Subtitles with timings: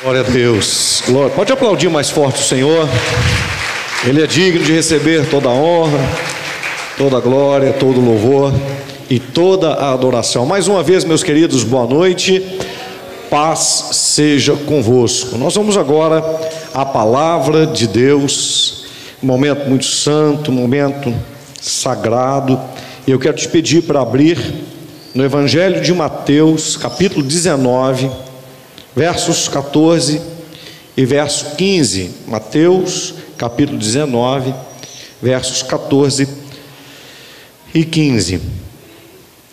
[0.00, 1.02] Glória a Deus.
[1.08, 1.34] Glória.
[1.34, 2.88] Pode aplaudir mais forte o Senhor.
[4.06, 5.98] Ele é digno de receber toda a honra,
[6.96, 8.54] toda a glória, todo o louvor
[9.10, 10.46] e toda a adoração.
[10.46, 12.40] Mais uma vez, meus queridos, boa noite.
[13.28, 15.36] Paz seja convosco.
[15.36, 16.22] Nós vamos agora
[16.72, 18.84] à palavra de Deus.
[19.20, 21.12] Momento muito santo, momento
[21.60, 22.60] sagrado.
[23.04, 24.38] E eu quero te pedir para abrir
[25.12, 28.27] no Evangelho de Mateus, capítulo 19
[28.98, 30.20] versos 14
[30.96, 32.10] e verso 15.
[32.26, 34.52] Mateus, capítulo 19,
[35.22, 36.26] versos 14
[37.72, 38.40] e 15.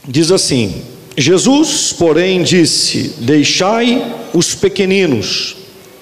[0.07, 0.81] Diz assim:
[1.15, 5.55] Jesus, porém, disse: Deixai os pequeninos,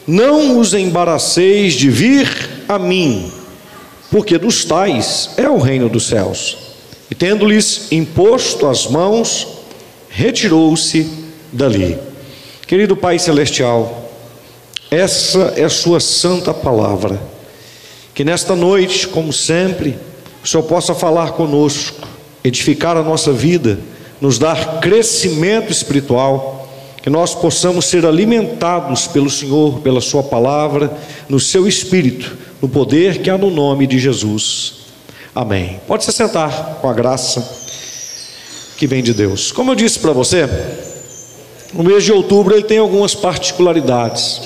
[0.07, 2.29] não os embaraceis de vir
[2.69, 3.29] a mim,
[4.09, 6.57] porque dos tais é o reino dos céus.
[7.11, 9.45] E tendo-lhes imposto as mãos,
[10.09, 11.09] retirou-se
[11.51, 12.12] dali.
[12.67, 14.09] Querido Pai Celestial,
[14.89, 17.21] essa é a Sua santa palavra.
[18.13, 19.97] Que nesta noite, como sempre,
[20.43, 22.07] o Senhor possa falar conosco,
[22.43, 23.79] edificar a nossa vida,
[24.21, 26.69] nos dar crescimento espiritual,
[27.01, 30.95] que nós possamos ser alimentados pelo Senhor, pela Sua palavra,
[31.27, 34.75] no Seu Espírito, no poder que há no nome de Jesus.
[35.35, 35.81] Amém.
[35.85, 37.43] Pode se sentar com a graça
[38.77, 39.51] que vem de Deus.
[39.51, 40.47] Como eu disse para você,
[41.75, 44.41] o mês de outubro ele tem algumas particularidades.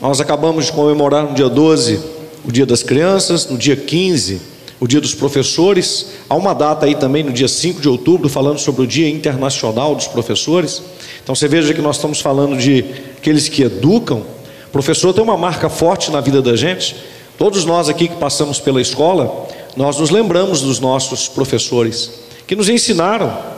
[0.00, 2.00] Nós acabamos de comemorar no dia 12
[2.44, 4.40] o Dia das Crianças, no dia 15
[4.80, 6.06] o Dia dos Professores.
[6.28, 9.94] Há uma data aí também no dia 5 de outubro falando sobre o Dia Internacional
[9.94, 10.82] dos Professores.
[11.22, 12.84] Então você veja que nós estamos falando de
[13.16, 14.22] aqueles que educam.
[14.66, 16.96] O professor tem uma marca forte na vida da gente.
[17.38, 22.10] Todos nós aqui que passamos pela escola, nós nos lembramos dos nossos professores
[22.46, 23.53] que nos ensinaram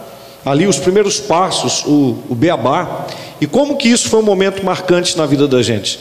[0.47, 3.09] ali os primeiros passos, o, o beabá,
[3.41, 5.99] e como que isso foi um momento marcante na vida da gente.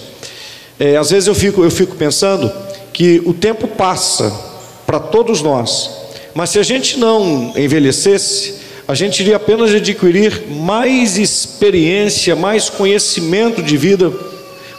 [0.80, 2.52] É, às vezes eu fico, eu fico pensando
[2.94, 4.32] que o tempo passa
[4.86, 5.90] para todos nós,
[6.36, 13.64] mas se a gente não envelhecesse, a gente iria apenas adquirir mais experiência, mais conhecimento
[13.64, 14.14] de vida,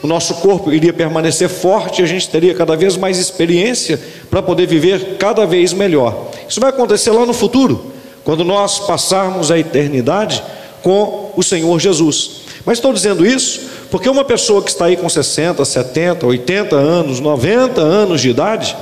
[0.00, 4.00] o nosso corpo iria permanecer forte, a gente teria cada vez mais experiência
[4.30, 6.30] para poder viver cada vez melhor.
[6.48, 7.95] Isso vai acontecer lá no futuro
[8.26, 10.42] quando nós passarmos a eternidade
[10.82, 12.40] com o Senhor Jesus.
[12.64, 17.20] Mas estou dizendo isso porque uma pessoa que está aí com 60, 70, 80 anos,
[17.20, 18.76] 90 anos de idade,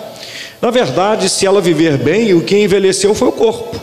[0.63, 3.79] na verdade, se ela viver bem, o que envelheceu foi o corpo.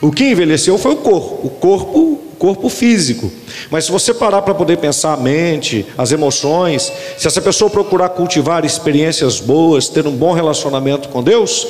[0.00, 3.28] O que envelheceu foi o corpo, o corpo, corpo físico.
[3.72, 8.10] Mas se você parar para poder pensar a mente, as emoções, se essa pessoa procurar
[8.10, 11.66] cultivar experiências boas, ter um bom relacionamento com Deus,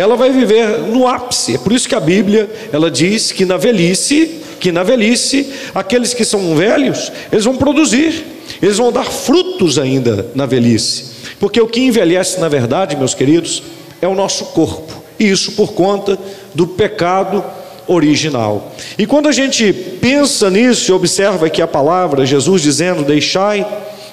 [0.00, 1.54] ela vai viver no ápice.
[1.54, 6.14] É por isso que a Bíblia, ela diz que na velhice, que na velhice, aqueles
[6.14, 8.24] que são velhos, eles vão produzir,
[8.60, 11.04] eles vão dar frutos ainda na velhice.
[11.38, 13.62] Porque o que envelhece, na verdade, meus queridos,
[14.02, 15.02] é o nosso corpo.
[15.18, 16.18] E isso por conta
[16.54, 17.44] do pecado
[17.86, 18.72] original.
[18.98, 23.66] E quando a gente pensa nisso e observa que a palavra, Jesus dizendo: Deixai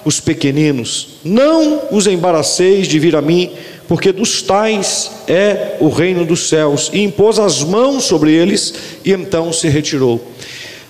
[0.03, 3.51] os pequeninos, não os embaraceis de vir a mim,
[3.87, 8.73] porque dos tais é o reino dos céus, e impôs as mãos sobre eles,
[9.05, 10.21] e então se retirou.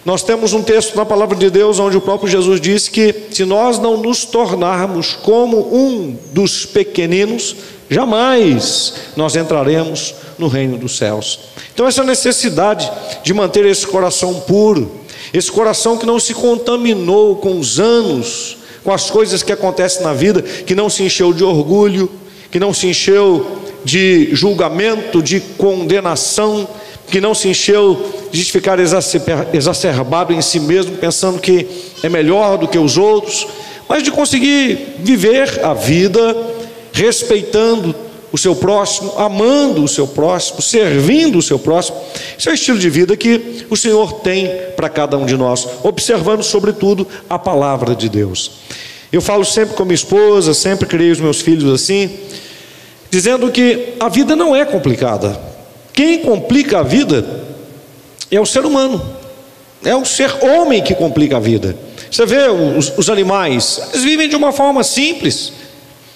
[0.04, 3.44] Nós temos um texto na palavra de Deus onde o próprio Jesus disse que se
[3.44, 7.58] nós não nos tornarmos como um dos pequeninos,
[7.90, 11.40] jamais nós entraremos no reino dos céus.
[11.74, 12.90] Então, essa necessidade
[13.22, 14.90] de manter esse coração puro,
[15.34, 20.14] esse coração que não se contaminou com os anos, com as coisas que acontecem na
[20.14, 22.10] vida, que não se encheu de orgulho,
[22.52, 26.68] que não se encheu de julgamento, de condenação,
[27.10, 28.78] que não se encheu de ficar
[29.54, 31.68] exacerbado em si mesmo, pensando que
[32.04, 33.48] é melhor do que os outros,
[33.88, 36.36] mas de conseguir viver a vida
[36.92, 37.96] respeitando
[38.32, 41.98] o seu próximo, amando o seu próximo, servindo o seu próximo.
[42.38, 45.68] Esse é o estilo de vida que o Senhor tem para cada um de nós,
[45.84, 48.52] observando, sobretudo, a palavra de Deus.
[49.12, 52.10] Eu falo sempre com minha esposa, sempre criei os meus filhos assim,
[53.10, 55.40] dizendo que a vida não é complicada.
[55.94, 57.26] Quem complica a vida
[58.30, 59.02] é o ser humano,
[59.84, 61.78] é o ser homem que complica a vida.
[62.12, 65.54] Você vê os, os animais, eles vivem de uma forma simples.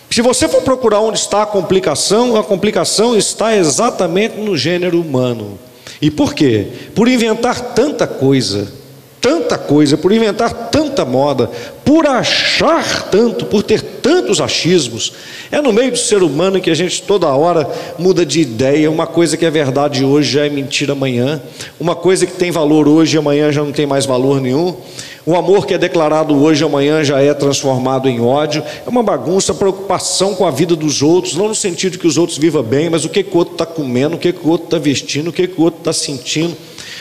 [0.09, 5.57] Se você for procurar onde está a complicação, a complicação está exatamente no gênero humano.
[6.01, 6.67] E por quê?
[6.93, 8.80] Por inventar tanta coisa
[9.21, 11.49] tanta coisa, por inventar tanta moda,
[11.85, 15.13] por achar tanto, por ter tantos achismos.
[15.51, 17.69] É no meio do ser humano que a gente toda hora
[17.99, 18.89] muda de ideia.
[18.89, 21.39] Uma coisa que é verdade hoje já é mentira amanhã.
[21.79, 24.75] Uma coisa que tem valor hoje amanhã já não tem mais valor nenhum.
[25.23, 28.63] O amor que é declarado hoje, amanhã já é transformado em ódio.
[28.85, 32.39] É uma bagunça, preocupação com a vida dos outros, não no sentido que os outros
[32.39, 34.65] vivam bem, mas o que, que o outro está comendo, o que, que o outro
[34.65, 36.57] está vestindo, o que, que o outro está sentindo.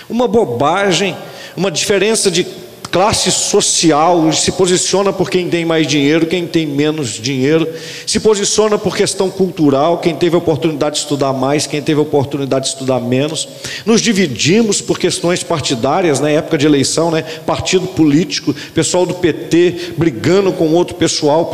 [0.08, 1.17] Uma bobagem
[1.56, 2.47] uma diferença de
[2.91, 7.69] classe social, se posiciona por quem tem mais dinheiro, quem tem menos dinheiro,
[8.07, 12.73] se posiciona por questão cultural, quem teve oportunidade de estudar mais, quem teve oportunidade de
[12.73, 13.49] estudar menos.
[13.87, 16.35] Nos dividimos por questões partidárias, na né?
[16.35, 17.23] época de eleição, né?
[17.47, 21.51] partido político, pessoal do PT brigando com outro pessoal,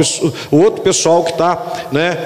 [0.50, 2.17] o outro pessoal que está né,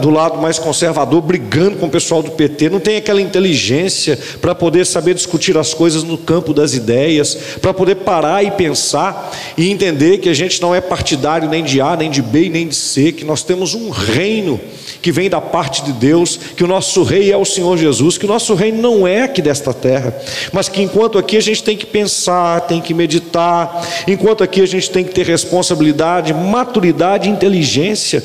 [0.00, 4.54] do lado mais conservador brigando com o pessoal do PT, não tem aquela inteligência para
[4.54, 9.70] poder saber discutir as coisas no campo das ideias, para poder parar e pensar e
[9.70, 12.74] entender que a gente não é partidário nem de A, nem de B, nem de
[12.74, 14.60] C, que nós temos um reino
[15.00, 18.24] que vem da parte de Deus, que o nosso rei é o Senhor Jesus, que
[18.24, 20.14] o nosso reino não é aqui desta terra,
[20.52, 24.66] mas que enquanto aqui a gente tem que pensar, tem que meditar, enquanto aqui a
[24.66, 28.22] gente tem que ter responsabilidade, maturidade inteligência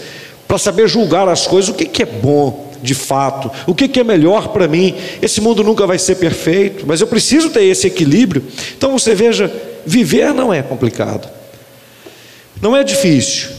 [0.48, 4.50] para saber julgar as coisas, o que, é bom, de fato, o que é melhor
[4.50, 4.96] para mim.
[5.22, 8.44] Esse mundo nunca vai ser perfeito, mas eu preciso ter esse equilíbrio.
[8.78, 9.52] Então você veja
[9.86, 11.30] Viver não é complicado,
[12.62, 13.50] não é difícil.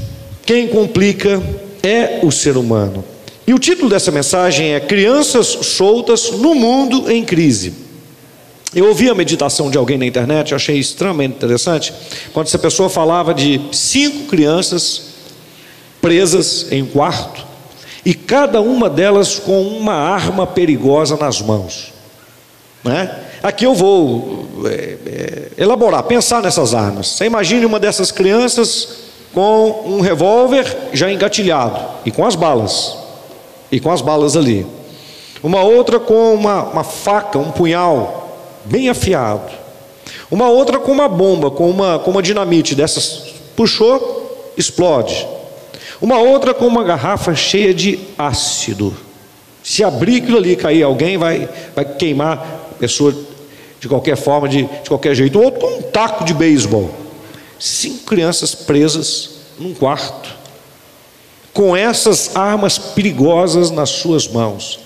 [0.45, 1.43] Quem complica
[1.83, 3.05] é o ser humano.
[3.47, 7.75] E o título dessa mensagem é Crianças Soltas no Mundo em Crise.
[8.75, 11.93] Eu ouvi a meditação de alguém na internet, achei extremamente interessante,
[12.33, 15.15] quando essa pessoa falava de cinco crianças
[16.01, 17.47] presas em um quarto,
[18.05, 21.93] e cada uma delas com uma arma perigosa nas mãos.
[22.85, 23.26] Né?
[23.47, 27.07] Aqui eu vou é, é, elaborar, pensar nessas armas.
[27.07, 28.89] Você imagine uma dessas crianças
[29.33, 32.97] com um revólver já engatilhado e com as balas,
[33.71, 34.67] e com as balas ali.
[35.45, 39.53] Uma outra com uma, uma faca, um punhal bem afiado.
[40.29, 43.33] Uma outra com uma bomba, com uma, com uma dinamite dessas.
[43.55, 45.25] Puxou, explode.
[46.03, 48.93] Uma outra com uma garrafa cheia de ácido.
[49.63, 52.39] Se abrir aquilo ali cair alguém, vai, vai queimar
[52.73, 53.15] a pessoa
[53.87, 55.41] de qualquer forma, de, de qualquer jeito.
[55.41, 56.91] Outro com um taco de beisebol.
[57.59, 60.35] Cinco crianças presas num quarto,
[61.55, 64.81] com essas armas perigosas nas suas mãos,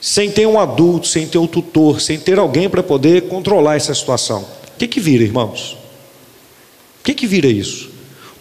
[0.00, 3.94] sem ter um adulto, sem ter um tutor, sem ter alguém para poder controlar essa
[3.94, 4.40] situação.
[4.40, 5.76] O que, que vira, irmãos?
[7.00, 7.90] O que, que vira isso?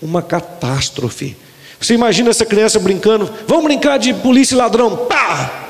[0.01, 1.37] Uma catástrofe.
[1.79, 5.67] Você imagina essa criança brincando, vamos brincar de polícia e ladrão, pá!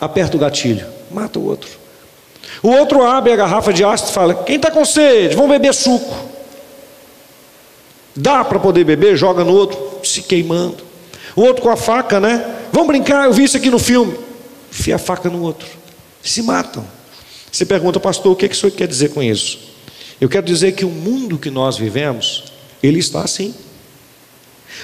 [0.00, 1.85] Aperta o gatilho, mata o outro.
[2.66, 5.36] O outro abre a garrafa de ácido e fala: Quem está com sede?
[5.36, 6.12] Vamos beber suco.
[8.16, 10.78] Dá para poder beber, joga no outro, se queimando.
[11.36, 12.56] O outro com a faca, né?
[12.72, 14.18] Vamos brincar, eu vi isso aqui no filme.
[14.68, 15.68] Enfia a faca no outro.
[16.20, 16.84] Se matam.
[17.52, 19.60] Você pergunta, pastor, o que, que o senhor quer dizer com isso?
[20.20, 22.52] Eu quero dizer que o mundo que nós vivemos,
[22.82, 23.54] ele está assim.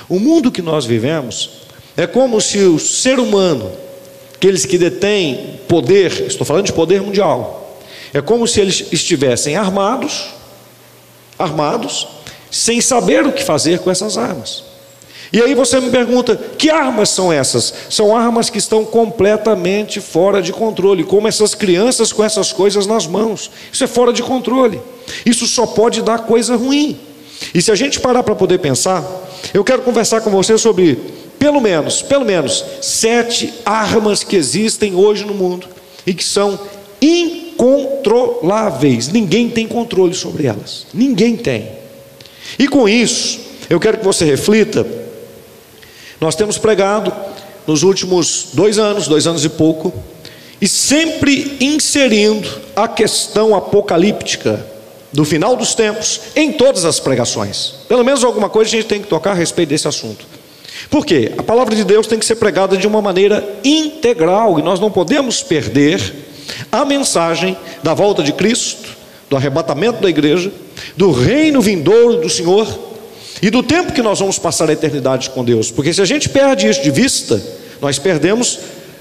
[0.09, 1.51] O mundo que nós vivemos
[1.97, 3.73] é como se o ser humano,
[4.37, 7.62] aqueles que detêm poder, estou falando de poder mundial,
[8.13, 10.27] é como se eles estivessem armados,
[11.39, 12.07] armados,
[12.51, 14.65] sem saber o que fazer com essas armas.
[15.33, 17.73] E aí você me pergunta: que armas são essas?
[17.89, 23.07] São armas que estão completamente fora de controle, como essas crianças com essas coisas nas
[23.07, 23.51] mãos.
[23.73, 24.81] Isso é fora de controle.
[25.25, 27.01] Isso só pode dar coisa ruim.
[27.55, 29.03] E se a gente parar para poder pensar,
[29.55, 30.99] eu quero conversar com você sobre
[31.39, 35.67] pelo menos, pelo menos sete armas que existem hoje no mundo
[36.07, 36.61] e que são
[37.63, 39.09] incontroláveis.
[39.09, 40.87] Ninguém tem controle sobre elas.
[40.93, 41.69] Ninguém tem.
[42.59, 43.41] E com isso,
[43.71, 44.85] eu quero que você reflita.
[46.21, 47.13] Nós temos pregado
[47.67, 49.93] nos últimos dois anos, dois anos e pouco,
[50.61, 54.67] e sempre inserindo a questão apocalíptica
[55.13, 57.75] do final dos tempos em todas as pregações.
[57.89, 60.27] Pelo menos alguma coisa a gente tem que tocar a respeito desse assunto.
[60.91, 61.33] Por quê?
[61.39, 64.91] A palavra de Deus tem que ser pregada de uma maneira integral e nós não
[64.91, 66.32] podemos perder
[66.71, 68.89] a mensagem da volta de Cristo,
[69.29, 70.53] do arrebatamento da igreja,
[70.97, 72.67] do reino vindouro do Senhor
[73.41, 76.29] e do tempo que nós vamos passar a eternidade com Deus, porque se a gente
[76.29, 77.43] perde isso de vista,
[77.81, 78.59] nós perdemos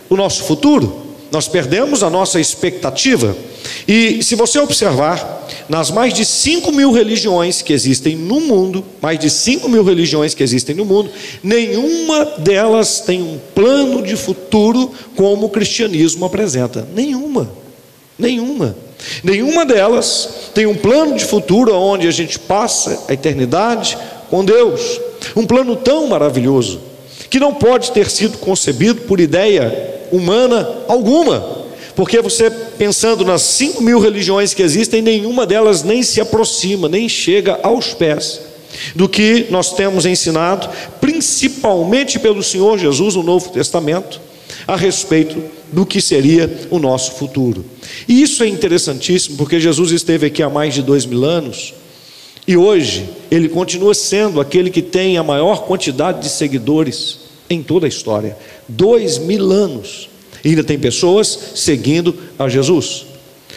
[0.10, 3.36] o nosso futuro, nós perdemos a nossa expectativa.
[3.88, 9.18] E se você observar, nas mais de 5 mil religiões que existem no mundo, mais
[9.18, 11.10] de 5 mil religiões que existem no mundo,
[11.42, 16.88] nenhuma delas tem um plano de futuro como o cristianismo apresenta.
[16.94, 17.50] Nenhuma.
[18.20, 18.76] Nenhuma.
[19.24, 23.98] Nenhuma delas tem um plano de futuro onde a gente passa a eternidade
[24.30, 25.00] com Deus.
[25.36, 26.82] Um plano tão maravilhoso
[27.30, 31.62] que não pode ter sido concebido por ideia humana alguma.
[31.96, 37.08] Porque você, pensando nas cinco mil religiões que existem, nenhuma delas nem se aproxima, nem
[37.08, 38.42] chega aos pés
[38.96, 44.22] do que nós temos ensinado, principalmente pelo Senhor Jesus no Novo Testamento,
[44.68, 47.66] a respeito do que seria o nosso futuro.
[48.08, 51.74] E isso é interessantíssimo, porque Jesus esteve aqui há mais de dois mil anos,
[52.48, 57.20] e hoje ele continua sendo aquele que tem a maior quantidade de seguidores
[57.54, 58.38] em toda a história.
[58.68, 60.10] Dois mil anos.
[60.44, 63.06] E ainda tem pessoas seguindo a Jesus.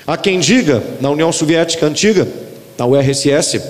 [0.06, 2.28] Há quem diga, na União Soviética Antiga,
[2.76, 3.60] na URSS,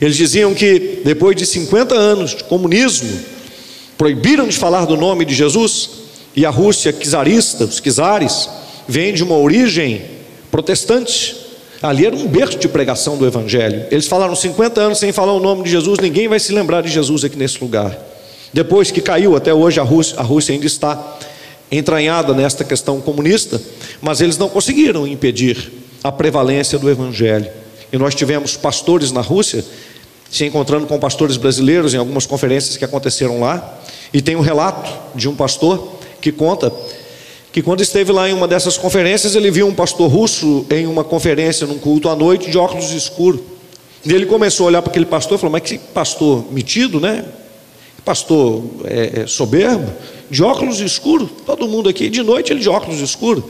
[0.00, 3.10] eles diziam que depois de 50 anos de comunismo,
[3.96, 5.90] proibiram de falar do nome de Jesus,
[6.34, 8.48] e a Rússia czarista, os czares,
[8.86, 10.02] vem de uma origem
[10.50, 11.36] protestante.
[11.82, 13.86] Ali era um berço de pregação do Evangelho.
[13.90, 16.88] Eles falaram 50 anos sem falar o nome de Jesus, ninguém vai se lembrar de
[16.88, 18.07] Jesus aqui nesse lugar.
[18.52, 21.18] Depois que caiu, até hoje a Rússia, a Rússia ainda está
[21.70, 23.60] entranhada nesta questão comunista,
[24.00, 27.50] mas eles não conseguiram impedir a prevalência do Evangelho.
[27.92, 29.64] E nós tivemos pastores na Rússia
[30.30, 33.80] se encontrando com pastores brasileiros em algumas conferências que aconteceram lá,
[34.12, 36.72] e tem um relato de um pastor que conta
[37.50, 41.02] que quando esteve lá em uma dessas conferências, ele viu um pastor russo em uma
[41.02, 43.40] conferência, num culto à noite, de óculos escuros.
[44.04, 47.24] E ele começou a olhar para aquele pastor e falou: Mas que pastor metido, né?
[48.08, 49.92] Pastor é, é, soberbo,
[50.30, 51.28] de óculos escuros.
[51.44, 53.44] Todo mundo aqui, de noite, ele de óculos escuros.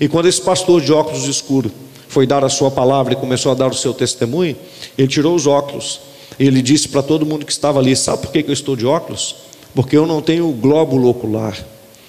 [0.00, 1.70] E quando esse pastor de óculos escuros
[2.08, 4.56] foi dar a sua palavra e começou a dar o seu testemunho,
[4.98, 6.00] ele tirou os óculos.
[6.36, 8.84] E ele disse para todo mundo que estava ali: Sabe por que eu estou de
[8.84, 9.36] óculos?
[9.72, 11.56] Porque eu não tenho glóbulo ocular.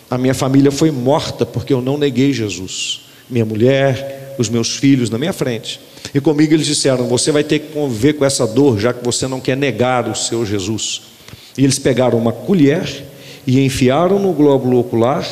[0.09, 3.01] A minha família foi morta porque eu não neguei Jesus.
[3.29, 5.79] Minha mulher, os meus filhos na minha frente.
[6.12, 9.27] E comigo eles disseram: Você vai ter que conviver com essa dor, já que você
[9.27, 11.12] não quer negar o seu Jesus.
[11.57, 13.05] E eles pegaram uma colher
[13.45, 15.25] e enfiaram no glóbulo ocular,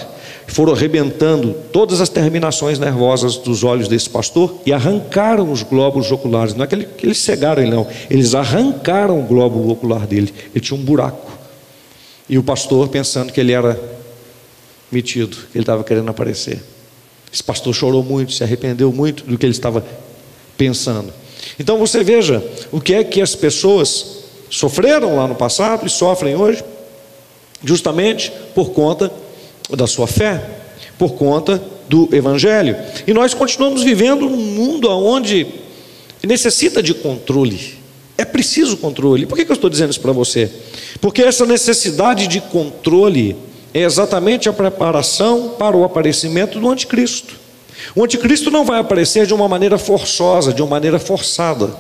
[0.48, 6.54] foram arrebentando todas as terminações nervosas dos olhos desse pastor e arrancaram os glóbulos oculares.
[6.54, 7.88] Não é que, ele, que eles cegaram ele, não.
[8.10, 10.34] Eles arrancaram o glóbulo ocular dele.
[10.54, 11.32] Ele tinha um buraco.
[12.28, 13.80] E o pastor, pensando que ele era
[14.92, 16.62] metido, que ele estava querendo aparecer.
[17.32, 19.86] Esse pastor chorou muito, se arrependeu muito do que ele estava
[20.58, 21.14] pensando.
[21.58, 24.21] Então você veja o que é que as pessoas
[24.52, 26.64] sofreram lá no passado e sofrem hoje,
[27.64, 29.12] justamente por conta
[29.70, 30.42] da sua fé,
[31.00, 32.76] por conta do Evangelho.
[33.08, 35.48] E nós continuamos vivendo num mundo onde
[36.22, 37.80] necessita de controle.
[38.18, 39.26] É preciso controle.
[39.26, 40.52] Por que eu estou dizendo isso para você?
[41.00, 43.36] Porque essa necessidade de controle
[43.74, 47.36] é exatamente a preparação para o aparecimento do anticristo.
[47.96, 51.74] O anticristo não vai aparecer de uma maneira forçosa, de uma maneira forçada.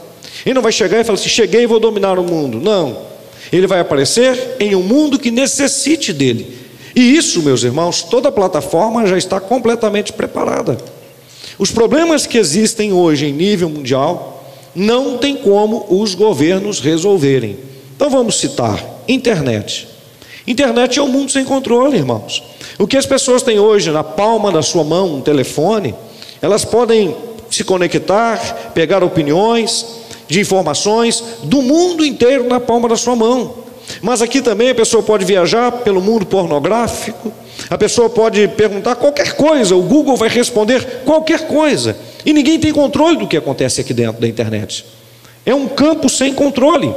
[0.45, 2.59] Ele não vai chegar e falar assim: cheguei e vou dominar o mundo.
[2.59, 3.11] Não.
[3.51, 6.57] Ele vai aparecer em um mundo que necessite dele.
[6.95, 10.77] E isso, meus irmãos, toda plataforma já está completamente preparada.
[11.57, 14.43] Os problemas que existem hoje em nível mundial
[14.75, 17.57] não tem como os governos resolverem.
[17.95, 19.87] Então vamos citar internet.
[20.47, 22.43] Internet é um mundo sem controle, irmãos.
[22.79, 25.93] O que as pessoas têm hoje na palma da sua mão, um telefone,
[26.41, 27.15] elas podem
[27.49, 29.85] se conectar, pegar opiniões,
[30.31, 33.53] de informações do mundo inteiro na palma da sua mão.
[34.01, 37.33] Mas aqui também a pessoa pode viajar pelo mundo pornográfico,
[37.69, 42.71] a pessoa pode perguntar qualquer coisa, o Google vai responder qualquer coisa, e ninguém tem
[42.71, 44.85] controle do que acontece aqui dentro da internet.
[45.45, 46.95] É um campo sem controle.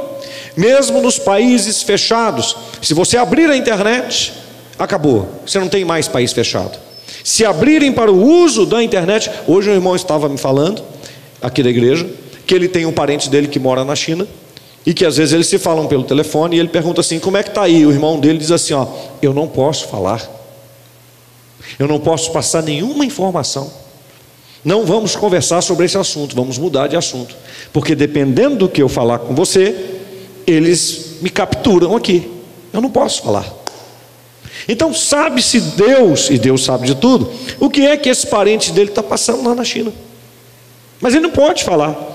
[0.55, 4.31] Mesmo nos países fechados, se você abrir a internet,
[4.79, 6.79] acabou, você não tem mais país fechado.
[7.21, 10.81] Se abrirem para o uso da internet, hoje o irmão estava me falando,
[11.41, 12.07] aqui da igreja,
[12.45, 14.27] que ele tem um parente dele que mora na China,
[14.85, 17.43] e que às vezes eles se falam pelo telefone, e ele pergunta assim: como é
[17.43, 17.85] que está aí?
[17.85, 18.87] O irmão dele diz assim: ó,
[19.21, 20.21] eu não posso falar,
[21.79, 23.71] eu não posso passar nenhuma informação.
[24.63, 27.35] Não vamos conversar sobre esse assunto, vamos mudar de assunto,
[27.71, 29.75] porque dependendo do que eu falar com você,
[30.47, 32.31] eles me capturam aqui.
[32.73, 33.45] Eu não posso falar.
[34.67, 38.89] Então, sabe-se Deus, e Deus sabe de tudo, o que é que esse parente dele
[38.89, 39.93] está passando lá na China.
[40.99, 42.14] Mas ele não pode falar.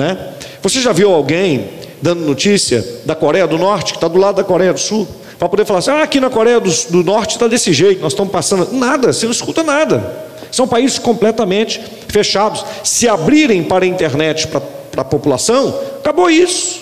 [0.00, 0.16] Né?
[0.62, 1.68] Você já viu alguém
[2.00, 5.06] dando notícia da Coreia do Norte, que está do lado da Coreia do Sul,
[5.38, 8.14] para poder falar assim: ah, aqui na Coreia do, do Norte está desse jeito, nós
[8.14, 8.72] estamos passando.
[8.72, 10.30] Nada, você não escuta nada.
[10.50, 12.64] São países completamente fechados.
[12.82, 14.62] Se abrirem para a internet, para,
[14.96, 16.80] a população, acabou isso.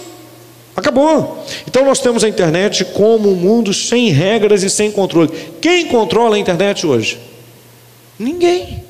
[0.77, 1.45] Acabou.
[1.67, 5.29] Então nós temos a internet como um mundo sem regras e sem controle.
[5.61, 7.19] Quem controla a internet hoje?
[8.17, 8.85] Ninguém.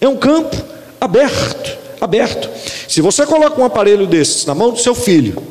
[0.00, 0.56] É um campo
[1.00, 2.48] aberto, aberto.
[2.88, 5.42] Se você coloca um aparelho desses na mão do seu filho,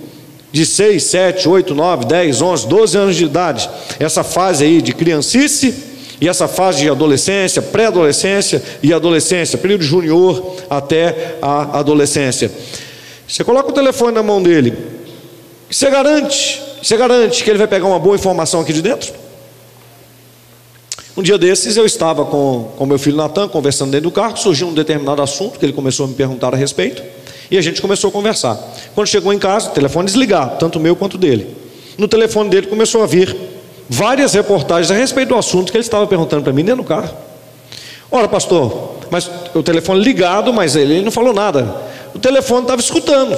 [0.52, 4.94] de 6, 7, 8, 9, 10, 11, 12 anos de idade, essa fase aí de
[4.94, 5.74] criancice
[6.20, 12.52] e essa fase de adolescência, pré-adolescência e adolescência, período junior até a adolescência.
[13.28, 14.78] Você coloca o telefone na mão dele,
[15.70, 19.14] você garante, você garante que ele vai pegar uma boa informação aqui de dentro?
[21.16, 24.68] Um dia desses eu estava com, com meu filho Natan conversando dentro do carro, surgiu
[24.68, 27.04] um determinado assunto que ele começou a me perguntar a respeito,
[27.50, 28.58] e a gente começou a conversar.
[28.96, 31.54] Quando chegou em casa, o telefone desligado, tanto o meu quanto dele.
[31.98, 33.36] No telefone dele começou a vir
[33.90, 37.14] várias reportagens a respeito do assunto que ele estava perguntando para mim dentro do carro.
[38.10, 41.76] Ora, pastor, mas o telefone ligado, mas ele, ele não falou nada.
[42.16, 43.38] O telefone estava escutando.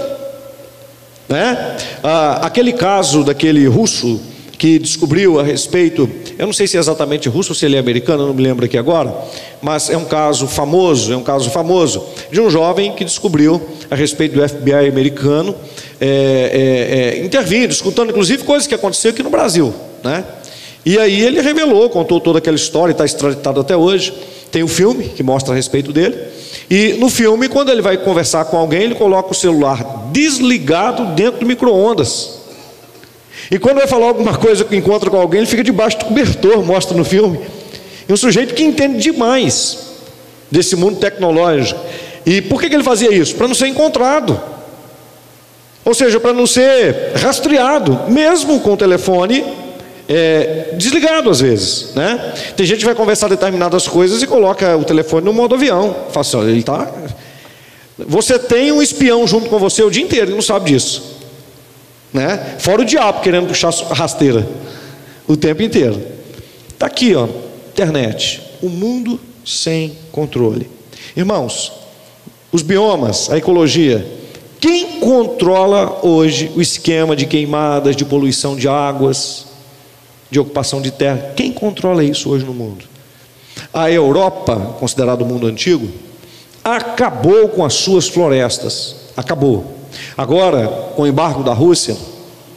[1.27, 1.77] Né?
[2.03, 4.22] Ah, aquele caso daquele russo
[4.63, 7.79] que descobriu a respeito, eu não sei se é exatamente russo ou se ele é
[7.79, 9.13] americano, não me lembro aqui agora,
[9.62, 12.01] mas é um caso famoso, é um caso famoso,
[12.32, 15.53] de um jovem que descobriu a respeito do FBI americano,
[16.00, 20.24] é, é, é, intervindo, escutando inclusive coisas que aconteceram aqui no Brasil, né?
[20.86, 24.13] E aí ele revelou, contou toda aquela história, está extraditado até hoje.
[24.50, 26.17] Tem um filme que mostra a respeito dele.
[26.70, 31.41] E no filme, quando ele vai conversar com alguém, ele coloca o celular desligado dentro
[31.41, 32.42] do micro-ondas.
[33.51, 36.63] E quando vai falar alguma coisa que encontra com alguém, ele fica debaixo do cobertor,
[36.63, 37.39] mostra no filme.
[38.07, 39.79] E um sujeito que entende demais
[40.50, 41.79] desse mundo tecnológico.
[42.25, 43.35] E por que, ele fazia isso?
[43.35, 44.39] Para não ser encontrado.
[45.83, 49.43] Ou seja, para não ser rastreado, mesmo com o telefone
[50.07, 52.33] é, desligado às vezes, né?
[52.55, 55.93] Tem gente que vai conversar determinadas coisas e coloca o telefone no modo avião.
[56.09, 56.89] Fala assim, olha, ele está.
[57.97, 61.12] Você tem um espião junto com você o dia inteiro e não sabe disso,
[62.13, 62.58] né?
[62.60, 64.48] Fora o diabo querendo puxar rasteira
[65.27, 66.01] o tempo inteiro.
[66.70, 67.27] Está aqui, ó,
[67.72, 70.70] internet, o mundo sem controle.
[71.15, 71.72] Irmãos,
[72.51, 74.05] os biomas, a ecologia,
[74.60, 79.53] quem controla hoje o esquema de queimadas, de poluição de águas?
[80.34, 81.34] de ocupação de terra.
[81.36, 82.86] Quem controla isso hoje no mundo?
[83.72, 85.88] A Europa, considerado o mundo antigo,
[86.63, 88.96] acabou com as suas florestas.
[89.15, 89.82] Acabou.
[90.17, 91.95] Agora, com o embargo da Rússia,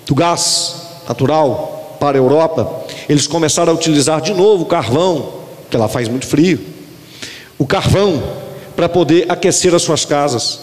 [0.06, 0.76] do gás
[1.08, 5.32] natural para a Europa, eles começaram a utilizar de novo o carvão,
[5.70, 6.60] que lá faz muito frio,
[7.58, 8.22] o carvão
[8.74, 10.60] para poder aquecer as suas casas.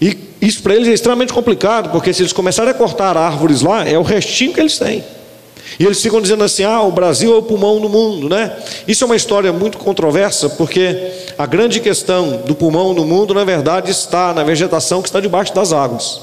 [0.00, 3.86] E isso para eles é extremamente complicado, porque se eles começarem a cortar árvores lá,
[3.86, 5.04] é o restinho que eles têm.
[5.78, 8.56] E eles ficam dizendo assim: ah, o Brasil é o pulmão do mundo, né?
[8.86, 13.44] Isso é uma história muito controversa, porque a grande questão do pulmão no mundo, na
[13.44, 16.20] verdade, está na vegetação que está debaixo das águas.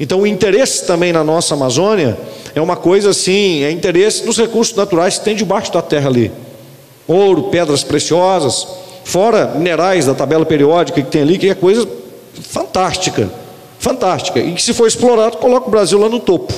[0.00, 2.16] Então, o interesse também na nossa Amazônia
[2.54, 6.30] é uma coisa assim: é interesse nos recursos naturais que tem debaixo da terra ali
[7.06, 8.66] ouro, pedras preciosas,
[9.04, 11.86] fora minerais da tabela periódica que tem ali, que é coisa
[12.40, 13.30] fantástica,
[13.78, 16.52] fantástica, e que se for explorado, coloca o Brasil lá no topo.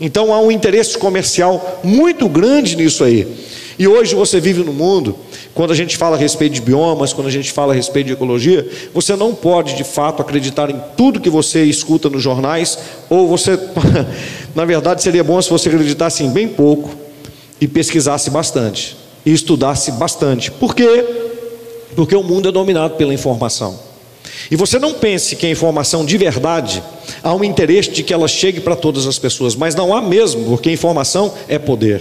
[0.00, 3.26] Então há um interesse comercial muito grande nisso aí.
[3.78, 5.14] E hoje você vive no mundo,
[5.54, 8.14] quando a gente fala a respeito de biomas, quando a gente fala a respeito de
[8.14, 12.78] ecologia, você não pode de fato acreditar em tudo que você escuta nos jornais,
[13.10, 13.58] ou você,
[14.54, 16.90] na verdade, seria bom se você acreditasse em bem pouco
[17.60, 20.50] e pesquisasse bastante, e estudasse bastante.
[20.50, 21.04] Por quê?
[21.94, 23.85] Porque o mundo é dominado pela informação.
[24.50, 26.82] E você não pense que a informação de verdade
[27.22, 30.44] há um interesse de que ela chegue para todas as pessoas, mas não há mesmo,
[30.44, 32.00] porque informação é poder.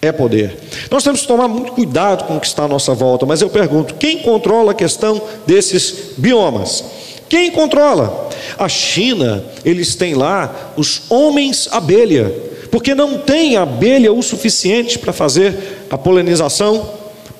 [0.00, 0.58] É poder.
[0.90, 3.48] Nós temos que tomar muito cuidado com o que está à nossa volta, mas eu
[3.48, 6.84] pergunto: quem controla a questão desses biomas?
[7.28, 8.28] Quem controla?
[8.58, 12.30] A China, eles têm lá os homens abelha,
[12.70, 16.90] porque não tem abelha o suficiente para fazer a polinização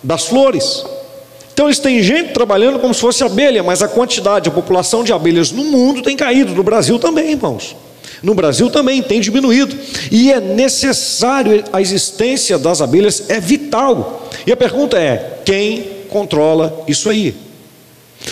[0.03, 0.85] das flores.
[1.53, 5.13] Então eles têm gente trabalhando como se fosse abelha, mas a quantidade, a população de
[5.13, 7.77] abelhas no mundo tem caído, no Brasil também, irmãos.
[8.23, 9.77] No Brasil também tem diminuído.
[10.11, 14.31] E é necessário a existência das abelhas, é vital.
[14.47, 17.35] E a pergunta é: quem controla isso aí?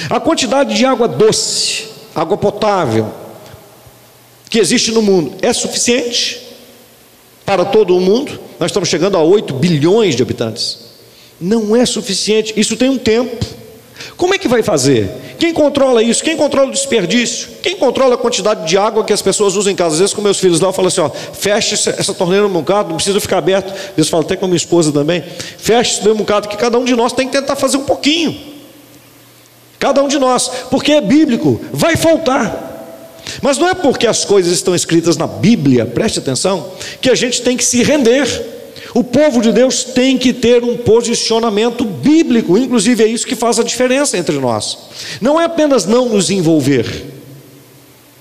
[0.09, 3.13] A quantidade de água doce, água potável,
[4.49, 6.41] que existe no mundo é suficiente
[7.45, 8.39] para todo o mundo?
[8.59, 10.90] Nós estamos chegando a 8 bilhões de habitantes
[11.41, 12.53] não é suficiente.
[12.57, 13.45] Isso tem um tempo.
[14.17, 15.11] Como é que vai fazer?
[15.39, 16.23] Quem controla isso?
[16.23, 17.49] Quem controla o desperdício?
[17.63, 19.95] Quem controla a quantidade de água que as pessoas usam em casa?
[19.95, 22.91] Às vezes com meus filhos lá eu falo assim, ó, fecha essa torneira um bocado,
[22.91, 23.73] não precisa ficar aberto.
[23.97, 25.23] Deus fala até com a minha esposa também.
[25.59, 28.39] Fecha um bocado, que cada um de nós tem que tentar fazer um pouquinho.
[29.79, 32.69] Cada um de nós, porque é bíblico, vai faltar.
[33.41, 37.41] Mas não é porque as coisas estão escritas na Bíblia, preste atenção, que a gente
[37.43, 38.60] tem que se render.
[38.95, 43.59] O povo de Deus tem que ter um posicionamento bíblico inclusive é isso que faz
[43.59, 44.79] a diferença entre nós.
[45.21, 47.05] Não é apenas não nos envolver,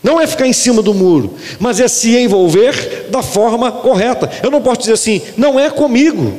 [0.02, 4.30] não é ficar em cima do muro, mas é se envolver da forma correta.
[4.42, 6.34] Eu não posso dizer assim, não é comigo.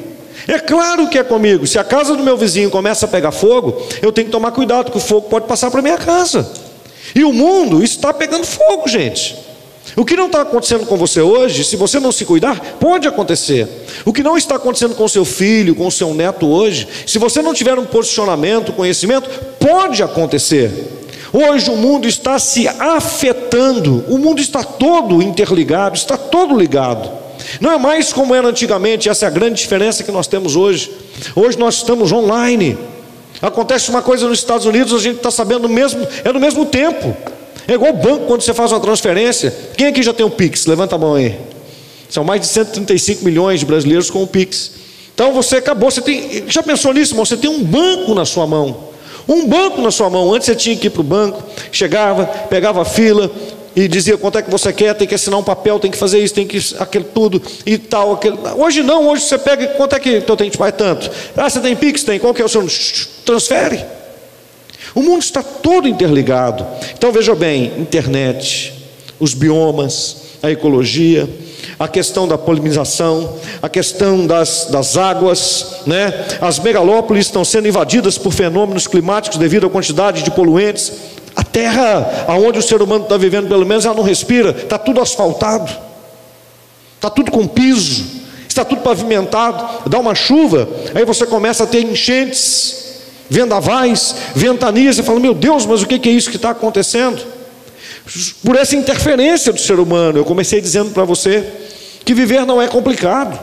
[0.48, 1.66] É claro que é comigo.
[1.66, 4.86] Se a casa do meu vizinho começa a pegar fogo, eu tenho que tomar cuidado,
[4.86, 6.50] porque o fogo pode passar para minha casa.
[7.14, 9.36] E o mundo está pegando fogo, gente.
[9.96, 13.68] O que não está acontecendo com você hoje, se você não se cuidar, pode acontecer.
[14.05, 17.53] O que não está acontecendo com seu filho, com seu neto hoje, se você não
[17.53, 20.98] tiver um posicionamento, conhecimento, pode acontecer.
[21.33, 27.11] Hoje o mundo está se afetando, o mundo está todo interligado, está todo ligado.
[27.61, 30.90] Não é mais como era antigamente, essa é a grande diferença que nós temos hoje.
[31.35, 32.76] Hoje nós estamos online.
[33.40, 37.16] Acontece uma coisa nos Estados Unidos, a gente está sabendo mesmo, é no mesmo tempo.
[37.70, 39.54] É igual o banco quando você faz uma transferência.
[39.76, 40.66] Quem aqui já tem o Pix?
[40.66, 41.38] Levanta a mão aí.
[42.09, 44.72] São mais de 135 milhões de brasileiros com o Pix.
[45.14, 46.46] Então você acabou, você tem.
[46.48, 47.24] Já pensou nisso, irmão?
[47.24, 48.88] Você tem um banco na sua mão.
[49.28, 50.35] Um banco na sua mão.
[50.35, 53.30] Antes você tinha que ir para o banco, chegava, pegava a fila,
[53.76, 56.18] e dizia quanto é que você quer, tem que assinar um papel, tem que fazer
[56.18, 58.14] isso, tem que aquele tudo e tal.
[58.14, 58.37] Aquele.
[58.56, 61.09] Hoje não, hoje você pega, quanto é que então tem que vai tanto?
[61.37, 62.02] Ah, você tem Pix?
[62.02, 62.66] Tem, qual que é o seu?
[63.24, 63.99] Transfere.
[64.94, 66.66] O mundo está todo interligado.
[66.96, 68.72] Então veja bem, internet,
[69.18, 71.29] os biomas, a ecologia,
[71.79, 76.26] a questão da polinização, a questão das, das águas, né?
[76.40, 80.92] as megalópolis estão sendo invadidas por fenômenos climáticos devido à quantidade de poluentes.
[81.37, 85.00] A terra aonde o ser humano está vivendo, pelo menos, ela não respira, está tudo
[85.00, 85.70] asfaltado,
[86.96, 88.05] está tudo com piso,
[88.48, 89.88] está tudo pavimentado.
[89.88, 92.79] Dá uma chuva, aí você começa a ter enchentes,
[93.30, 97.22] vendavais, ventanias, e fala: Meu Deus, mas o que é isso que está acontecendo?
[98.44, 101.46] Por essa interferência do ser humano, eu comecei dizendo para você
[102.04, 103.38] que viver não é complicado,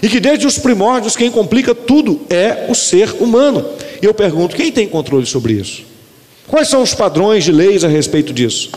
[0.00, 3.64] e que desde os primórdios quem complica tudo é o ser humano.
[4.00, 5.82] E eu pergunto: quem tem controle sobre isso?
[6.46, 8.70] Quais são os padrões de leis a respeito disso?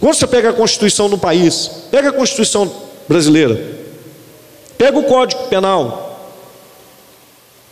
[0.00, 2.70] Quando você pega a Constituição do país, pega a Constituição
[3.06, 3.60] brasileira,
[4.78, 6.05] pega o Código Penal,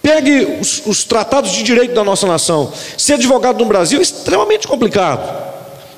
[0.04, 2.70] pegue os, os tratados de direito da nossa nação.
[2.98, 5.42] Ser advogado no Brasil é extremamente complicado.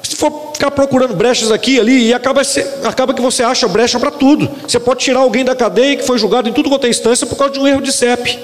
[0.00, 2.40] Se for ficar procurando brechas aqui e ali, e acaba,
[2.84, 4.48] acaba que você acha brecha para tudo.
[4.62, 7.36] Você pode tirar alguém da cadeia que foi julgado em tudo quanto é instância por
[7.36, 8.38] causa de um erro de CEP.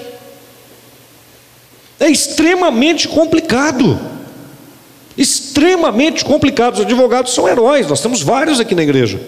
[1.97, 3.97] É extremamente complicado
[5.17, 6.79] extremamente complicados.
[6.79, 9.21] Os advogados são heróis, nós temos vários aqui na igreja.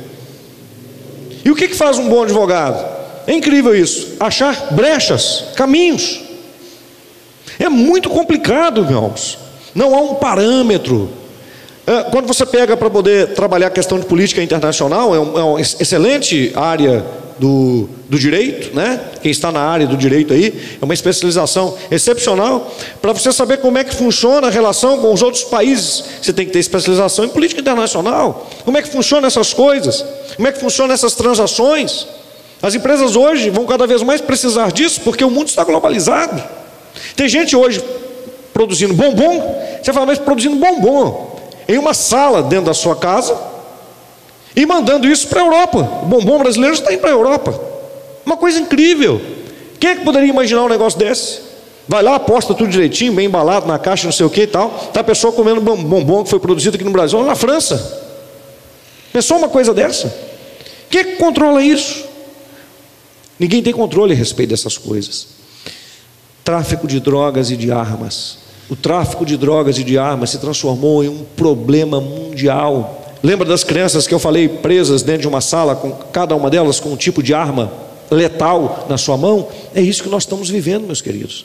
[1.45, 2.84] E o que, que faz um bom advogado?
[3.28, 6.25] É incrível isso, achar brechas, caminhos.
[7.60, 9.38] É muito complicado, irmãos.
[9.74, 11.10] Não há um parâmetro.
[11.86, 15.62] É, quando você pega para poder trabalhar a questão de política internacional, é, é uma
[15.62, 17.06] excelente área
[17.38, 19.00] do, do direito, né?
[19.22, 23.78] Quem está na área do direito aí, é uma especialização excepcional para você saber como
[23.78, 26.04] é que funciona a relação com os outros países.
[26.22, 28.50] Você tem que ter especialização em política internacional.
[28.63, 30.04] Como é que funciona essas coisas?
[30.36, 32.08] Como é que funcionam essas transações?
[32.62, 36.41] As empresas hoje vão cada vez mais precisar disso porque o mundo está globalizado.
[37.16, 37.84] Tem gente hoje
[38.54, 41.36] produzindo bombom, você fala, mas produzindo bombom
[41.68, 43.38] em uma sala dentro da sua casa
[44.56, 45.80] e mandando isso para a Europa.
[46.04, 47.60] O bombom brasileiro está indo para a Europa.
[48.26, 49.22] Uma coisa incrível.
[49.80, 51.42] Quem é que poderia imaginar um negócio desse?
[51.88, 54.74] Vai lá, aposta tudo direitinho, bem embalado na caixa, não sei o que e tal.
[54.88, 58.04] Está a pessoa comendo bombom que foi produzido aqui no Brasil, na França.
[59.14, 60.14] Pensou uma coisa dessa?
[60.90, 62.06] Quem é que controla isso?
[63.38, 65.35] Ninguém tem controle a respeito dessas coisas.
[66.46, 68.38] Tráfico de drogas e de armas.
[68.70, 73.64] O tráfico de drogas e de armas se transformou em um problema mundial Lembra das
[73.64, 76.96] crianças que eu falei presas dentro de uma sala, com cada uma delas com um
[76.96, 77.74] tipo de arma
[78.12, 79.48] letal na sua mão?
[79.74, 81.44] É isso que nós estamos vivendo, meus queridos.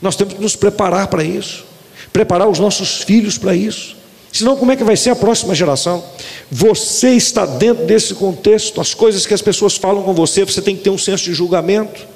[0.00, 1.64] Nós temos que nos preparar para isso,
[2.12, 3.96] preparar os nossos filhos para isso.
[4.32, 6.04] Senão, como é que vai ser a próxima geração?
[6.52, 10.76] Você está dentro desse contexto, as coisas que as pessoas falam com você, você tem
[10.76, 12.06] que ter um senso de julgamento.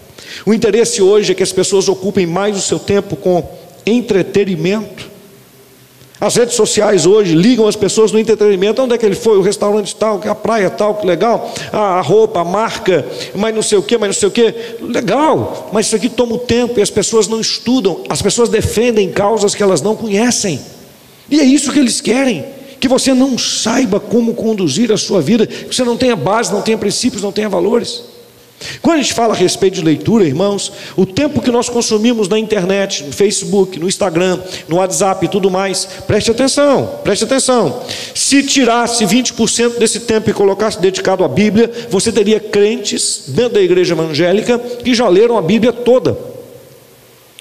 [0.46, 3.48] O interesse hoje é que as pessoas ocupem mais o seu tempo com
[3.86, 5.10] entretenimento
[6.20, 8.82] as redes sociais hoje ligam as pessoas no entretenimento.
[8.82, 9.38] Onde é que ele foi?
[9.38, 11.50] O restaurante tal, a praia tal, que legal.
[11.72, 14.54] Ah, a roupa, a marca, mas não sei o que, mas não sei o que.
[14.82, 18.04] Legal, mas isso aqui toma o tempo e as pessoas não estudam.
[18.06, 20.60] As pessoas defendem causas que elas não conhecem.
[21.30, 22.44] E é isso que eles querem.
[22.78, 26.60] Que você não saiba como conduzir a sua vida, que você não tenha base, não
[26.60, 28.09] tenha princípios, não tenha valores.
[28.82, 32.38] Quando a gente fala a respeito de leitura, irmãos, o tempo que nós consumimos na
[32.38, 37.82] internet, no Facebook, no Instagram, no WhatsApp e tudo mais, preste atenção, preste atenção.
[38.14, 43.62] Se tirasse 20% desse tempo e colocasse dedicado à Bíblia, você teria crentes dentro da
[43.62, 46.16] igreja evangélica que já leram a Bíblia toda.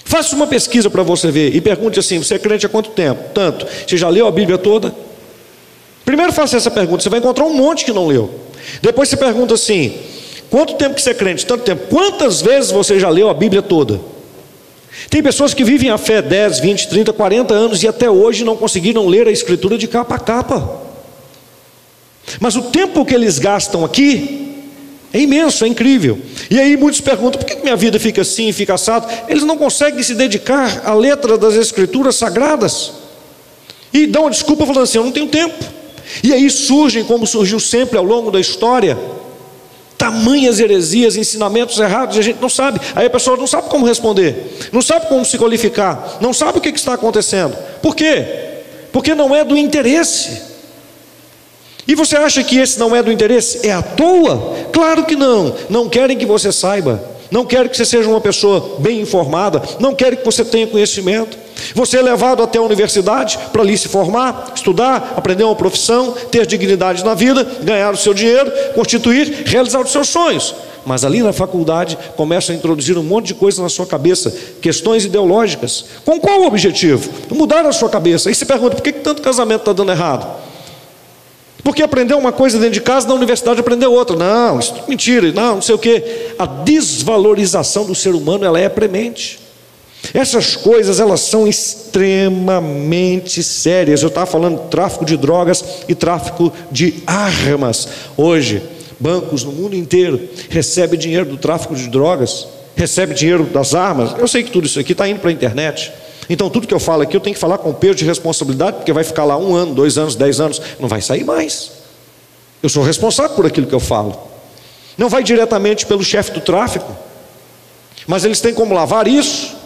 [0.05, 3.29] Faça uma pesquisa para você ver e pergunte assim: você é crente há quanto tempo?
[3.33, 3.67] Tanto.
[3.85, 4.93] Você já leu a Bíblia toda?
[6.05, 8.33] Primeiro faça essa pergunta, você vai encontrar um monte que não leu.
[8.81, 9.93] Depois você pergunta assim:
[10.49, 11.45] quanto tempo que você é crente?
[11.45, 11.87] Tanto tempo.
[11.89, 13.99] Quantas vezes você já leu a Bíblia toda?
[15.09, 18.57] Tem pessoas que vivem a fé 10, 20, 30, 40 anos e até hoje não
[18.57, 20.81] conseguiram ler a Escritura de capa a capa.
[22.39, 24.39] Mas o tempo que eles gastam aqui
[25.11, 26.19] é imenso, é incrível.
[26.49, 29.07] E aí muitos perguntam: por que minha vida fica assim, fica assado?
[29.27, 32.91] Eles não conseguem se dedicar à letra das Escrituras sagradas.
[33.91, 35.63] E dão uma desculpa falando assim: eu não tenho tempo.
[36.23, 38.97] E aí surgem, como surgiu sempre ao longo da história,
[39.99, 42.79] tamanhas heresias, ensinamentos errados, e a gente não sabe.
[42.95, 46.61] Aí a pessoa não sabe como responder, não sabe como se qualificar, não sabe o
[46.61, 47.55] que está acontecendo.
[47.81, 48.25] Por quê?
[48.93, 50.41] Porque não é do interesse.
[51.85, 53.67] E você acha que esse não é do interesse?
[53.67, 54.55] É à toa?
[54.71, 55.53] Claro que não.
[55.69, 57.03] Não querem que você saiba.
[57.29, 59.61] Não querem que você seja uma pessoa bem informada.
[59.79, 61.37] Não querem que você tenha conhecimento.
[61.73, 66.45] Você é levado até a universidade para ali se formar, estudar, aprender uma profissão, ter
[66.45, 70.55] dignidade na vida, ganhar o seu dinheiro, constituir, realizar os seus sonhos.
[70.85, 75.05] Mas ali na faculdade começa a introduzir um monte de coisa na sua cabeça, questões
[75.05, 75.85] ideológicas.
[76.05, 77.09] Com qual objetivo?
[77.29, 78.29] Mudar a sua cabeça.
[78.29, 80.27] Aí você pergunta: por que, que tanto casamento está dando errado?
[81.63, 84.15] Porque aprendeu uma coisa dentro de casa, na universidade aprendeu outra.
[84.15, 86.33] Não, isso é mentira, não, não sei o quê.
[86.39, 89.39] A desvalorização do ser humano ela é premente.
[90.13, 94.01] Essas coisas elas são extremamente sérias.
[94.01, 97.87] Eu estava falando tráfico de drogas e tráfico de armas.
[98.17, 98.61] Hoje,
[98.99, 104.15] bancos no mundo inteiro recebem dinheiro do tráfico de drogas, recebem dinheiro das armas.
[104.17, 105.91] Eu sei que tudo isso aqui está indo para a internet.
[106.29, 108.93] Então, tudo que eu falo aqui, eu tenho que falar com peso de responsabilidade, porque
[108.93, 111.71] vai ficar lá um ano, dois anos, dez anos, não vai sair mais.
[112.61, 114.17] Eu sou responsável por aquilo que eu falo.
[114.97, 116.95] Não vai diretamente pelo chefe do tráfico,
[118.05, 119.58] mas eles têm como lavar isso.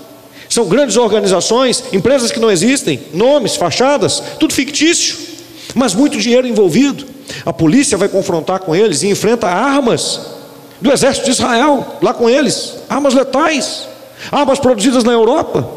[0.54, 5.18] São grandes organizações, empresas que não existem, nomes, fachadas, tudo fictício,
[5.74, 7.08] mas muito dinheiro envolvido.
[7.44, 10.22] A polícia vai confrontar com eles e enfrenta armas
[10.80, 13.88] do exército de Israel, lá com eles, armas letais,
[14.32, 15.68] armas produzidas na Europa,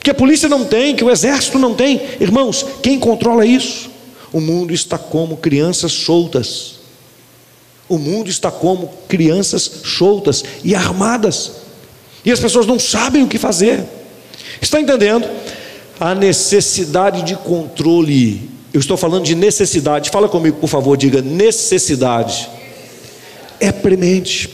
[0.00, 2.00] que a polícia não tem, que o exército não tem.
[2.18, 3.90] Irmãos, quem controla isso?
[4.32, 6.76] O mundo está como crianças soltas.
[7.86, 11.63] O mundo está como crianças soltas e armadas.
[12.24, 13.84] E as pessoas não sabem o que fazer.
[14.60, 15.28] Está entendendo?
[16.00, 18.50] A necessidade de controle.
[18.72, 20.10] Eu estou falando de necessidade.
[20.10, 22.48] Fala comigo, por favor, diga necessidade.
[23.60, 24.48] É premente.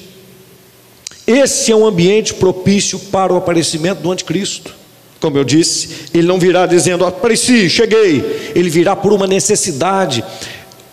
[1.26, 4.74] Esse é um ambiente propício para o aparecimento do anticristo.
[5.20, 8.52] Como eu disse, ele não virá dizendo, apareci, cheguei.
[8.54, 10.24] Ele virá por uma necessidade.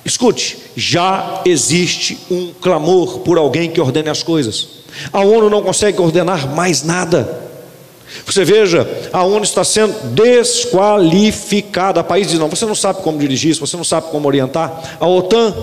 [0.07, 4.69] Escute, já existe um clamor por alguém que ordene as coisas.
[5.11, 7.41] A ONU não consegue ordenar mais nada.
[8.25, 11.99] Você veja, a ONU está sendo desqualificada.
[11.99, 14.97] A país diz: não, você não sabe como dirigir isso, você não sabe como orientar.
[14.97, 15.53] A OTAN,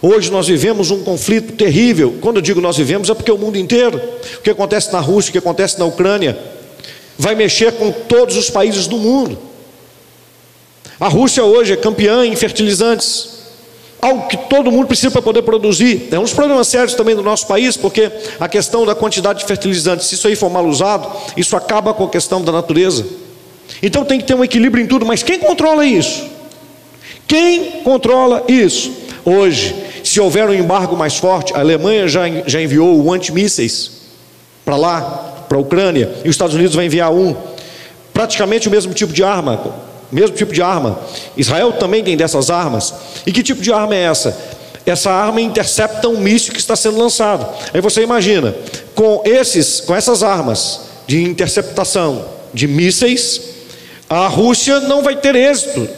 [0.00, 2.16] hoje nós vivemos um conflito terrível.
[2.22, 4.00] Quando eu digo nós vivemos, é porque o mundo inteiro,
[4.38, 6.38] o que acontece na Rússia, o que acontece na Ucrânia,
[7.18, 9.38] vai mexer com todos os países do mundo.
[10.98, 13.41] A Rússia hoje é campeã em fertilizantes
[14.02, 16.08] algo que todo mundo precisa para poder produzir.
[16.10, 18.10] É um dos problemas sérios também do nosso país, porque
[18.40, 22.04] a questão da quantidade de fertilizantes, se isso aí for mal usado, isso acaba com
[22.04, 23.06] a questão da natureza.
[23.80, 26.24] Então tem que ter um equilíbrio em tudo, mas quem controla isso?
[27.28, 28.92] Quem controla isso?
[29.24, 34.02] Hoje, se houver um embargo mais forte, a Alemanha já, já enviou o antimísseis
[34.64, 37.36] para lá, para a Ucrânia, e os Estados Unidos vai enviar um,
[38.12, 39.74] praticamente o mesmo tipo de arma,
[40.12, 40.98] mesmo tipo de arma.
[41.36, 42.94] Israel também tem dessas armas.
[43.26, 44.36] E que tipo de arma é essa?
[44.84, 47.46] Essa arma intercepta um míssil que está sendo lançado.
[47.72, 48.54] Aí você imagina,
[48.94, 53.40] com esses, com essas armas de interceptação de mísseis,
[54.08, 55.88] a Rússia não vai ter êxito.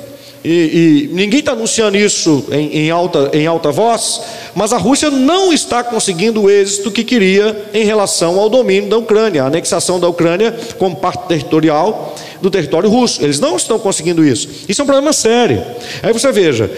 [0.44, 4.20] E, e ninguém está anunciando isso em, em, alta, em alta voz,
[4.54, 8.98] mas a Rússia não está conseguindo o êxito que queria em relação ao domínio da
[8.98, 13.24] Ucrânia, a anexação da Ucrânia como parte territorial do território russo.
[13.24, 14.48] Eles não estão conseguindo isso.
[14.68, 15.64] Isso é um problema sério.
[16.02, 16.70] Aí você veja,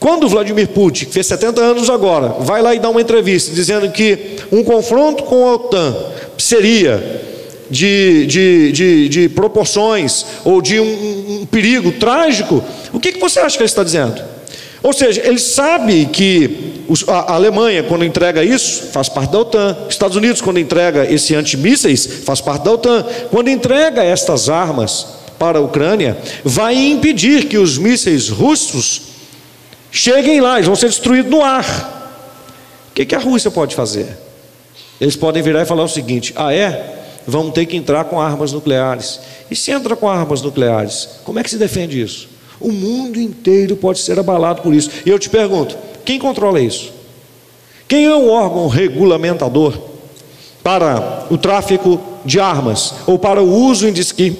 [0.00, 3.90] quando Vladimir Putin, que fez 70 anos agora, vai lá e dá uma entrevista dizendo
[3.90, 5.94] que um confronto com a OTAN
[6.38, 7.22] seria
[7.70, 13.40] de, de, de, de proporções ou de um, um, perigo trágico, o que, que você
[13.40, 14.22] acha que ele está dizendo?
[14.82, 19.76] Ou seja, ele sabe que a Alemanha, quando entrega isso, faz parte da OTAN.
[19.88, 23.04] Estados Unidos, quando entrega esse antimísseis, faz parte da OTAN.
[23.30, 25.06] Quando entrega estas armas
[25.38, 29.02] para a Ucrânia, vai impedir que os mísseis russos
[29.90, 32.00] cheguem lá, eles vão ser destruídos no ar.
[32.90, 34.06] O que, a Rússia pode fazer?
[35.00, 37.02] Eles podem virar e falar o seguinte: ah, é?
[37.26, 39.20] vão ter que entrar com armas nucleares.
[39.50, 42.28] E se entra com armas nucleares, como é que se defende isso?
[42.62, 44.90] O mundo inteiro pode ser abalado por isso.
[45.04, 46.92] E eu te pergunto: quem controla isso?
[47.88, 49.74] Quem é o órgão regulamentador
[50.62, 53.86] para o tráfico de armas ou para o uso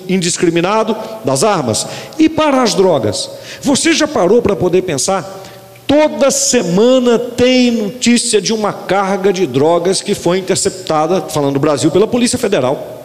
[0.09, 1.87] indiscriminado das armas
[2.19, 3.29] e para as drogas?
[3.61, 5.41] Você já parou para poder pensar?
[5.87, 11.91] Toda semana tem notícia de uma carga de drogas que foi interceptada, falando do Brasil,
[11.91, 13.03] pela Polícia Federal.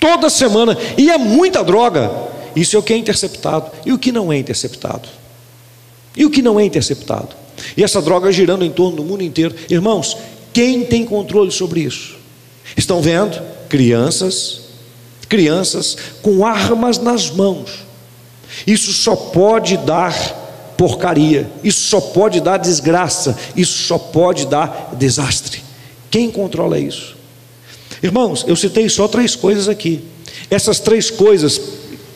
[0.00, 2.10] Toda semana, e é muita droga.
[2.54, 3.70] Isso é o que é interceptado.
[3.84, 5.08] E o que não é interceptado?
[6.16, 7.28] E o que não é interceptado?
[7.76, 9.54] E essa droga girando em torno do mundo inteiro.
[9.70, 10.16] Irmãos,
[10.52, 12.16] quem tem controle sobre isso?
[12.76, 13.40] Estão vendo?
[13.68, 14.60] Crianças,
[15.28, 17.70] crianças com armas nas mãos.
[18.66, 20.12] Isso só pode dar
[20.76, 25.62] porcaria, isso só pode dar desgraça, isso só pode dar desastre.
[26.10, 27.16] Quem controla isso?
[28.02, 30.02] Irmãos, eu citei só três coisas aqui.
[30.50, 31.60] Essas três coisas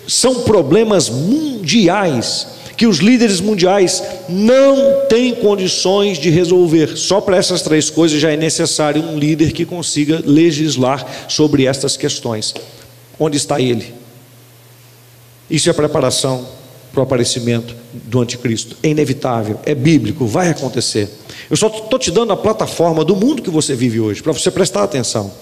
[0.06, 6.96] são problemas mundiais que os líderes mundiais não têm condições de resolver.
[6.96, 11.96] Só para essas três coisas já é necessário um líder que consiga legislar sobre estas
[11.96, 12.54] questões.
[13.18, 13.94] Onde está ele?
[15.48, 16.46] Isso é preparação
[16.92, 18.76] para o aparecimento do anticristo.
[18.82, 21.08] É inevitável, é bíblico, vai acontecer.
[21.48, 24.50] Eu só estou te dando a plataforma do mundo que você vive hoje, para você
[24.50, 25.32] prestar atenção.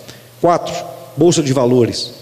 [0.40, 0.74] Quatro,
[1.16, 2.12] bolsa de valores.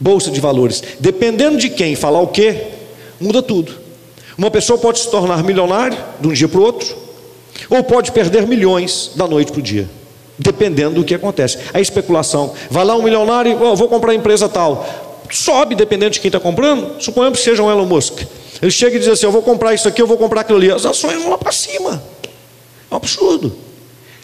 [0.00, 0.82] Bolsa de valores.
[0.98, 2.68] Dependendo de quem falar o quê,
[3.20, 3.72] muda tudo.
[4.36, 6.96] Uma pessoa pode se tornar milionário de um dia para o outro,
[7.68, 9.88] ou pode perder milhões da noite para o dia
[10.42, 11.58] dependendo do que acontece.
[11.74, 12.54] A especulação.
[12.70, 16.40] Vai lá um milionário, oh, vou comprar a empresa tal sobe dependendo de quem está
[16.40, 17.00] comprando.
[17.00, 18.22] Suponhamos que seja um Elon Musk.
[18.60, 20.70] Ele chega e diz assim: Eu vou comprar isso aqui, eu vou comprar aquilo ali.
[20.70, 22.02] As ações vão lá para cima.
[22.90, 23.56] É um absurdo.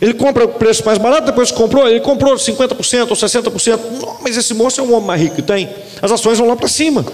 [0.00, 3.80] Ele compra o preço mais barato, depois comprou, ele comprou 50% ou 60%.
[4.00, 5.68] Não, mas esse moço é o homem mais rico tem.
[6.02, 7.04] As ações vão lá para cima.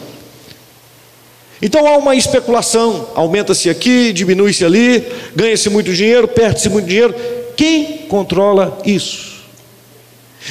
[1.61, 7.15] Então há uma especulação, aumenta-se aqui, diminui-se ali, ganha-se muito dinheiro, perde-se muito dinheiro.
[7.57, 9.33] Quem controla isso?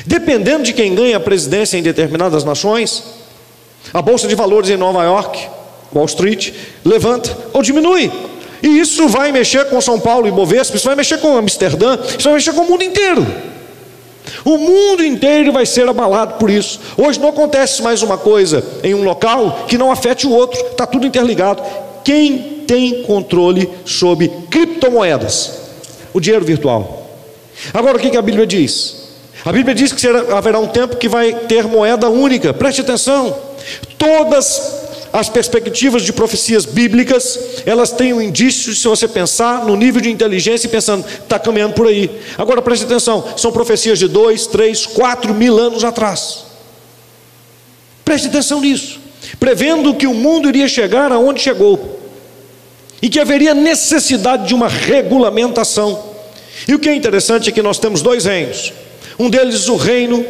[0.05, 3.03] Dependendo de quem ganha a presidência em determinadas nações,
[3.93, 5.49] a bolsa de valores em Nova York,
[5.93, 6.53] Wall Street,
[6.85, 8.09] levanta ou diminui.
[8.61, 12.23] E isso vai mexer com São Paulo e Bovespa, isso vai mexer com Amsterdã, isso
[12.23, 13.25] vai mexer com o mundo inteiro.
[14.45, 16.79] O mundo inteiro vai ser abalado por isso.
[16.97, 20.85] Hoje não acontece mais uma coisa em um local que não afete o outro, está
[20.85, 21.61] tudo interligado.
[22.03, 25.59] Quem tem controle sobre criptomoedas?
[26.13, 27.09] O dinheiro virtual.
[27.73, 29.01] Agora o que a Bíblia diz?
[29.43, 33.35] A Bíblia diz que haverá um tempo que vai ter moeda única, preste atenção.
[33.97, 34.80] Todas
[35.13, 40.09] as perspectivas de profecias bíblicas, elas têm um indício, se você pensar no nível de
[40.09, 42.09] inteligência e pensando, está caminhando por aí.
[42.37, 46.45] Agora preste atenção, são profecias de dois, três, quatro mil anos atrás.
[48.05, 48.99] Preste atenção nisso,
[49.39, 51.99] prevendo que o mundo iria chegar aonde chegou
[53.01, 56.11] e que haveria necessidade de uma regulamentação.
[56.67, 58.71] E o que é interessante é que nós temos dois reinos:
[59.19, 60.25] um deles, o reino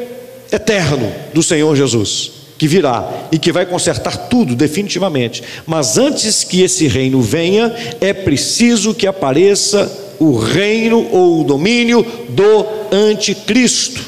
[0.52, 5.41] eterno do Senhor Jesus que virá e que vai consertar tudo definitivamente.
[5.65, 12.06] Mas antes que esse reino venha, é preciso que apareça o reino ou o domínio
[12.30, 14.00] do anticristo.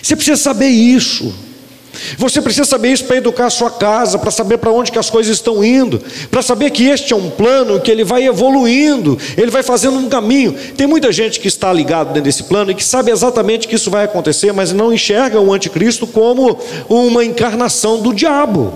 [0.00, 1.30] Você precisa saber isso.
[2.16, 5.10] Você precisa saber isso para educar a sua casa, para saber para onde que as
[5.10, 9.50] coisas estão indo, para saber que este é um plano que ele vai evoluindo, ele
[9.50, 10.54] vai fazendo um caminho.
[10.76, 13.90] Tem muita gente que está ligado dentro desse plano e que sabe exatamente que isso
[13.90, 18.72] vai acontecer, mas não enxerga o anticristo como uma encarnação do diabo.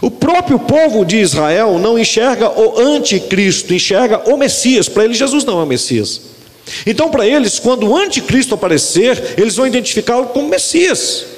[0.00, 4.88] O próprio povo de Israel não enxerga o anticristo, enxerga o Messias.
[4.88, 6.20] Para eles, Jesus não é o Messias.
[6.86, 11.31] Então, para eles, quando o anticristo aparecer, eles vão identificá-lo como Messias.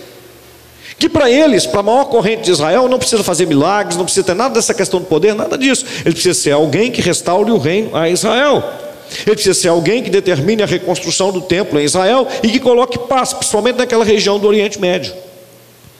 [0.98, 4.24] Que para eles, para a maior corrente de Israel, não precisa fazer milagres, não precisa
[4.24, 5.84] ter nada dessa questão do poder, nada disso.
[6.04, 8.62] Ele precisa ser alguém que restaure o reino a Israel.
[9.26, 12.98] Ele precisa ser alguém que determine a reconstrução do templo em Israel e que coloque
[12.98, 15.12] paz, principalmente naquela região do Oriente Médio.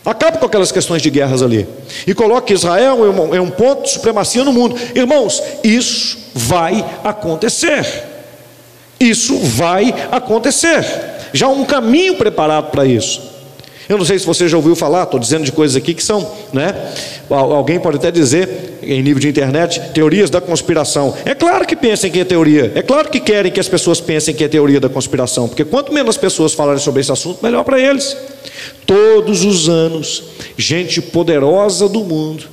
[0.04, 1.66] Acabe com aquelas questões de guerras ali.
[2.06, 2.98] E coloque Israel
[3.34, 4.76] em um ponto de supremacia no mundo.
[4.94, 8.04] Irmãos, isso vai acontecer.
[9.00, 10.84] Isso vai acontecer.
[11.32, 13.33] Já há um caminho preparado para isso.
[13.88, 16.30] Eu não sei se você já ouviu falar, estou dizendo de coisas aqui que são,
[16.52, 16.74] né?
[17.28, 21.14] Alguém pode até dizer, em nível de internet, teorias da conspiração.
[21.24, 24.34] É claro que pensem que é teoria, é claro que querem que as pessoas pensem
[24.34, 27.78] que é teoria da conspiração, porque quanto menos pessoas falarem sobre esse assunto, melhor para
[27.78, 28.16] eles.
[28.86, 30.22] Todos os anos,
[30.56, 32.44] gente poderosa do mundo,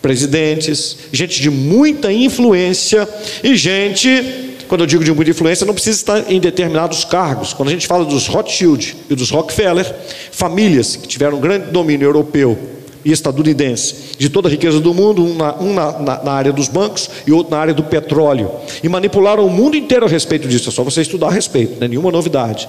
[0.00, 3.08] presidentes, gente de muita influência
[3.42, 7.52] e gente quando eu digo de muita influência, não precisa estar em determinados cargos.
[7.52, 9.94] Quando a gente fala dos Rothschild e dos Rockefeller,
[10.30, 12.58] famílias que tiveram grande domínio europeu
[13.04, 16.52] e estadunidense de toda a riqueza do mundo, um, na, um na, na, na, área
[16.52, 18.50] dos bancos e outro na área do petróleo,
[18.82, 20.70] e manipularam o mundo inteiro a respeito disso.
[20.70, 22.68] É só você estudar a respeito, não é nenhuma novidade.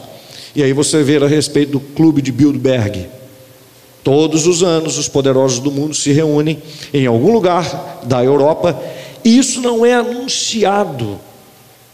[0.55, 3.07] E aí você vê a respeito do clube de Bilderberg.
[4.03, 6.61] Todos os anos, os poderosos do mundo se reúnem
[6.93, 8.79] em algum lugar da Europa,
[9.25, 11.19] e isso não é anunciado,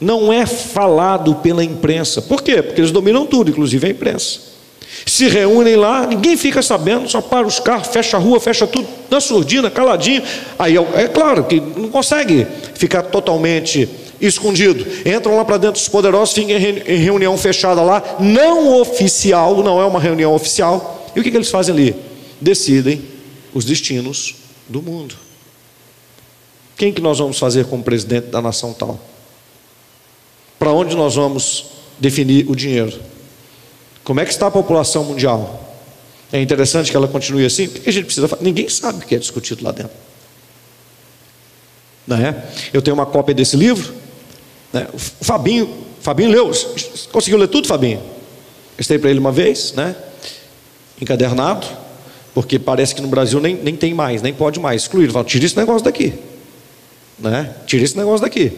[0.03, 2.21] não é falado pela imprensa.
[2.21, 2.61] Por quê?
[2.61, 4.53] Porque eles dominam tudo, inclusive a imprensa
[5.05, 8.87] se reúnem lá, ninguém fica sabendo, só para os carros, fecha a rua, fecha tudo,
[9.09, 10.23] na surdina, caladinho.
[10.57, 13.89] Aí é claro que não consegue ficar totalmente
[14.21, 14.85] escondido.
[15.05, 19.85] Entram lá para dentro os poderosos, ficam em reunião fechada lá, não oficial, não é
[19.85, 21.11] uma reunião oficial.
[21.15, 21.95] E o que, que eles fazem ali?
[22.39, 23.01] Decidem
[23.53, 24.35] os destinos
[24.67, 25.15] do mundo.
[26.77, 28.99] Quem que nós vamos fazer como presidente da nação tal?
[30.63, 31.65] Para onde nós vamos
[31.99, 32.97] definir o dinheiro?
[34.01, 35.77] Como é que está a população mundial?
[36.31, 38.29] É interessante que ela continue assim, porque a gente precisa.
[38.39, 39.91] Ninguém sabe o que é discutido lá dentro.
[42.07, 42.45] Não é?
[42.71, 43.93] Eu tenho uma cópia desse livro.
[44.71, 44.87] Né?
[44.93, 46.49] O Fabinho, Fabinho leu.
[47.11, 48.01] Conseguiu ler tudo, Fabinho?
[48.79, 49.93] Estei para ele uma vez, né?
[51.01, 51.67] Encadernado,
[52.33, 54.83] porque parece que no Brasil nem, nem tem mais, nem pode mais.
[54.83, 55.11] Excluir.
[55.11, 56.13] Fala, tira esse negócio daqui.
[57.19, 57.53] Né?
[57.65, 58.53] Tira esse negócio daqui.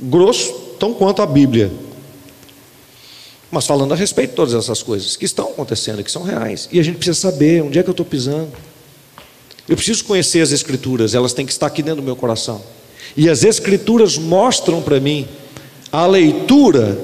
[0.00, 1.70] Grosso, tão quanto a Bíblia
[3.50, 6.68] mas falando a respeito de todas essas coisas que estão acontecendo, que são reais.
[6.70, 8.52] E a gente precisa saber onde é que eu estou pisando.
[9.68, 12.62] Eu preciso conhecer as Escrituras, elas têm que estar aqui dentro do meu coração.
[13.16, 15.26] E as Escrituras mostram para mim
[15.90, 16.98] a leitura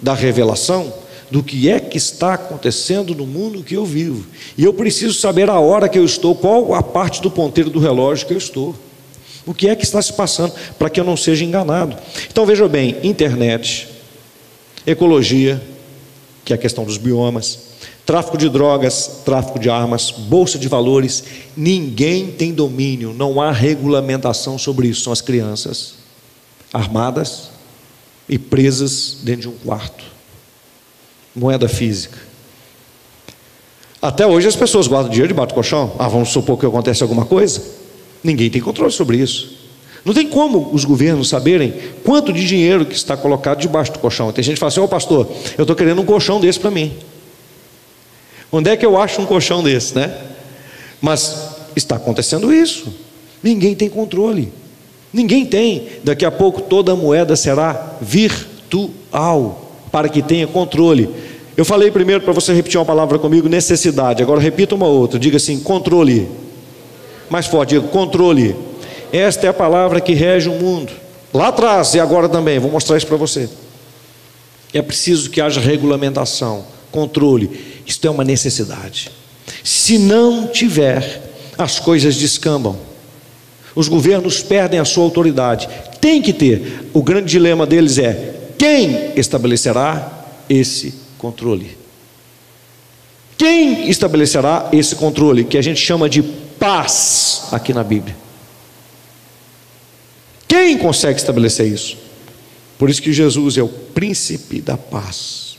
[0.00, 0.92] da revelação
[1.30, 4.24] do que é que está acontecendo no mundo que eu vivo.
[4.56, 7.80] E eu preciso saber a hora que eu estou, qual a parte do ponteiro do
[7.80, 8.74] relógio que eu estou.
[9.46, 11.96] O que é que está se passando, para que eu não seja enganado.
[12.28, 13.88] Então veja bem: internet,
[14.84, 15.62] ecologia,
[16.44, 17.60] que é a questão dos biomas,
[18.04, 21.24] tráfico de drogas, tráfico de armas, bolsa de valores,
[21.56, 25.02] ninguém tem domínio, não há regulamentação sobre isso.
[25.02, 25.94] São as crianças
[26.72, 27.50] armadas
[28.28, 30.04] e presas dentro de um quarto.
[31.34, 32.18] Moeda física.
[34.00, 35.94] Até hoje as pessoas guardam dinheiro debaixo do colchão.
[35.98, 37.85] Ah, vamos supor que acontece alguma coisa?
[38.22, 39.56] Ninguém tem controle sobre isso.
[40.06, 44.30] Não tem como os governos saberem quanto de dinheiro que está colocado debaixo do colchão.
[44.30, 46.70] Tem gente que fala assim: Ô oh, pastor, eu estou querendo um colchão desse para
[46.70, 46.92] mim.
[48.52, 50.16] Onde é que eu acho um colchão desse, né?
[51.00, 52.94] Mas está acontecendo isso.
[53.42, 54.52] Ninguém tem controle.
[55.12, 55.88] Ninguém tem.
[56.04, 61.10] Daqui a pouco toda a moeda será virtual para que tenha controle.
[61.56, 64.22] Eu falei primeiro para você repetir uma palavra comigo, necessidade.
[64.22, 65.18] Agora repita uma outra.
[65.18, 66.45] Diga assim: controle.
[67.28, 68.54] Mais forte, diga controle.
[69.12, 70.92] Esta é a palavra que rege o mundo.
[71.32, 73.48] Lá atrás e agora também, vou mostrar isso para você.
[74.72, 77.80] É preciso que haja regulamentação, controle.
[77.86, 79.10] Isto é uma necessidade.
[79.62, 81.22] Se não tiver,
[81.56, 82.76] as coisas descambam.
[83.74, 85.68] Os governos perdem a sua autoridade.
[86.00, 86.88] Tem que ter.
[86.92, 91.76] O grande dilema deles é: quem estabelecerá esse controle?
[93.36, 96.24] Quem estabelecerá esse controle que a gente chama de
[96.58, 98.16] paz aqui na Bíblia?
[100.48, 101.96] Quem consegue estabelecer isso?
[102.78, 105.56] Por isso que Jesus é o príncipe da paz.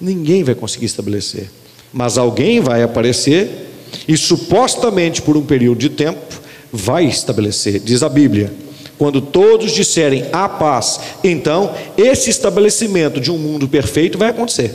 [0.00, 1.50] Ninguém vai conseguir estabelecer,
[1.92, 3.68] mas alguém vai aparecer
[4.08, 6.40] e supostamente por um período de tempo
[6.72, 8.52] vai estabelecer, diz a Bíblia.
[8.98, 14.72] Quando todos disserem a paz, então esse estabelecimento de um mundo perfeito vai acontecer.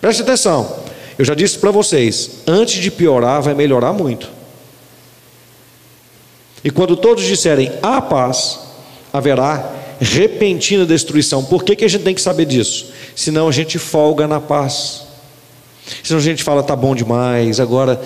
[0.00, 0.84] Preste atenção,
[1.18, 4.28] eu já disse para vocês: antes de piorar, vai melhorar muito.
[6.62, 8.60] E quando todos disserem a paz,
[9.12, 11.44] haverá repentina destruição.
[11.44, 12.92] Por que, que a gente tem que saber disso?
[13.14, 15.02] Senão a gente folga na paz.
[16.02, 18.00] Senão a gente fala, tá bom demais, agora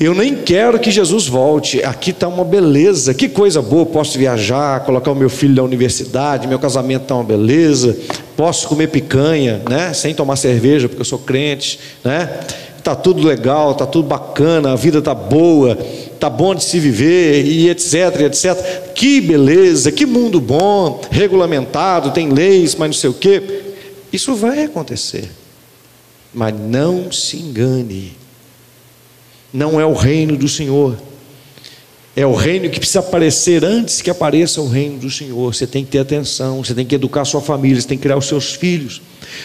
[0.00, 1.82] eu nem quero que Jesus volte.
[1.84, 3.86] Aqui está uma beleza, que coisa boa.
[3.86, 7.96] Posso viajar, colocar o meu filho na universidade, meu casamento está uma beleza.
[8.36, 9.92] Posso comer picanha, né?
[9.92, 12.40] Sem tomar cerveja, porque eu sou crente, né?
[12.82, 15.78] Tá tudo legal, tá tudo bacana, a vida tá boa
[16.22, 18.94] tá bom de se viver e etc, etc.
[18.94, 23.42] Que beleza, que mundo bom, regulamentado, tem leis, mas não sei o quê.
[24.12, 25.28] Isso vai acontecer.
[26.32, 28.21] Mas não se engane.
[29.52, 30.96] Não é o reino do Senhor.
[32.14, 35.52] É o reino que precisa aparecer antes que apareça o reino do Senhor.
[35.52, 38.18] Você tem que ter atenção, você tem que educar sua família, você tem que criar
[38.18, 39.00] os seus filhos.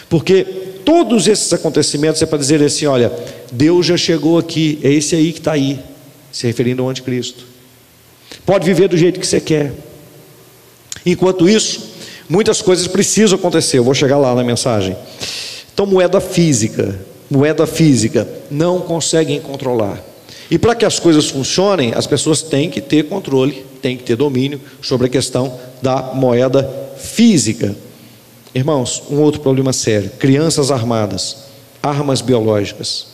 [0.10, 0.44] Porque
[0.84, 3.12] todos esses acontecimentos é para dizer assim: olha,
[3.52, 5.80] Deus já chegou aqui, é esse aí que está aí
[6.32, 7.46] se referindo ao anticristo.
[8.46, 9.74] pode viver do jeito que você quer.
[11.06, 11.90] Enquanto isso,
[12.30, 13.78] muitas coisas precisam acontecer.
[13.78, 14.96] Eu vou chegar lá na mensagem.
[15.74, 17.00] Então, moeda física,
[17.30, 20.02] moeda física, não conseguem controlar.
[20.50, 24.16] E para que as coisas funcionem, as pessoas têm que ter controle, têm que ter
[24.16, 26.64] domínio sobre a questão da moeda
[26.98, 27.76] física.
[28.56, 31.38] Irmãos, um outro problema sério: crianças armadas,
[31.84, 33.08] armas biológicas.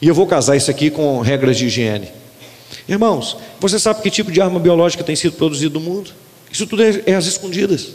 [0.00, 2.08] E eu vou casar isso aqui com regras de higiene.
[2.86, 6.10] Irmãos, você sabe que tipo de arma biológica tem sido produzido no mundo?
[6.52, 7.88] Isso tudo é, é às escondidas.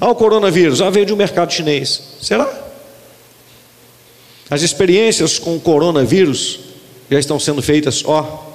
[0.00, 2.02] Ah, o coronavírus, ah, veio de um mercado chinês.
[2.20, 2.67] Será?
[4.50, 6.60] As experiências com o coronavírus
[7.10, 8.46] já estão sendo feitas, ó,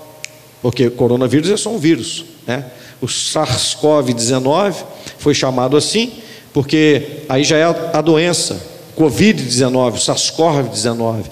[0.61, 2.65] porque coronavírus é só um vírus, né?
[3.01, 4.75] O SARS-CoV-19
[5.17, 6.13] foi chamado assim
[6.53, 8.61] porque aí já é a doença,
[8.95, 11.25] Covid-19, SARS-CoV-19,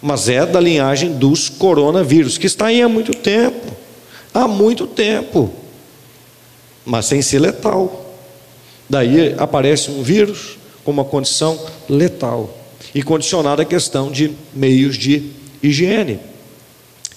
[0.00, 3.66] mas é da linhagem dos coronavírus, que está aí há muito tempo,
[4.32, 5.50] há muito tempo,
[6.84, 8.04] mas sem ser letal.
[8.88, 12.54] Daí aparece um vírus com uma condição letal
[12.94, 15.30] e condicionada à questão de meios de
[15.62, 16.18] higiene.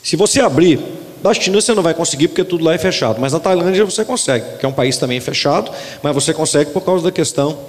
[0.03, 0.79] Se você abrir
[1.21, 4.03] da China você não vai conseguir porque tudo lá é fechado, mas na Tailândia você
[4.03, 7.59] consegue, que é um país também fechado, mas você consegue por causa da questão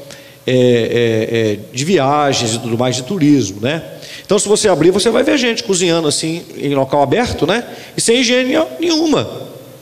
[0.47, 3.83] é, é, é, de viagens e tudo mais, de turismo, né?
[4.25, 7.65] Então, se você abrir, você vai ver gente cozinhando assim em local aberto, né?
[7.97, 9.29] E sem higiene nenhuma,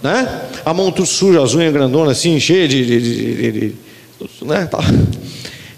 [0.02, 0.42] né?
[0.64, 3.74] A mão tudo suja, as unhas grandonas assim, cheia de, de, de, de
[4.42, 4.66] né?
[4.66, 4.80] Tá.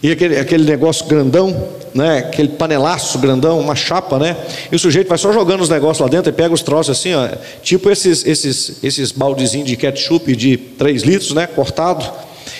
[0.02, 2.18] E aquele, aquele negócio grandão, né?
[2.18, 4.36] Aquele panelaço grandão, uma chapa, né?
[4.70, 7.14] E o sujeito vai só jogando os negócios lá dentro e pega os troços assim,
[7.14, 7.28] ó,
[7.62, 11.46] tipo esses, esses, esses baldezinhos de ketchup de 3 litros, né?
[11.46, 12.04] Cortado.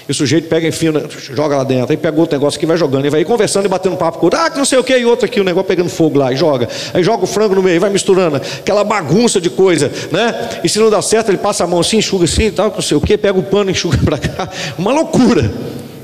[0.09, 0.86] E o sujeito pega, enfim,
[1.34, 3.97] joga lá dentro, aí pega outro negócio que vai jogando, e vai conversando e batendo
[3.97, 5.88] papo com outro, ah, que não sei o que, e outro aqui, o negócio pegando
[5.88, 6.68] fogo lá, e joga.
[6.93, 10.61] Aí joga o frango no meio, vai misturando, aquela bagunça de coisa, né?
[10.64, 12.82] E se não dá certo, ele passa a mão assim, enxuga assim e tal, não
[12.82, 14.49] sei o que, pega o pano enxuga para cá.
[14.76, 15.51] Uma loucura.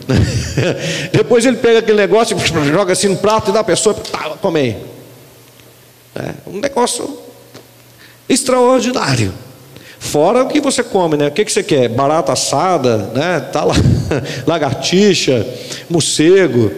[1.13, 2.37] Depois ele pega aquele negócio,
[2.73, 4.77] joga assim no prato e dá a pessoa, tá, come.
[6.15, 7.19] É um negócio
[8.29, 9.33] extraordinário.
[9.99, 11.29] Fora o que você come, né?
[11.29, 11.89] O que, que você quer?
[11.89, 13.41] Barata assada, né?
[13.41, 13.75] Tá lá,
[14.47, 15.47] lagartixa,
[15.91, 16.71] morcego,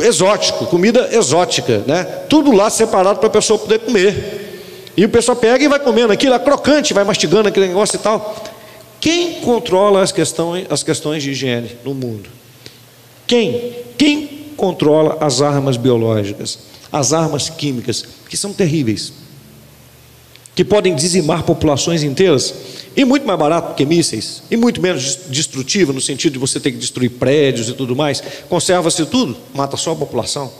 [0.00, 2.04] exótico, comida exótica, né?
[2.28, 4.92] Tudo lá separado para a pessoa poder comer.
[4.96, 8.00] E o pessoal pega e vai comendo aquilo, é crocante, vai mastigando aquele negócio e
[8.00, 8.36] tal.
[9.00, 12.28] Quem controla as questões, as questões de higiene no mundo?
[13.28, 13.74] Quem?
[13.96, 14.26] Quem
[14.56, 16.58] controla as armas biológicas,
[16.90, 19.12] as armas químicas, que são terríveis,
[20.54, 22.52] que podem dizimar populações inteiras,
[22.96, 26.72] e muito mais barato que mísseis, e muito menos destrutivo, no sentido de você ter
[26.72, 30.50] que destruir prédios e tudo mais, conserva-se tudo, mata só a população.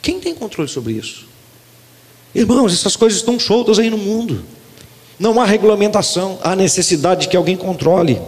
[0.00, 1.26] Quem tem controle sobre isso?
[2.34, 4.44] Irmãos, essas coisas estão soltas aí no mundo.
[5.18, 8.20] Não há regulamentação, há necessidade de que alguém controle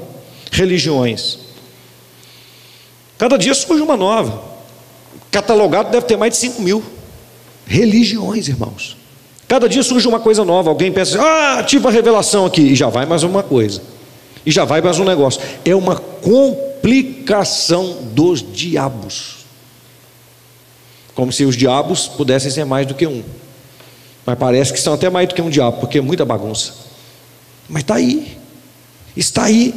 [0.50, 1.38] religiões.
[3.18, 4.42] Cada dia surge uma nova.
[5.30, 6.82] Catalogado deve ter mais de 5 mil.
[7.66, 8.96] Religiões, irmãos.
[9.48, 10.70] Cada dia surge uma coisa nova.
[10.70, 12.62] Alguém pensa, ah, tive uma revelação aqui.
[12.62, 13.82] E já vai mais uma coisa.
[14.44, 15.40] E já vai mais um negócio.
[15.64, 19.44] É uma complicação dos diabos.
[21.14, 23.22] Como se os diabos pudessem ser mais do que um.
[24.26, 26.72] Mas parece que são até mais do que um diabo, porque é muita bagunça.
[27.68, 28.36] Mas está aí.
[29.16, 29.74] Está aí.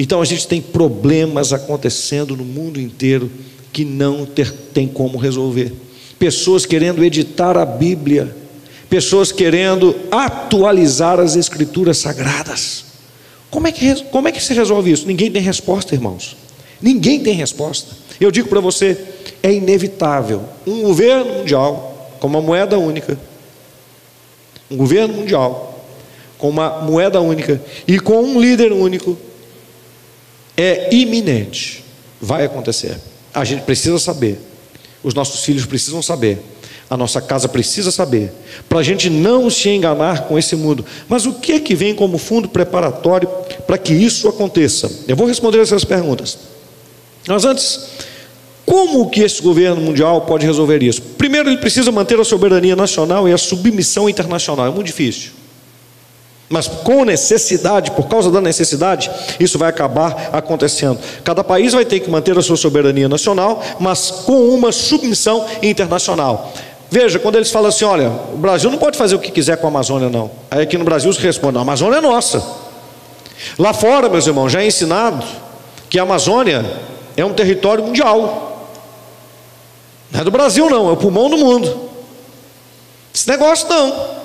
[0.00, 3.30] Então a gente tem problemas acontecendo no mundo inteiro
[3.70, 5.74] que não ter, tem como resolver.
[6.18, 8.34] Pessoas querendo editar a Bíblia,
[8.88, 12.86] pessoas querendo atualizar as Escrituras sagradas.
[13.50, 15.06] Como é que, como é que se resolve isso?
[15.06, 16.34] Ninguém tem resposta, irmãos.
[16.80, 17.94] Ninguém tem resposta.
[18.18, 18.96] Eu digo para você,
[19.42, 20.44] é inevitável.
[20.66, 23.18] Um governo mundial com uma moeda única,
[24.70, 25.84] um governo mundial
[26.38, 29.28] com uma moeda única e com um líder único
[30.60, 31.84] é iminente,
[32.20, 32.96] vai acontecer.
[33.32, 34.38] A gente precisa saber,
[35.02, 36.42] os nossos filhos precisam saber,
[36.88, 38.32] a nossa casa precisa saber,
[38.68, 40.84] para a gente não se enganar com esse mundo.
[41.08, 43.28] Mas o que é que vem como fundo preparatório
[43.66, 44.90] para que isso aconteça?
[45.06, 46.36] Eu vou responder essas perguntas.
[47.28, 47.80] Mas antes,
[48.66, 51.00] como que esse governo mundial pode resolver isso?
[51.16, 54.66] Primeiro, ele precisa manter a soberania nacional e a submissão internacional.
[54.66, 55.39] É muito difícil.
[56.52, 60.98] Mas com necessidade, por causa da necessidade, isso vai acabar acontecendo.
[61.22, 66.52] Cada país vai ter que manter a sua soberania nacional, mas com uma submissão internacional.
[66.90, 69.68] Veja, quando eles falam assim: olha, o Brasil não pode fazer o que quiser com
[69.68, 70.28] a Amazônia, não.
[70.50, 72.44] Aí aqui no Brasil se responde: a Amazônia é nossa.
[73.56, 75.24] Lá fora, meus irmãos, já é ensinado
[75.88, 76.66] que a Amazônia
[77.16, 78.68] é um território mundial.
[80.10, 81.88] Não é do Brasil, não, é o pulmão do mundo.
[83.14, 84.19] Esse negócio não.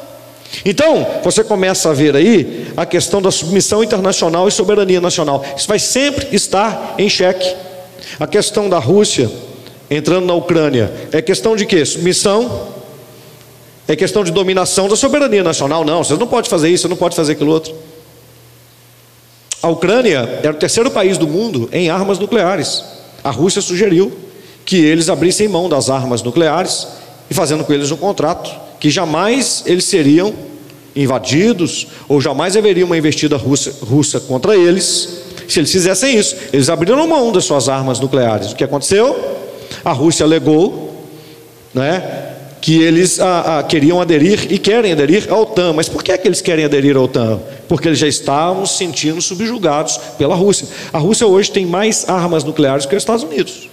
[0.63, 5.43] Então, você começa a ver aí a questão da submissão internacional e soberania nacional.
[5.57, 7.55] Isso vai sempre estar em xeque.
[8.19, 9.29] A questão da Rússia
[9.89, 11.83] entrando na Ucrânia é questão de quê?
[11.85, 12.73] Submissão.
[13.87, 15.83] É questão de dominação da soberania nacional.
[15.83, 17.75] Não, você não pode fazer isso, você não pode fazer aquilo outro.
[19.61, 22.83] A Ucrânia era o terceiro país do mundo em armas nucleares.
[23.23, 24.11] A Rússia sugeriu
[24.65, 26.87] que eles abrissem mão das armas nucleares
[27.29, 30.31] e fazendo com eles um contrato que jamais eles seriam
[30.95, 36.35] invadidos ou jamais haveria uma investida russa, russa contra eles se eles fizessem isso.
[36.53, 38.51] Eles abriram mão das suas armas nucleares.
[38.51, 39.39] O que aconteceu?
[39.83, 41.03] A Rússia alegou
[41.73, 45.73] né, que eles a, a, queriam aderir e querem aderir à OTAN.
[45.73, 47.39] Mas por que, é que eles querem aderir à OTAN?
[47.67, 50.67] Porque eles já estavam se sentindo subjugados pela Rússia.
[50.93, 53.67] A Rússia hoje tem mais armas nucleares que os Estados Unidos.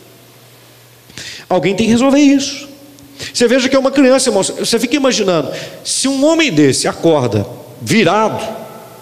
[1.51, 2.72] Alguém tem que resolver isso.
[3.33, 4.43] Você veja que é uma criança, irmão.
[4.43, 5.51] Você fica imaginando,
[5.85, 7.47] se um homem desse acorda,
[7.81, 8.43] virado,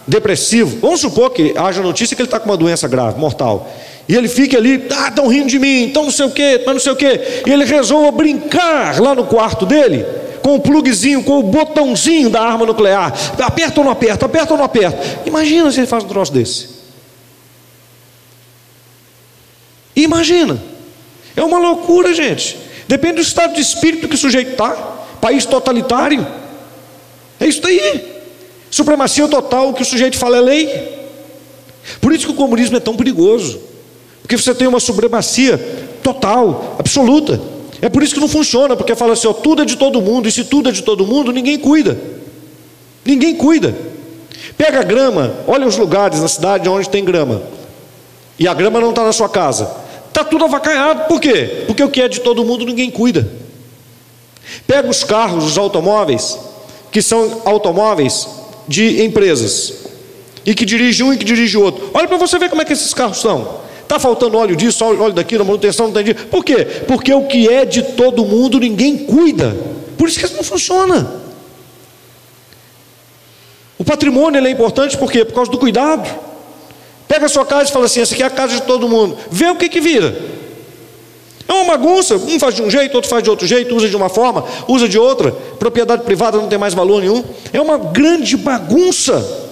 [0.07, 3.71] depressivo, vamos supor que haja notícia que ele está com uma doença grave, mortal.
[4.09, 6.75] E ele fica ali, ah, estão rindo de mim, então não sei o quê, mas
[6.75, 7.43] não sei o quê.
[7.47, 10.05] E ele resolve brincar lá no quarto dele,
[10.43, 13.15] com o plugzinho, com o botãozinho da arma nuclear.
[13.39, 14.99] Aperta ou não aperta, aperta ou não aperta.
[15.25, 16.81] Imagina se ele faz um troço desse.
[19.95, 20.61] Imagina.
[21.37, 22.59] É uma loucura, gente.
[22.91, 24.71] Depende do estado de espírito que o sujeito está.
[25.21, 26.27] País totalitário.
[27.39, 28.21] É isso daí.
[28.69, 30.99] Supremacia total, o que o sujeito fala é lei.
[32.01, 33.61] Por isso que o comunismo é tão perigoso.
[34.21, 35.57] Porque você tem uma supremacia
[36.03, 37.41] total, absoluta.
[37.81, 40.29] É por isso que não funciona, porque fala assim: ó, tudo é de todo mundo,
[40.29, 41.97] e se tudo é de todo mundo, ninguém cuida.
[43.05, 43.73] Ninguém cuida.
[44.59, 47.41] Pega a grama, olha os lugares na cidade onde tem grama,
[48.37, 49.71] e a grama não está na sua casa.
[50.21, 51.65] Está tudo avacaiado, por quê?
[51.67, 53.27] Porque o que é de todo mundo ninguém cuida.
[54.67, 56.39] Pega os carros, os automóveis,
[56.93, 58.29] que são automóveis
[58.69, 59.73] de empresas,
[60.45, 61.91] e que dirige um e que dirige o outro.
[61.95, 63.61] Olha para você ver como é que esses carros são.
[63.83, 66.15] Está faltando óleo disso, óleo daquilo, manutenção não tem dia.
[66.15, 66.67] Por quê?
[66.87, 69.57] Porque o que é de todo mundo ninguém cuida.
[69.97, 71.15] Por isso que isso não funciona.
[73.79, 75.25] O patrimônio é importante por quê?
[75.25, 76.30] Por causa do cuidado.
[77.11, 79.19] Pega a sua casa e fala assim: essa aqui é a casa de todo mundo.
[79.33, 80.17] Vê o que que vira.
[81.49, 83.97] É uma bagunça, um faz de um jeito, outro faz de outro jeito, usa de
[83.97, 85.33] uma forma, usa de outra.
[85.33, 87.25] Propriedade privada não tem mais valor nenhum.
[87.53, 89.49] É uma grande bagunça.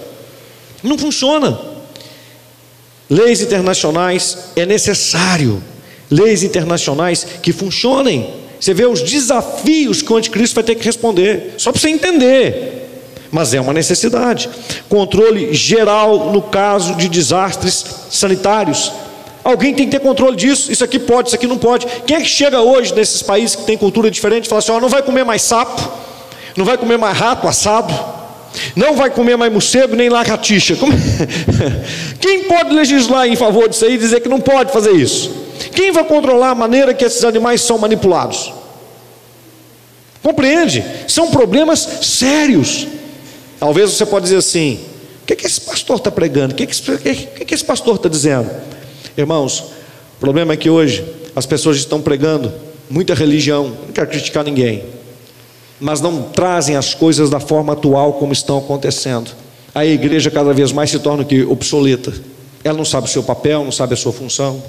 [0.81, 1.59] Não funciona.
[3.09, 5.61] Leis internacionais é necessário.
[6.09, 8.35] Leis internacionais que funcionem.
[8.57, 12.78] Você vê os desafios que o anticristo vai ter que responder, só para você entender
[13.31, 14.49] mas é uma necessidade.
[14.87, 18.91] Controle geral no caso de desastres sanitários.
[19.43, 20.71] Alguém tem que ter controle disso.
[20.71, 21.85] Isso aqui pode, isso aqui não pode.
[22.05, 24.79] Quem é que chega hoje nesses países que tem cultura diferente e fala assim: ó,
[24.79, 25.81] não vai comer mais sapo,
[26.55, 27.93] não vai comer mais rato assado,
[28.75, 30.75] não vai comer mais morcego nem lagartixa.
[30.75, 30.91] Como...
[32.19, 35.31] Quem pode legislar em favor disso aí e dizer que não pode fazer isso?
[35.73, 38.53] Quem vai controlar a maneira que esses animais são manipulados?
[40.21, 40.83] Compreende?
[41.07, 42.87] São problemas sérios.
[43.59, 44.79] Talvez você pode dizer assim:
[45.23, 46.53] o que, é que esse pastor está pregando?
[46.53, 48.49] O que, é que, que, que esse pastor está dizendo?
[49.17, 51.05] Irmãos, o problema é que hoje
[51.35, 52.51] as pessoas estão pregando
[52.89, 54.83] muita religião, não quero criticar ninguém,
[55.79, 59.31] mas não trazem as coisas da forma atual como estão acontecendo.
[59.73, 62.13] A igreja cada vez mais se torna que obsoleta.
[62.63, 64.61] Ela não sabe o seu papel, não sabe a sua função.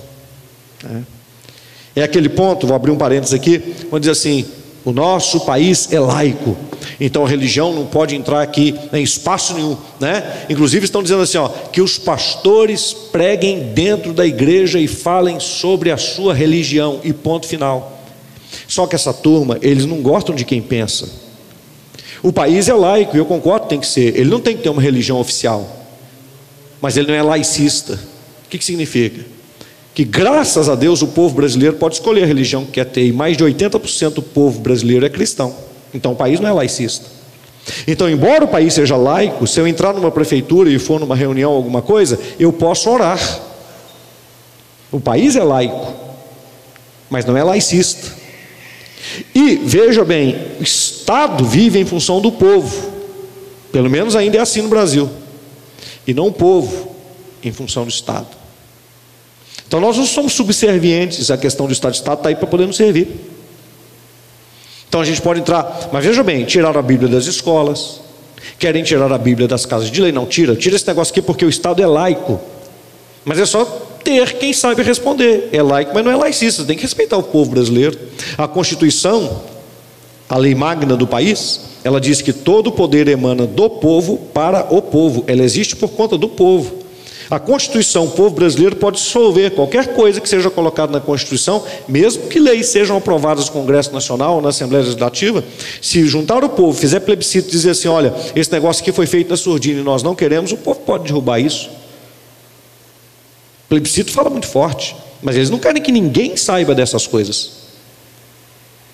[0.84, 4.46] É, é aquele ponto, vou abrir um parênteses aqui, onde diz assim:
[4.90, 6.56] o nosso país é laico,
[7.00, 10.46] então a religião não pode entrar aqui em espaço nenhum, né?
[10.50, 15.92] Inclusive estão dizendo assim, ó, que os pastores preguem dentro da igreja e falem sobre
[15.92, 18.02] a sua religião e ponto final.
[18.66, 21.08] Só que essa turma, eles não gostam de quem pensa.
[22.20, 24.18] O país é laico, e eu concordo, tem que ser.
[24.18, 25.86] Ele não tem que ter uma religião oficial,
[26.80, 27.94] mas ele não é laicista.
[28.44, 29.24] O que, que significa?
[29.94, 33.12] Que graças a Deus o povo brasileiro pode escolher a religião que quer ter, e
[33.12, 35.54] mais de 80% do povo brasileiro é cristão.
[35.92, 37.06] Então o país não é laicista.
[37.86, 41.52] Então, embora o país seja laico, se eu entrar numa prefeitura e for numa reunião,
[41.52, 43.20] alguma coisa, eu posso orar.
[44.90, 45.92] O país é laico,
[47.08, 48.20] mas não é laicista.
[49.34, 52.90] E veja bem, o Estado vive em função do povo,
[53.72, 55.08] pelo menos ainda é assim no Brasil,
[56.06, 56.94] e não o povo
[57.42, 58.39] em função do Estado.
[59.70, 62.66] Então nós não somos subservientes à questão do Estado de Estado, está aí para poder
[62.66, 63.06] nos servir.
[64.88, 68.00] Então a gente pode entrar, mas veja bem, tiraram a Bíblia das escolas,
[68.58, 71.44] querem tirar a Bíblia das casas de lei, não tira, tira esse negócio aqui porque
[71.44, 72.40] o Estado é laico.
[73.24, 73.64] Mas é só
[74.02, 75.50] ter quem sabe responder.
[75.52, 77.96] É laico, mas não é laicista, tem que respeitar o povo brasileiro.
[78.36, 79.40] A Constituição
[80.28, 84.66] a lei magna do país, ela diz que todo o poder emana do povo para
[84.74, 86.79] o povo, ela existe por conta do povo.
[87.30, 92.26] A Constituição, o povo brasileiro pode dissolver qualquer coisa que seja colocada na Constituição, mesmo
[92.26, 95.44] que leis sejam aprovadas no Congresso Nacional ou na Assembleia Legislativa.
[95.80, 99.30] Se juntar o povo, fizer plebiscito e dizer assim: olha, esse negócio aqui foi feito
[99.30, 101.68] na surdina e nós não queremos, o povo pode derrubar isso.
[103.66, 107.52] O plebiscito fala muito forte, mas eles não querem que ninguém saiba dessas coisas.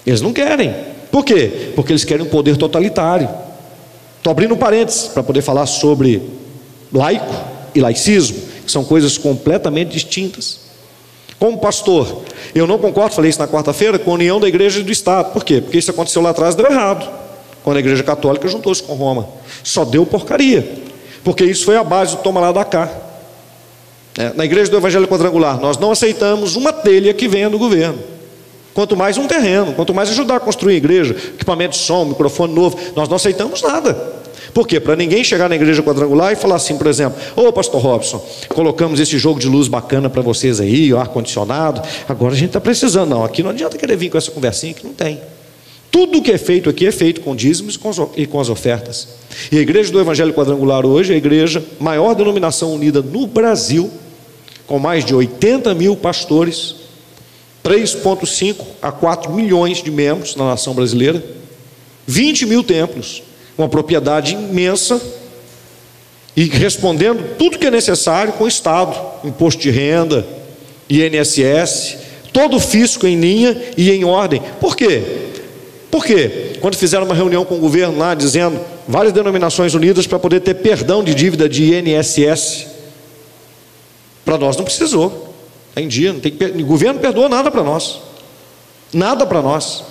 [0.07, 0.75] Eles não querem.
[1.11, 1.73] Por quê?
[1.75, 3.31] Porque eles querem um poder totalitário.
[4.19, 6.23] Estou abrindo parênteses para poder falar sobre
[6.93, 10.61] laico e laicismo, que são coisas completamente distintas.
[11.39, 12.23] Como pastor,
[12.55, 15.33] eu não concordo, falei isso na quarta-feira, com a união da igreja e do Estado.
[15.33, 15.61] Por quê?
[15.61, 17.07] Porque isso aconteceu lá atrás, deu errado.
[17.63, 19.29] Quando a igreja católica juntou-se com Roma.
[19.63, 20.67] Só deu porcaria.
[21.23, 22.91] Porque isso foi a base do toma lá da cá.
[24.17, 27.99] É, na igreja do Evangelho Quadrangular, nós não aceitamos uma telha que venha do governo.
[28.73, 32.55] Quanto mais um terreno, quanto mais ajudar a construir a igreja, equipamento de som, microfone
[32.55, 34.25] novo, nós não aceitamos nada.
[34.57, 34.81] Por quê?
[34.81, 38.99] Para ninguém chegar na igreja quadrangular e falar assim, por exemplo: Ô pastor Robson, colocamos
[38.99, 43.11] esse jogo de luz bacana para vocês aí, o ar-condicionado, agora a gente está precisando.
[43.11, 45.21] Não, aqui não adianta querer vir com essa conversinha que não tem.
[45.91, 47.79] Tudo que é feito aqui é feito com dízimos
[48.17, 49.09] e com as ofertas.
[49.53, 53.91] E a igreja do Evangelho Quadrangular hoje é a igreja maior denominação unida no Brasil,
[54.67, 56.77] com mais de 80 mil pastores,
[57.63, 61.23] 3,5 a 4 milhões de membros na nação brasileira,
[62.07, 63.23] 20 mil templos,
[63.57, 65.01] uma propriedade imensa
[66.37, 68.95] e respondendo tudo que é necessário com o Estado,
[69.25, 70.27] imposto de renda,
[70.89, 71.97] INSS,
[72.33, 74.43] todo o fisco em linha e em ordem.
[74.61, 75.03] Por quê?
[75.91, 76.59] Por quê?
[76.61, 80.55] Quando fizeram uma reunião com o governo lá, dizendo várias denominações unidas para poder ter
[80.55, 82.67] perdão de dívida de INSS,
[84.25, 85.35] para nós não precisou.
[85.71, 88.01] Está em dia, não tem o governo perdoou nada para nós.
[88.93, 89.85] Nada para nós.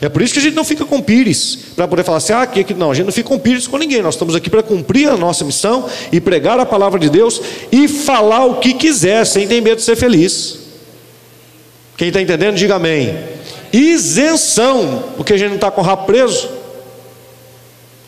[0.00, 2.42] É por isso que a gente não fica com pires, para poder falar assim, ah,
[2.42, 4.62] aqui, aqui, não, a gente não fica com pires com ninguém, nós estamos aqui para
[4.62, 7.40] cumprir a nossa missão e pregar a palavra de Deus
[7.70, 10.58] e falar o que quiser, sem ter medo de ser feliz.
[11.96, 13.16] Quem está entendendo, diga amém.
[13.72, 16.48] Isenção, porque a gente não está com o rabo preso.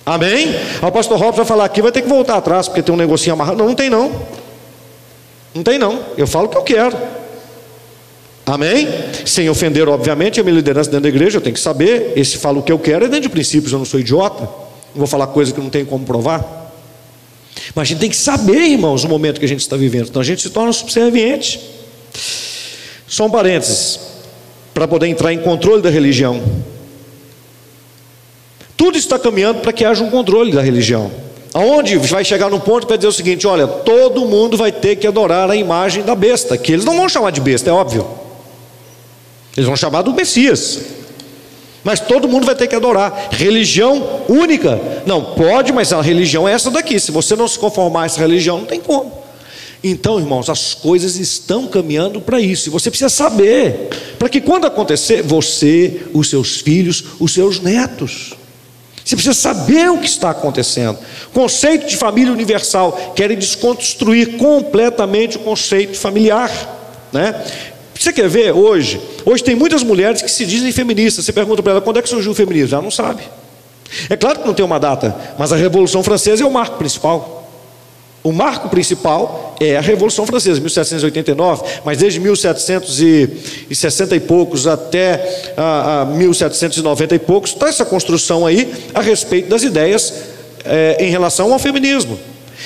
[0.04, 0.54] Amém?
[0.80, 3.34] O pastor Robson vai falar aqui, vai ter que voltar atrás, porque tem um negocinho
[3.34, 3.58] amarrado.
[3.58, 4.12] Não, não tem não.
[5.54, 6.00] Não tem não.
[6.16, 6.96] Eu falo o que eu quero.
[8.46, 8.86] Amém?
[9.24, 12.12] Sem ofender, obviamente, a minha liderança dentro da igreja, eu tenho que saber.
[12.14, 14.44] Esse fala o que eu quero, é dentro de princípios, eu não sou idiota.
[14.44, 16.72] Não vou falar coisa que não tenho como provar.
[17.74, 20.08] Mas a gente tem que saber, irmãos, o momento que a gente está vivendo.
[20.08, 21.60] Então a gente se torna subserviente.
[23.08, 23.98] Só um parênteses,
[24.72, 26.40] para poder entrar em controle da religião.
[28.76, 31.10] Tudo está caminhando para que haja um controle da religião.
[31.52, 35.06] Aonde vai chegar no ponto para dizer o seguinte: olha, todo mundo vai ter que
[35.06, 38.25] adorar a imagem da besta, que eles não vão chamar de besta, é óbvio.
[39.56, 40.80] Eles vão chamar do Messias.
[41.82, 43.28] Mas todo mundo vai ter que adorar.
[43.30, 44.78] Religião única.
[45.06, 46.98] Não, pode, mas a religião é essa daqui.
[46.98, 49.12] Se você não se conformar a essa religião, não tem como.
[49.84, 52.68] Então, irmãos, as coisas estão caminhando para isso.
[52.68, 53.88] E você precisa saber.
[54.18, 58.34] Para que quando acontecer, você, os seus filhos, os seus netos.
[59.04, 60.98] Você precisa saber o que está acontecendo.
[61.32, 63.12] Conceito de família universal.
[63.14, 66.50] Querem desconstruir completamente o conceito familiar.
[67.12, 67.44] Né?
[67.98, 69.00] Você quer ver hoje?
[69.24, 71.24] Hoje tem muitas mulheres que se dizem feministas.
[71.24, 72.74] Você pergunta para ela quando é que surgiu o feminismo?
[72.74, 73.22] Ela não sabe.
[74.10, 77.36] É claro que não tem uma data, mas a Revolução Francesa é o marco principal.
[78.22, 86.00] O marco principal é a Revolução Francesa, 1789, mas desde 1760 e poucos até a,
[86.00, 90.12] a 1790 e poucos, está essa construção aí a respeito das ideias
[90.64, 92.18] é, em relação ao feminismo.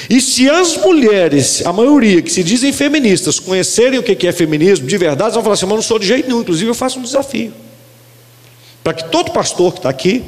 [0.09, 4.86] E se as mulheres, a maioria que se dizem feministas, conhecerem o que é feminismo
[4.86, 6.41] de verdade, vão falar assim: mas não sou de jeito nenhum.
[6.41, 7.53] Inclusive, eu faço um desafio
[8.82, 10.24] para que todo pastor que está aqui,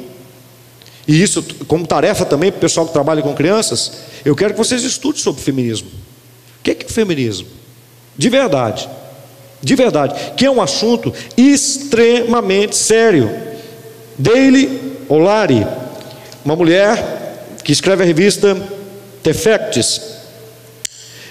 [1.07, 3.91] e isso como tarefa também para o pessoal que trabalha com crianças,
[4.23, 5.89] eu quero que vocês estudem sobre feminismo.
[5.89, 7.47] O que é, que é feminismo?
[8.17, 8.87] De verdade.
[9.61, 10.33] De verdade.
[10.37, 13.29] Que é um assunto extremamente sério.
[14.17, 15.65] Daily Olari,
[16.45, 18.55] uma mulher que escreve a revista
[19.23, 20.01] Defects,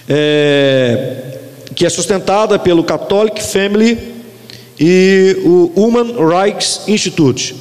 [0.09, 1.39] é,
[1.75, 3.99] que é sustentada pelo Catholic Family
[4.79, 7.55] e o Human Rights Institute,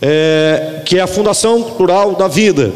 [0.00, 2.72] é, que é a Fundação Cultural da Vida.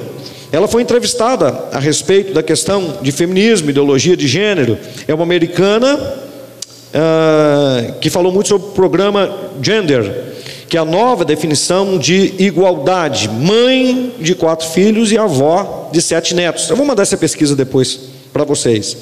[0.53, 4.77] Ela foi entrevistada a respeito da questão de feminismo, ideologia de gênero.
[5.07, 9.33] É uma americana uh, que falou muito sobre o programa
[9.63, 10.35] Gender,
[10.71, 16.33] que é a nova definição de igualdade, mãe de quatro filhos e avó de sete
[16.33, 16.71] netos.
[16.71, 17.99] Eu vou mandar essa pesquisa depois
[18.33, 18.97] para vocês.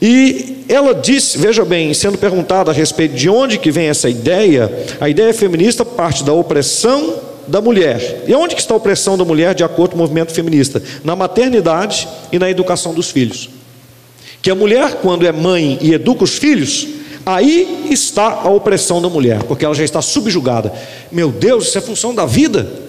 [0.00, 4.70] E ela disse, veja bem, sendo perguntada a respeito de onde que vem essa ideia,
[5.00, 7.14] a ideia feminista parte da opressão
[7.48, 8.24] da mulher.
[8.28, 10.82] E onde que está a opressão da mulher de acordo com o movimento feminista?
[11.02, 13.48] Na maternidade e na educação dos filhos.
[14.42, 16.86] Que a mulher, quando é mãe e educa os filhos,
[17.26, 20.72] aí está a opressão da mulher, porque ela já está subjugada.
[21.10, 22.86] Meu Deus, isso é função da vida.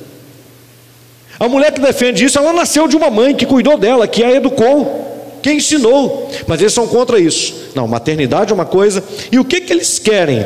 [1.39, 4.31] A mulher que defende isso, ela nasceu de uma mãe que cuidou dela, que a
[4.31, 6.29] educou, que ensinou.
[6.47, 7.71] Mas eles são contra isso.
[7.75, 9.03] Não, maternidade é uma coisa.
[9.31, 10.45] E o que, que eles querem?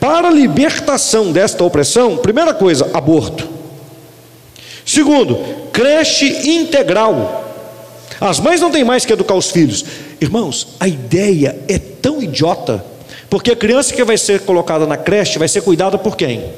[0.00, 3.48] Para a libertação desta opressão, primeira coisa, aborto.
[4.84, 5.38] Segundo,
[5.72, 7.42] creche integral.
[8.20, 9.84] As mães não têm mais que educar os filhos.
[10.20, 12.84] Irmãos, a ideia é tão idiota,
[13.32, 16.50] porque a criança que vai ser colocada na creche vai ser cuidada por quem?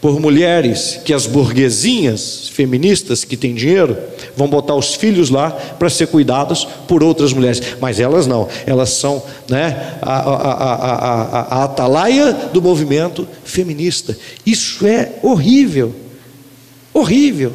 [0.00, 3.96] por mulheres que as burguesinhas feministas que têm dinheiro
[4.36, 8.90] vão botar os filhos lá para ser cuidados por outras mulheres, mas elas não, elas
[8.90, 14.18] são né, a, a, a, a, atalaia do movimento feminista.
[14.44, 15.94] Isso é horrível,
[16.92, 17.52] horrível.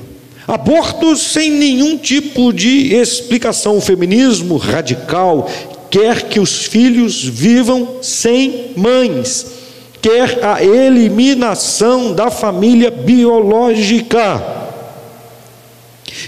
[0.47, 3.75] Abortos sem nenhum tipo de explicação.
[3.77, 5.49] O feminismo radical
[5.89, 9.57] quer que os filhos vivam sem mães
[10.01, 14.41] quer a eliminação da família biológica.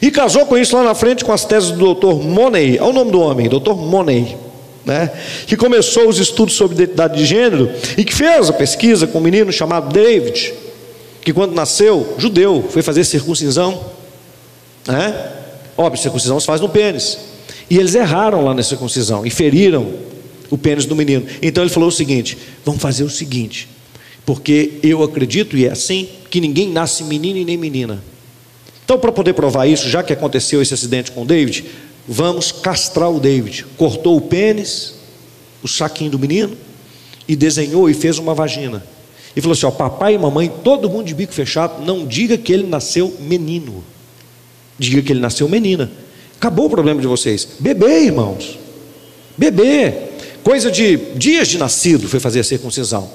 [0.02, 2.22] E casou com isso lá na frente com as teses do Dr.
[2.24, 3.74] Money, é o nome do homem, Dr.
[3.74, 4.38] Money,
[4.86, 5.12] né?
[5.48, 9.22] que começou os estudos sobre identidade de gênero e que fez a pesquisa com um
[9.22, 10.54] menino chamado David,
[11.22, 13.80] que quando nasceu, judeu, foi fazer circuncisão,
[14.88, 15.32] né?
[15.78, 17.29] Óbvio, circuncisão se faz no pênis.
[17.70, 19.94] E eles erraram lá na circuncisão e feriram
[20.50, 21.26] o pênis do menino.
[21.42, 23.68] Então ele falou o seguinte: vamos fazer o seguinte,
[24.26, 28.04] porque eu acredito, e é assim, que ninguém nasce menino e nem menina.
[28.84, 31.64] Então, para poder provar isso, já que aconteceu esse acidente com o David,
[32.08, 33.66] vamos castrar o David.
[33.78, 34.96] Cortou o pênis,
[35.62, 36.58] o saquinho do menino,
[37.28, 38.84] e desenhou e fez uma vagina.
[39.36, 42.52] E falou assim: ó, papai e mamãe, todo mundo de bico fechado, não diga que
[42.52, 43.84] ele nasceu menino,
[44.80, 45.92] diga que ele nasceu menina.
[46.40, 47.46] Acabou o problema de vocês.
[47.60, 48.58] Bebê, irmãos.
[49.38, 49.94] Bebê.
[50.42, 53.12] Coisa de dias de nascido foi fazer a circuncisão.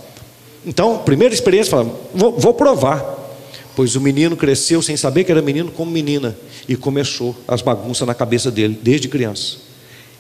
[0.67, 3.03] Então, primeira experiência, fala, vou, vou provar.
[3.75, 6.37] Pois o menino cresceu sem saber que era menino como menina
[6.69, 9.57] e começou as bagunças na cabeça dele desde criança.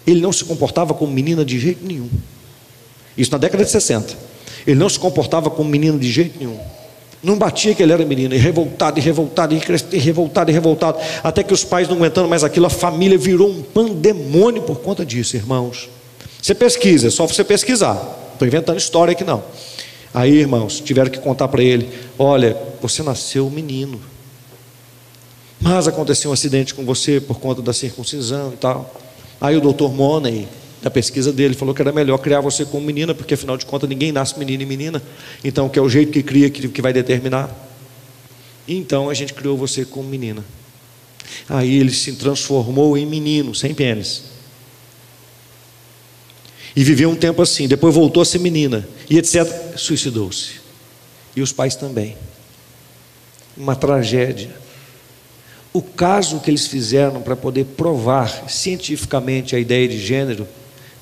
[0.07, 2.09] Ele não se comportava como menina de jeito nenhum.
[3.19, 4.17] Isso na década de 60.
[4.67, 6.59] Ele não se comportava como menino de jeito nenhum.
[7.25, 11.43] Não batia que ele era menino, e revoltado, e revoltado, e revoltado, e revoltado, até
[11.43, 15.35] que os pais não aguentando mais aquilo, a família virou um pandemônio por conta disso,
[15.35, 15.89] irmãos.
[16.43, 17.97] Você pesquisa, é só você pesquisar.
[18.35, 19.43] Estou inventando história aqui não.
[20.13, 23.99] Aí, irmãos, tiveram que contar para ele: olha, você nasceu menino.
[25.59, 28.95] Mas aconteceu um acidente com você por conta da circuncisão e tal.
[29.41, 30.47] Aí o doutor Money,
[30.85, 33.89] na pesquisa dele, falou que era melhor criar você como menina, porque afinal de contas
[33.89, 35.03] ninguém nasce menino e menina.
[35.43, 37.51] Então, que é o jeito que cria que, que vai determinar.
[38.69, 40.45] Então a gente criou você como menina.
[41.49, 44.25] Aí ele se transformou em menino, sem pênis.
[46.77, 49.79] E viveu um tempo assim, depois voltou a ser menina, e etc.
[49.79, 50.61] Suicidou-se.
[51.35, 52.15] E os pais também.
[53.57, 54.55] Uma tragédia.
[55.73, 60.47] O caso que eles fizeram para poder provar cientificamente a ideia de gênero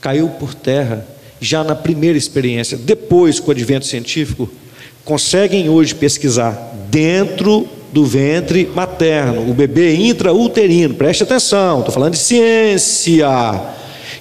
[0.02, 1.06] caiu por terra
[1.40, 2.76] já na primeira experiência.
[2.76, 4.50] Depois, com o advento científico,
[5.04, 10.94] conseguem hoje pesquisar dentro do ventre materno, o bebê intrauterino.
[10.94, 13.28] Preste atenção, estou falando de ciência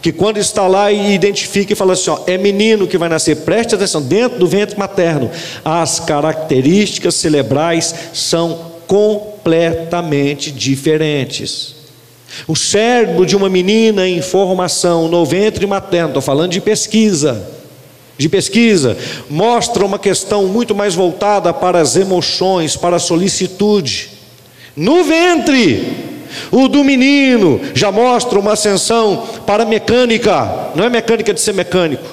[0.01, 3.37] que quando está lá e identifica e fala assim: ó, é menino que vai nascer,
[3.37, 5.29] preste atenção, dentro do ventre materno,
[5.63, 11.80] as características cerebrais são completamente diferentes.
[12.47, 17.47] O cérebro de uma menina em formação no ventre materno, estou falando de pesquisa,
[18.17, 18.97] de pesquisa,
[19.29, 24.11] mostra uma questão muito mais voltada para as emoções, para a solicitude.
[24.75, 26.11] No ventre,
[26.51, 31.53] o do menino já mostra uma ascensão para a mecânica, não é mecânica de ser
[31.53, 32.05] mecânico,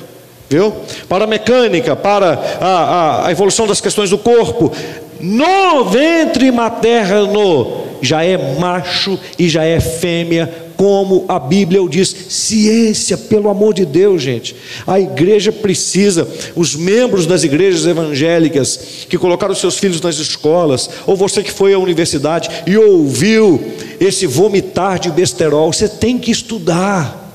[0.48, 0.74] viu?
[1.08, 4.72] Para a mecânica, para a, a, a evolução das questões do corpo.
[5.20, 12.14] No ventre materno já é macho e já é fêmea como a Bíblia diz.
[12.28, 14.54] Ciência, pelo amor de Deus, gente.
[14.86, 21.16] A igreja precisa, os membros das igrejas evangélicas que colocaram seus filhos nas escolas, ou
[21.16, 23.60] você que foi à universidade e ouviu
[23.98, 27.27] esse vomitar de besterol, você tem que estudar.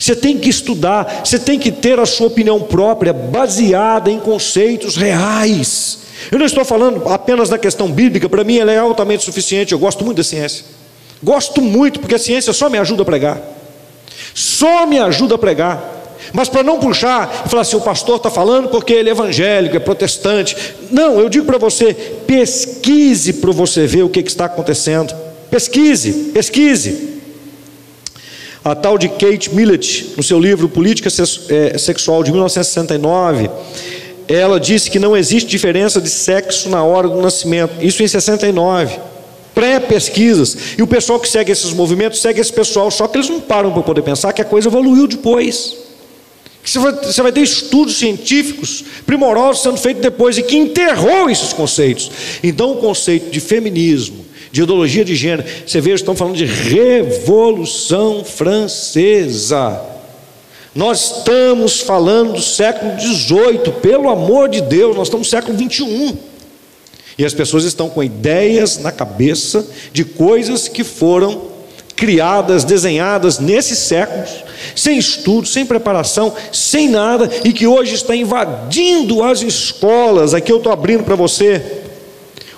[0.00, 4.96] Você tem que estudar, você tem que ter a sua opinião própria, baseada em conceitos
[4.96, 5.98] reais.
[6.32, 9.78] Eu não estou falando apenas da questão bíblica, para mim ela é altamente suficiente, eu
[9.78, 10.64] gosto muito da ciência.
[11.22, 13.42] Gosto muito, porque a ciência só me ajuda a pregar.
[14.32, 16.00] Só me ajuda a pregar.
[16.32, 19.76] Mas para não puxar e falar assim, o pastor está falando porque ele é evangélico,
[19.76, 20.56] é protestante.
[20.90, 21.92] Não, eu digo para você,
[22.26, 25.14] pesquise para você ver o que, que está acontecendo.
[25.50, 27.19] Pesquise, pesquise.
[28.62, 31.08] A tal de Kate Millett, no seu livro Política
[31.48, 33.48] é, Sexual de 1969,
[34.28, 37.72] ela disse que não existe diferença de sexo na hora do nascimento.
[37.80, 38.98] Isso em 69.
[39.54, 40.56] Pré-pesquisas.
[40.78, 43.72] E o pessoal que segue esses movimentos segue esse pessoal, só que eles não param
[43.72, 45.76] para poder pensar que a coisa evoluiu depois.
[46.74, 52.10] Vai, você vai ter estudos científicos primorosos sendo feitos depois e que enterrou esses conceitos.
[52.42, 55.44] Então, o conceito de feminismo, de ideologia de gênero.
[55.66, 59.80] Você vê, estão falando de Revolução Francesa.
[60.74, 66.16] Nós estamos falando do século XVIII, pelo amor de Deus, nós estamos no século XXI.
[67.18, 71.50] E as pessoas estão com ideias na cabeça de coisas que foram
[71.96, 74.30] criadas, desenhadas nesses séculos,
[74.74, 80.32] sem estudo, sem preparação, sem nada, e que hoje está invadindo as escolas.
[80.32, 81.79] Aqui eu estou abrindo para você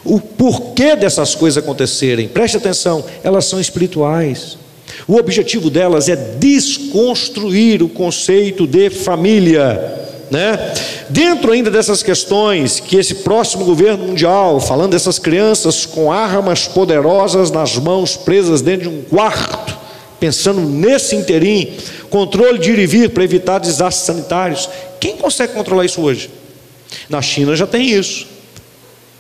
[0.05, 2.28] o porquê dessas coisas acontecerem.
[2.28, 4.59] Preste atenção, elas são espirituais.
[5.07, 10.00] O objetivo delas é desconstruir o conceito de família.
[10.30, 10.74] Né?
[11.11, 17.50] Dentro ainda dessas questões que esse próximo governo mundial, falando dessas crianças com armas poderosas
[17.50, 19.76] nas mãos, presas dentro de um quarto,
[20.18, 21.74] pensando nesse interim,
[22.09, 24.68] controle de ir e vir para evitar desastres sanitários.
[24.98, 26.30] Quem consegue controlar isso hoje?
[27.09, 28.26] Na China já tem isso.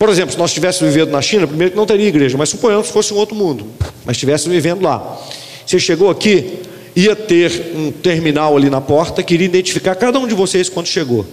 [0.02, 2.88] Por exemplo, se nós estivéssemos vivendo na China, primeiro que não teria igreja, mas suponhamos
[2.88, 3.68] que fosse um outro mundo,
[4.04, 5.16] mas estivéssemos vivendo lá.
[5.64, 6.58] Você chegou aqui,
[6.96, 10.88] ia ter um terminal ali na porta que iria identificar cada um de vocês quando
[10.88, 11.24] chegou,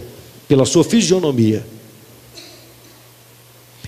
[0.48, 1.66] pela sua fisionomia.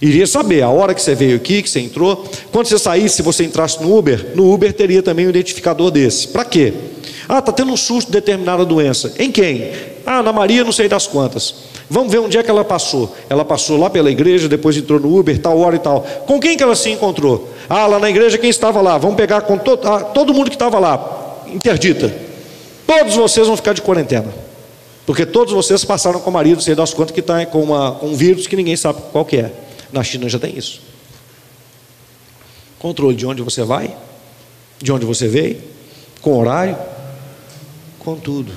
[0.01, 2.27] Iria saber a hora que você veio aqui, que você entrou.
[2.51, 6.29] Quando você saísse, se você entrasse no Uber, no Uber teria também um identificador desse.
[6.29, 6.73] Para quê?
[7.29, 9.13] Ah, está tendo um susto de determinada doença.
[9.19, 9.69] Em quem?
[10.07, 11.69] Ah, na Maria, não sei das quantas.
[11.93, 13.13] Vamos ver onde é que ela passou.
[13.29, 15.99] Ela passou lá pela igreja, depois entrou no Uber, tal hora e tal.
[16.25, 17.49] Com quem que ela se encontrou?
[17.67, 18.97] Ah, lá na igreja, quem estava lá?
[18.97, 21.43] Vamos pegar com to ah, todo mundo que estava lá.
[21.47, 22.15] Interdita.
[22.87, 24.33] Todos vocês vão ficar de quarentena.
[25.05, 28.07] Porque todos vocês passaram com o marido, sei das quantas, que está com, uma, com
[28.07, 29.51] um vírus que ninguém sabe qual que é.
[29.91, 30.79] Na China já tem isso.
[32.79, 33.93] Controle de onde você vai,
[34.81, 35.61] de onde você veio,
[36.21, 36.77] com horário,
[37.99, 38.53] com tudo.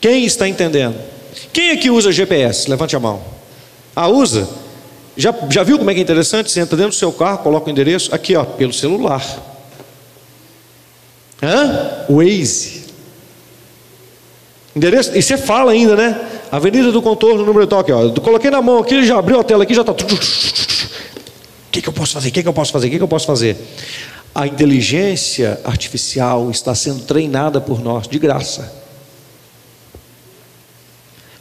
[0.00, 1.12] Quem está entendendo?
[1.52, 2.68] Quem aqui usa GPS?
[2.68, 3.22] Levante a mão.
[3.94, 4.48] Ah, usa?
[5.16, 6.50] Já, já viu como é que é interessante?
[6.50, 9.24] Você entra dentro do seu carro, coloca o endereço, aqui ó, pelo celular.
[11.42, 12.06] Hã?
[12.10, 12.84] Waze.
[14.74, 16.20] Endereço, e você fala ainda, né?
[16.50, 18.10] Avenida do Contorno, número tal, aqui, ó.
[18.20, 19.92] Coloquei na mão aqui, já abriu a tela aqui, já está.
[19.92, 19.96] O
[21.70, 22.28] que, que eu posso fazer?
[22.28, 22.88] O que, que eu posso fazer?
[22.88, 23.56] O que, que eu posso fazer?
[24.34, 28.83] A inteligência artificial está sendo treinada por nós de graça.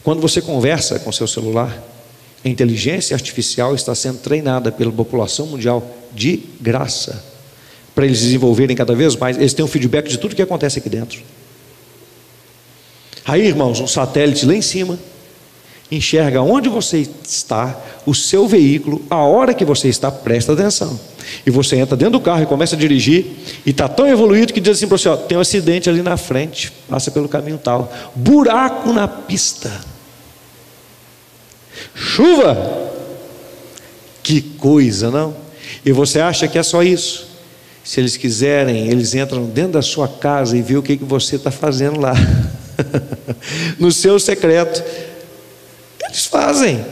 [0.04, 1.82] Quando você conversa com seu celular,
[2.44, 7.24] a inteligência artificial está sendo treinada pela população mundial de graça.
[7.96, 10.90] Para eles desenvolverem cada vez mais, eles têm um feedback de tudo que acontece aqui
[10.90, 11.22] dentro.
[13.26, 15.00] Aí, irmãos, um satélite lá em cima
[15.90, 21.00] enxerga onde você está, o seu veículo, a hora que você está, presta atenção.
[21.46, 23.26] E você entra dentro do carro e começa a dirigir,
[23.66, 26.18] e está tão evoluído que diz assim para você: ó, tem um acidente ali na
[26.18, 29.72] frente, passa pelo caminho tal, buraco na pista,
[31.96, 32.92] chuva.
[34.22, 35.36] Que coisa, não?
[35.86, 37.28] E você acha que é só isso?
[37.84, 41.36] Se eles quiserem, eles entram dentro da sua casa e vê o que, que você
[41.36, 42.14] está fazendo lá,
[43.78, 44.82] no seu secreto
[46.14, 46.86] eles fazem.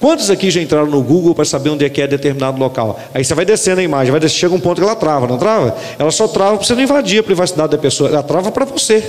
[0.00, 2.98] Quantos aqui já entraram no Google para saber onde é que é determinado local?
[3.14, 5.38] Aí você vai descendo a imagem, vai descer, chega um ponto que ela trava, não
[5.38, 5.76] trava?
[5.96, 9.04] Ela só trava para você não invadir a privacidade da pessoa, ela trava para você.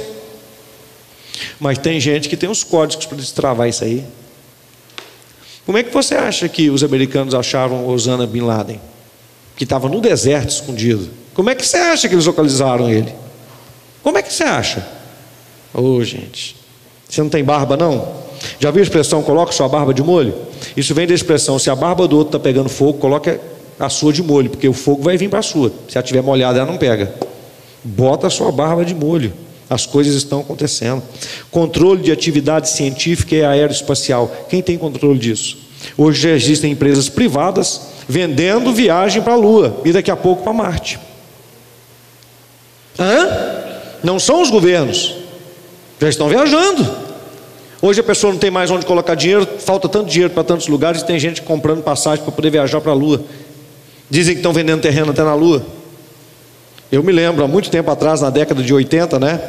[1.60, 4.06] Mas tem gente que tem os códigos para destravar isso aí.
[5.66, 8.80] Como é que você acha que os americanos acharam Osama Bin Laden?
[9.56, 11.10] Que estava no deserto escondido.
[11.34, 13.14] Como é que você acha que eles localizaram ele?
[14.02, 14.86] Como é que você acha?
[15.74, 16.56] Ô oh, gente,
[17.08, 18.24] você não tem barba não?
[18.60, 20.36] Já viu a expressão, coloque sua barba de molho?
[20.76, 23.40] Isso vem da expressão, se a barba do outro está pegando fogo, coloque
[23.80, 25.72] a sua de molho, porque o fogo vai vir para a sua.
[25.88, 27.14] Se ela estiver molhada, ela não pega.
[27.84, 29.34] Bota a sua barba de molho.
[29.74, 31.02] As coisas estão acontecendo.
[31.50, 34.32] Controle de atividade científica e aeroespacial.
[34.48, 35.58] Quem tem controle disso?
[35.98, 40.54] Hoje já existem empresas privadas vendendo viagem para a Lua e daqui a pouco para
[40.54, 41.00] Marte.
[43.00, 43.28] Hã?
[44.04, 45.16] Não são os governos.
[46.00, 46.88] Já estão viajando.
[47.82, 51.02] Hoje a pessoa não tem mais onde colocar dinheiro, falta tanto dinheiro para tantos lugares
[51.02, 53.24] e tem gente comprando passagem para poder viajar para a Lua.
[54.10, 55.66] Dizem que estão vendendo terreno até na Lua.
[56.92, 59.42] Eu me lembro, há muito tempo atrás, na década de 80, né?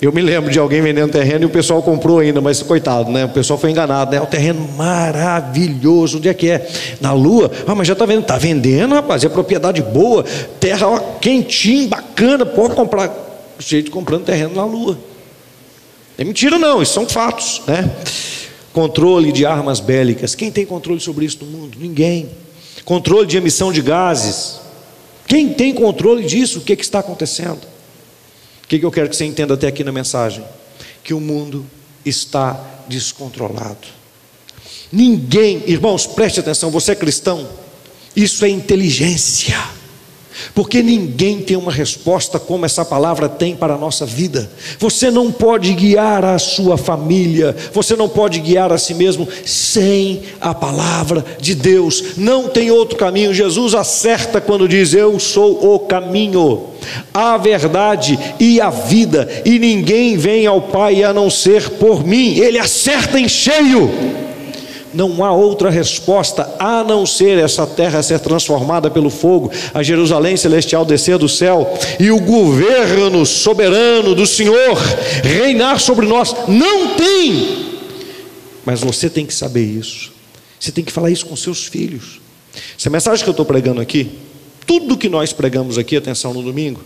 [0.00, 3.26] Eu me lembro de alguém vendendo terreno e o pessoal comprou ainda, mas coitado, né?
[3.26, 4.16] O pessoal foi enganado, né?
[4.16, 6.16] É um terreno maravilhoso.
[6.16, 6.66] Onde é que é?
[7.02, 7.50] Na Lua?
[7.66, 8.22] Ah, mas já está vendendo.
[8.22, 9.22] Está vendendo, rapaz.
[9.24, 10.24] É propriedade boa,
[10.58, 12.46] terra ó, quentinha, bacana.
[12.46, 13.12] Pode comprar.
[13.58, 14.98] Gente comprando terreno na Lua.
[16.16, 16.80] É mentira, não.
[16.80, 17.90] Isso são fatos, né?
[18.72, 20.34] Controle de armas bélicas.
[20.34, 21.76] Quem tem controle sobre isso no mundo?
[21.78, 22.30] Ninguém.
[22.86, 24.60] Controle de emissão de gases.
[25.26, 26.60] Quem tem controle disso?
[26.60, 27.69] O que, que está acontecendo?
[28.70, 30.44] Que, que eu quero que você entenda até aqui na mensagem?
[31.02, 31.66] Que o mundo
[32.06, 33.88] está descontrolado.
[34.92, 37.48] Ninguém, irmãos, preste atenção, você é cristão,
[38.14, 39.58] isso é inteligência.
[40.54, 44.48] Porque ninguém tem uma resposta como essa palavra tem para a nossa vida.
[44.78, 50.22] Você não pode guiar a sua família, você não pode guiar a si mesmo sem
[50.40, 52.16] a palavra de Deus.
[52.16, 53.34] Não tem outro caminho.
[53.34, 56.69] Jesus acerta quando diz: Eu sou o caminho,
[57.12, 62.38] a verdade e a vida, e ninguém vem ao Pai a não ser por mim.
[62.38, 63.90] Ele acerta em cheio
[64.92, 70.36] não há outra resposta a não ser essa terra ser transformada pelo fogo, a Jerusalém
[70.36, 74.76] celestial descer do céu e o governo soberano do Senhor
[75.22, 76.34] reinar sobre nós.
[76.48, 77.66] Não tem,
[78.64, 80.12] mas você tem que saber isso,
[80.58, 82.20] você tem que falar isso com seus filhos.
[82.76, 84.10] Essa mensagem que eu estou pregando aqui,
[84.66, 86.82] tudo que nós pregamos aqui, atenção no domingo,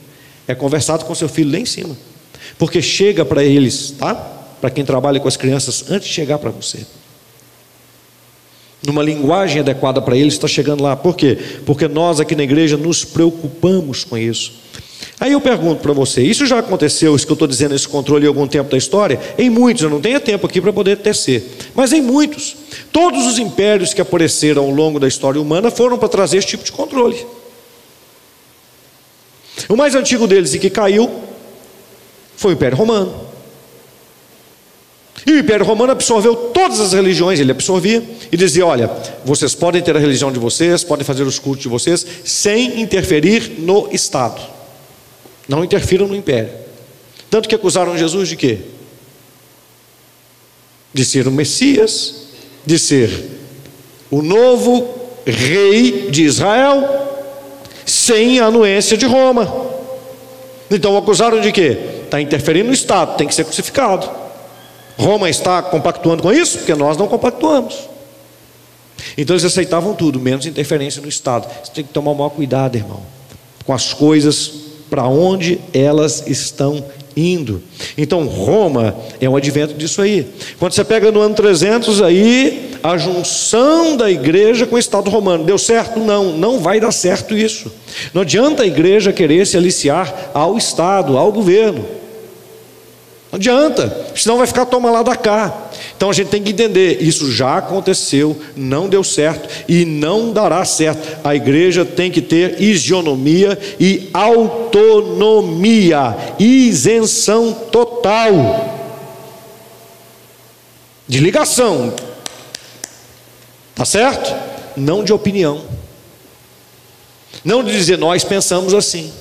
[0.47, 1.97] é conversado com seu filho lá em cima,
[2.59, 4.15] porque chega para eles, tá?
[4.61, 6.87] Para quem trabalha com as crianças, antes de chegar para você
[8.87, 10.95] numa linguagem adequada para eles, está chegando lá.
[10.95, 11.39] Por quê?
[11.65, 14.53] Porque nós aqui na igreja nos preocupamos com isso.
[15.19, 18.25] Aí eu pergunto para você: isso já aconteceu, isso que eu estou dizendo, esse controle
[18.25, 19.19] em algum tempo da história?
[19.39, 21.43] Em muitos, eu não tenho tempo aqui para poder tecer,
[21.75, 22.57] mas em muitos.
[22.93, 26.65] Todos os impérios que apareceram ao longo da história humana foram para trazer esse tipo
[26.65, 27.25] de controle.
[29.69, 31.11] O mais antigo deles e que caiu
[32.37, 33.25] foi o Império Romano.
[35.27, 38.91] E o Império Romano absorveu todas as religiões, ele absorvia e dizia: olha,
[39.25, 43.55] vocês podem ter a religião de vocês, podem fazer os cultos de vocês, sem interferir
[43.59, 44.41] no Estado.
[45.49, 46.51] Não interfiram no Império.
[47.31, 48.59] Tanto que acusaram Jesus de quê?
[50.93, 52.29] De ser o Messias,
[52.67, 53.11] de ser
[54.11, 54.95] o novo
[55.27, 57.14] rei de Israel,
[57.87, 59.53] sem a anuência de Roma.
[60.71, 61.79] Então acusaram de quê?
[62.05, 64.09] Está interferindo no Estado, tem que ser crucificado.
[64.99, 66.59] Roma está compactuando com isso?
[66.59, 67.89] Porque nós não compactuamos.
[69.17, 71.49] Então eles aceitavam tudo, menos interferência no Estado.
[71.63, 73.03] Você tem que tomar o maior cuidado, irmão,
[73.65, 74.53] com as coisas
[74.89, 76.85] para onde elas estão
[77.17, 77.63] indo.
[77.97, 80.27] Então Roma é um advento disso aí.
[80.59, 85.43] Quando você pega no ano 300 aí, a junção da igreja com o Estado romano,
[85.43, 85.99] deu certo?
[85.99, 87.73] Não, não vai dar certo isso.
[88.13, 91.83] Não adianta a igreja querer se aliciar ao Estado, ao governo.
[93.33, 95.71] Não adianta, senão vai ficar toma lá da cá.
[95.97, 100.63] Então a gente tem que entender: isso já aconteceu, não deu certo e não dará
[100.67, 101.21] certo.
[101.25, 108.75] A igreja tem que ter isonomia e autonomia, isenção total
[111.09, 111.95] de ligação,
[113.75, 114.35] tá certo?
[114.77, 115.63] Não de opinião,
[117.45, 119.13] não de dizer nós pensamos assim,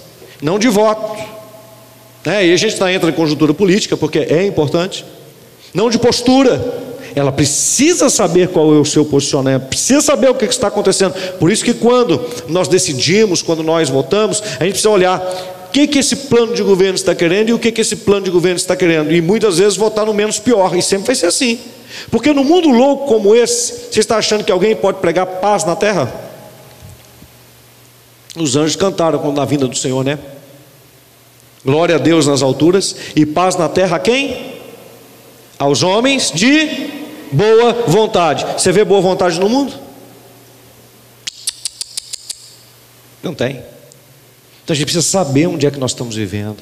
[0.42, 1.34] não de voto
[2.26, 2.48] né?
[2.48, 5.06] E a gente tá, entra em conjuntura política, porque é importante,
[5.74, 6.84] não de postura.
[7.16, 11.14] Ela precisa saber qual é o seu posicionamento, precisa saber o que está acontecendo.
[11.38, 15.22] Por isso que quando nós decidimos, quando nós votamos, a gente precisa olhar
[15.74, 18.30] que, que esse plano de governo está querendo e o que, que esse plano de
[18.30, 19.12] governo está querendo.
[19.12, 21.60] E muitas vezes votar no menos pior, e sempre vai ser assim.
[22.12, 25.76] Porque no mundo louco como esse, você está achando que alguém pode pregar paz na
[25.76, 26.14] terra?
[28.36, 30.20] Os anjos cantaram na vinda do Senhor, né?
[31.66, 34.54] Glória a Deus nas alturas e paz na terra a quem?
[35.58, 36.90] Aos homens de
[37.32, 38.46] boa vontade.
[38.54, 39.74] Você vê boa vontade no mundo?
[43.24, 43.73] Não tem.
[44.64, 46.58] Então a gente precisa saber onde é que nós estamos vivendo.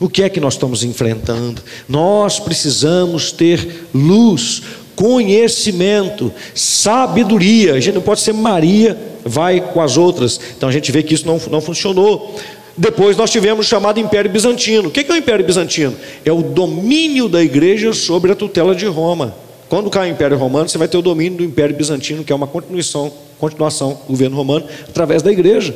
[0.00, 1.62] O que é que nós estamos enfrentando?
[1.88, 4.62] Nós precisamos ter luz,
[4.94, 7.74] conhecimento, sabedoria.
[7.74, 10.40] A gente não pode ser Maria, vai com as outras.
[10.56, 12.34] Então a gente vê que isso não, não funcionou.
[12.76, 14.88] Depois nós tivemos o chamado Império Bizantino.
[14.88, 15.94] O que é o Império Bizantino?
[16.24, 19.34] É o domínio da igreja sobre a tutela de Roma.
[19.68, 22.36] Quando cai o Império Romano, você vai ter o domínio do Império Bizantino, que é
[22.36, 25.74] uma continuação, continuação do governo romano, através da igreja.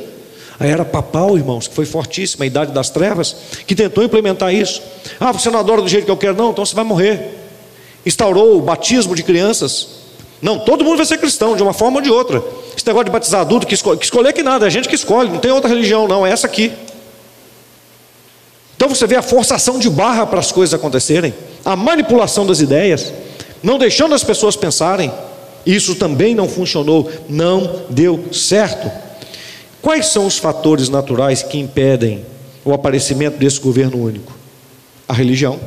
[0.61, 3.35] A era papal, irmãos, que foi fortíssima, a idade das trevas,
[3.65, 4.79] que tentou implementar isso.
[5.19, 7.35] Ah, você não adora do jeito que eu quero, não, então você vai morrer.
[8.05, 9.87] Instaurou o batismo de crianças.
[10.39, 12.43] Não, todo mundo vai ser cristão, de uma forma ou de outra.
[12.77, 15.29] Esse negócio de batizar adulto, que, que escolher que nada, é a gente que escolhe,
[15.29, 16.71] não tem outra religião, não, é essa aqui.
[18.75, 21.33] Então você vê a forçação de barra para as coisas acontecerem,
[21.65, 23.11] a manipulação das ideias,
[23.63, 25.11] não deixando as pessoas pensarem.
[25.65, 28.91] Isso também não funcionou, não deu certo.
[29.81, 32.25] Quais são os fatores naturais que impedem
[32.63, 34.31] o aparecimento desse governo único?
[35.07, 35.59] A religião.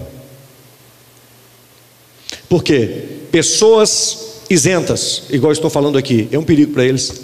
[2.48, 3.04] Por quê?
[3.32, 7.22] Pessoas isentas, igual estou falando aqui, é um perigo para eles.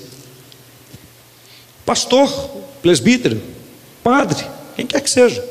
[1.87, 2.29] Pastor,
[2.83, 3.41] presbítero,
[4.03, 4.45] padre,
[4.75, 5.45] quem quer que seja,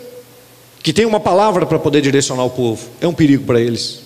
[0.84, 4.02] que tem uma palavra para poder direcionar o povo, é um perigo para eles.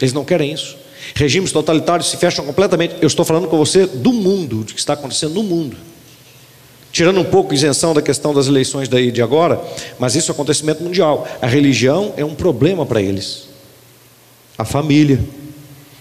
[0.00, 0.76] Eles não querem isso.
[1.14, 2.96] Regimes totalitários se fecham completamente.
[3.00, 5.76] Eu estou falando com você do mundo, do que está acontecendo no mundo.
[6.96, 9.62] Tirando um pouco a isenção da questão das eleições daí de agora,
[9.98, 11.28] mas isso é acontecimento mundial.
[11.42, 13.48] A religião é um problema para eles.
[14.56, 15.20] A família.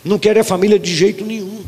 [0.06, 1.66] Não querem a família de jeito nenhum.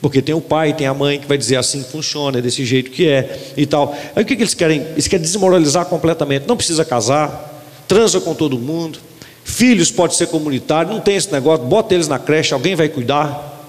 [0.00, 2.90] Porque tem o pai, tem a mãe que vai dizer assim funciona, é desse jeito
[2.90, 3.94] que é e tal.
[4.16, 4.80] Aí o que, que eles querem?
[4.80, 6.48] Eles querem desmoralizar completamente.
[6.48, 8.98] Não precisa casar, transa com todo mundo.
[9.44, 13.62] Filhos pode ser comunitário, não tem esse negócio, bota eles na creche, alguém vai cuidar.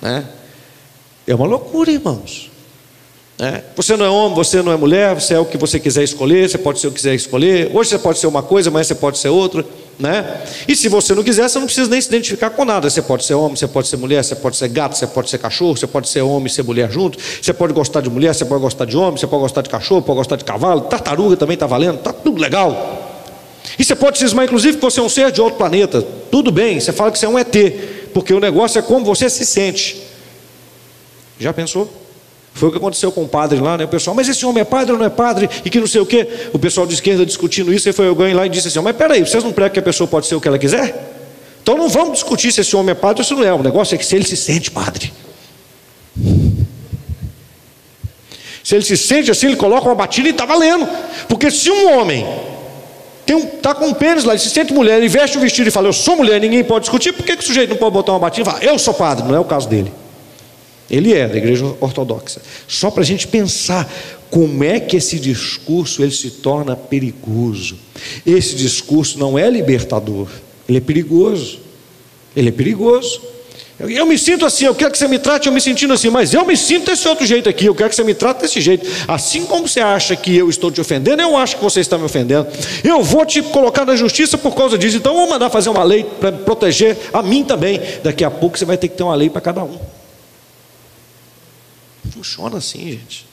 [0.00, 0.24] Né?
[1.26, 2.53] É uma loucura, irmãos.
[3.38, 3.62] É.
[3.74, 6.48] Você não é homem, você não é mulher, você é o que você quiser escolher,
[6.48, 7.70] você pode ser o que quiser escolher.
[7.74, 9.64] Hoje você pode ser uma coisa, amanhã você pode ser outra.
[9.98, 10.42] Né?
[10.66, 12.88] E se você não quiser, você não precisa nem se identificar com nada.
[12.88, 15.38] Você pode ser homem, você pode ser mulher, você pode ser gato, você pode ser
[15.38, 18.44] cachorro, você pode ser homem e ser mulher junto, você pode gostar de mulher, você
[18.44, 21.54] pode gostar de homem, você pode gostar de cachorro, pode gostar de cavalo, tartaruga também
[21.54, 23.10] está valendo, está tudo legal.
[23.78, 26.02] E você pode cismar, inclusive, que você é um ser de outro planeta.
[26.30, 27.56] Tudo bem, você fala que você é um ET,
[28.12, 30.02] porque o negócio é como você se sente.
[31.38, 32.03] Já pensou?
[32.54, 33.84] Foi o que aconteceu com o padre lá, né?
[33.84, 35.50] O pessoal, mas esse homem é padre ou não é padre?
[35.64, 36.26] E que não sei o quê.
[36.52, 39.26] O pessoal de esquerda discutindo isso, e foi alguém lá e disse assim: Mas peraí,
[39.26, 41.12] vocês não pregam que a pessoa pode ser o que ela quiser?
[41.60, 43.52] Então não vamos discutir se esse homem é padre ou se não é.
[43.52, 45.12] O negócio é que se ele se sente padre.
[48.62, 50.88] Se ele se sente assim, ele coloca uma batida e está valendo.
[51.28, 52.24] Porque se um homem
[53.26, 55.68] tem um, tá com um pênis lá, ele se sente mulher, ele veste o vestido
[55.68, 57.92] e fala, eu sou mulher, ninguém pode discutir, por que, que o sujeito não pode
[57.92, 59.26] botar uma batida e falar, eu sou padre?
[59.26, 59.92] Não é o caso dele.
[60.94, 62.40] Ele é da igreja ortodoxa.
[62.68, 63.92] Só para a gente pensar
[64.30, 67.76] como é que esse discurso ele se torna perigoso.
[68.26, 70.28] Esse discurso não é libertador,
[70.68, 71.64] ele é perigoso.
[72.36, 73.20] Ele é perigoso.
[73.78, 76.08] Eu, eu, me sinto assim, eu quero que você me trate eu me sentindo assim,
[76.08, 78.60] mas eu me sinto desse outro jeito aqui, eu quero que você me trate desse
[78.60, 78.88] jeito.
[79.08, 82.04] Assim como você acha que eu estou te ofendendo, eu acho que você está me
[82.04, 82.46] ofendendo.
[82.84, 84.96] Eu vou te colocar na justiça por causa disso.
[84.96, 87.80] Então vou mandar fazer uma lei para proteger a mim também.
[88.02, 89.76] Daqui a pouco você vai ter que ter uma lei para cada um.
[92.24, 93.26] Funciona assim, gente.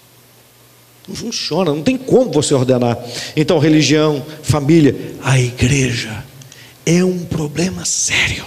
[1.07, 3.01] Não funciona, não tem como você ordenar.
[3.37, 6.25] Então, religião, família, a igreja
[6.85, 8.43] é um problema sério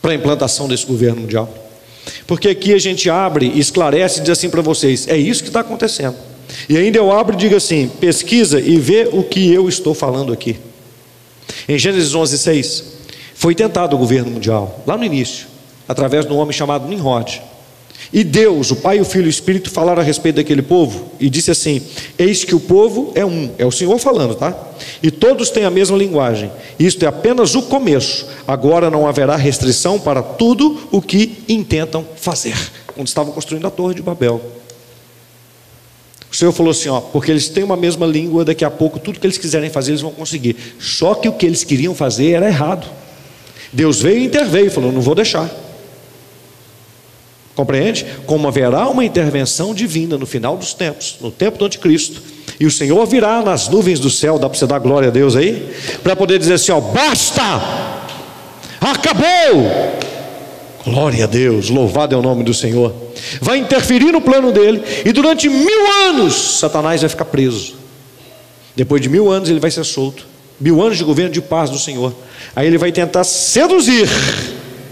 [0.00, 1.52] para a implantação desse governo mundial.
[2.26, 5.60] Porque aqui a gente abre, esclarece e diz assim para vocês: é isso que está
[5.60, 6.16] acontecendo.
[6.66, 10.32] E ainda eu abro e digo assim: pesquisa e vê o que eu estou falando
[10.32, 10.58] aqui.
[11.68, 12.84] Em Gênesis 11, 6,
[13.34, 15.46] foi tentado o governo mundial, lá no início,
[15.86, 17.49] através de um homem chamado Nimrod.
[18.12, 21.30] E Deus, o Pai, o Filho e o Espírito falaram a respeito daquele povo e
[21.30, 21.82] disse assim:
[22.18, 24.56] Eis que o povo é um, é o Senhor falando, tá?
[25.02, 26.50] E todos têm a mesma linguagem.
[26.78, 28.26] Isto é apenas o começo.
[28.48, 32.56] Agora não haverá restrição para tudo o que intentam fazer.
[32.94, 34.40] Quando estavam construindo a Torre de Babel.
[36.32, 39.20] O Senhor falou assim: ó, porque eles têm uma mesma língua, daqui a pouco tudo
[39.20, 40.56] que eles quiserem fazer eles vão conseguir.
[40.80, 42.86] Só que o que eles queriam fazer era errado.
[43.72, 45.48] Deus veio e interveio e falou: não vou deixar.
[47.60, 48.06] Compreende?
[48.24, 52.22] Como haverá uma intervenção divina no final dos tempos, no tempo do anticristo.
[52.58, 55.36] E o Senhor virá nas nuvens do céu, dá para você dar glória a Deus
[55.36, 55.70] aí?
[56.02, 57.42] Para poder dizer assim: ó, basta!
[58.80, 60.00] Acabou!
[60.86, 62.94] Glória a Deus, louvado é o nome do Senhor.
[63.42, 67.74] Vai interferir no plano dele, e durante mil anos Satanás vai ficar preso.
[68.74, 70.26] Depois de mil anos ele vai ser solto.
[70.58, 72.14] Mil anos de governo de paz do Senhor.
[72.56, 74.08] Aí ele vai tentar seduzir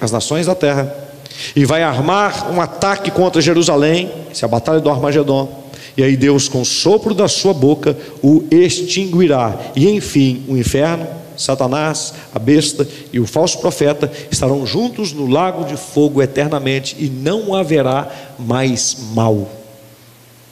[0.03, 1.08] as nações da terra
[1.55, 5.69] e vai armar um ataque contra Jerusalém, essa é a batalha do Armagedon.
[5.97, 9.59] E aí Deus, com o sopro da sua boca, o extinguirá.
[9.75, 11.07] E enfim, o inferno,
[11.37, 17.09] Satanás, a besta e o falso profeta estarão juntos no lago de fogo eternamente e
[17.09, 19.51] não haverá mais mal.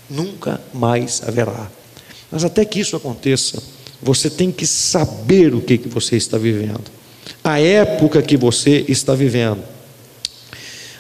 [0.09, 1.69] Nunca mais haverá.
[2.31, 3.63] Mas até que isso aconteça,
[4.03, 6.85] você tem que saber o que, que você está vivendo,
[7.43, 9.76] a época que você está vivendo.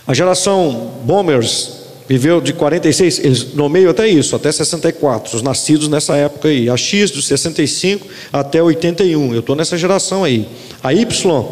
[0.06, 6.16] A geração Bombers viveu de 46, eles nomeiam até isso, até 64, os nascidos nessa
[6.16, 6.70] época aí.
[6.70, 10.46] A X dos 65 até 81, eu estou nessa geração aí.
[10.82, 11.44] A Y,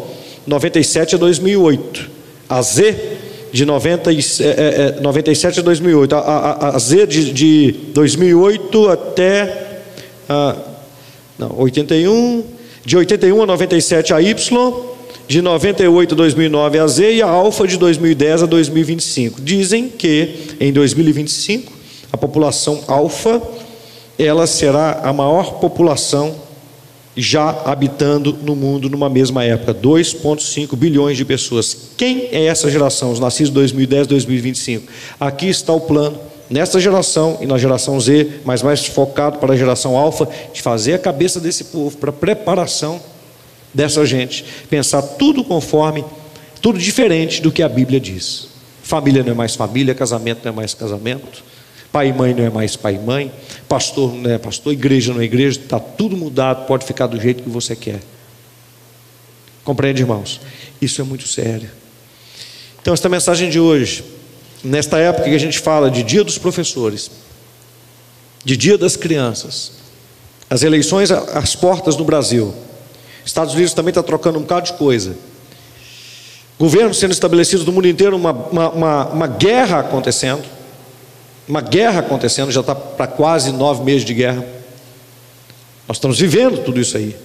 [0.47, 2.09] 97 a 2008.
[2.47, 2.95] A Z,
[3.51, 4.15] de 90, é,
[4.97, 6.15] é, 97 a 2008.
[6.15, 9.81] A, a, a Z, de, de 2008 até.
[11.37, 12.43] Não, 81,
[12.85, 14.94] de 81 a 97 a Y,
[15.27, 19.41] de 98 a 2009 a Z e a Alfa de 2010 a 2025.
[19.41, 21.71] Dizem que em 2025
[22.11, 23.41] a população alfa
[24.17, 26.35] ela será a maior população
[27.17, 31.75] já habitando no mundo numa mesma época, 2,5 bilhões de pessoas.
[31.97, 34.91] Quem é essa geração, os nascidos 2010, 2025?
[35.19, 36.19] Aqui está o plano,
[36.49, 40.93] nesta geração e na geração Z, mas mais focado para a geração alfa, de fazer
[40.93, 42.99] a cabeça desse povo para preparação
[43.75, 46.03] dessa gente, pensar tudo conforme,
[46.61, 48.47] tudo diferente do que a Bíblia diz.
[48.81, 51.43] Família não é mais família, casamento não é mais casamento
[51.95, 53.31] Pai e mãe não é mais pai e mãe,
[53.69, 57.41] pastor não é pastor, igreja não é igreja, está tudo mudado, pode ficar do jeito
[57.41, 58.01] que você quer.
[59.63, 60.41] Compreende, irmãos?
[60.81, 61.71] Isso é muito sério.
[62.81, 64.03] Então, esta mensagem de hoje,
[64.61, 67.09] nesta época que a gente fala de dia dos professores,
[68.43, 69.71] de dia das crianças,
[70.49, 72.53] as eleições às portas no Brasil,
[73.25, 75.15] Estados Unidos também está trocando um bocado de coisa.
[76.59, 80.43] Governos sendo estabelecidos no mundo inteiro, uma, uma, uma, uma guerra acontecendo
[81.47, 84.45] uma guerra acontecendo, já está para quase nove meses de guerra.
[85.87, 87.15] Nós estamos vivendo tudo isso aí.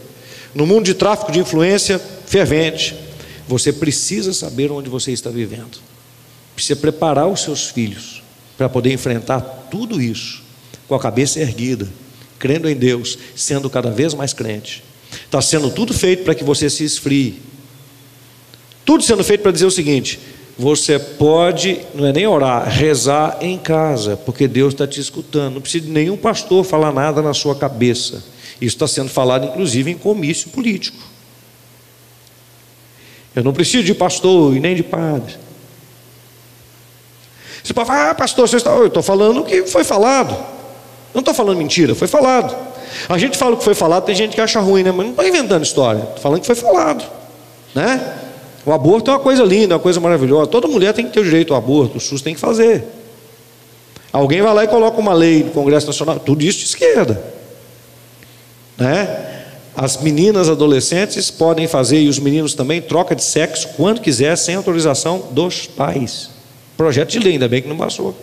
[0.55, 2.95] No mundo de tráfico de influência fervente,
[3.49, 5.79] você precisa saber onde você está vivendo.
[6.55, 8.23] Precisa preparar os seus filhos
[8.59, 9.41] para poder enfrentar
[9.71, 10.43] tudo isso
[10.87, 11.89] com a cabeça erguida,
[12.39, 14.85] crendo em Deus, sendo cada vez mais crente.
[15.31, 17.41] Está sendo tudo feito para que você se esfrie.
[18.85, 20.19] Tudo sendo feito para dizer o seguinte:
[20.59, 25.55] você pode, não é nem orar, rezar em casa, porque Deus está te escutando.
[25.55, 28.25] Não precisa de nenhum pastor falar nada na sua cabeça.
[28.61, 30.99] Isso está sendo falado, inclusive, em comício político.
[33.33, 35.37] Eu não preciso de pastor e nem de padre.
[37.63, 38.73] Você pode falar, ah, pastor, você está...
[38.73, 40.37] eu estou falando o que foi falado.
[41.15, 42.70] Não estou falando mentira, foi falado.
[43.09, 44.91] A gente fala o que foi falado, tem gente que acha ruim, né?
[44.91, 47.05] Mas não estou inventando história, estou falando que foi falado.
[47.75, 48.19] Né?
[48.65, 50.47] O aborto é uma coisa linda, é uma coisa maravilhosa.
[50.47, 52.85] Toda mulher tem que ter o direito ao aborto, o SUS tem que fazer.
[54.13, 57.23] Alguém vai lá e coloca uma lei no Congresso Nacional, tudo isso de esquerda.
[58.77, 59.27] Né?
[59.77, 64.57] As meninas adolescentes podem fazer, e os meninos também, troca de sexo quando quiser, sem
[64.57, 66.31] autorização dos pais.
[66.77, 68.15] Projeto de lei, ainda bem que não passou.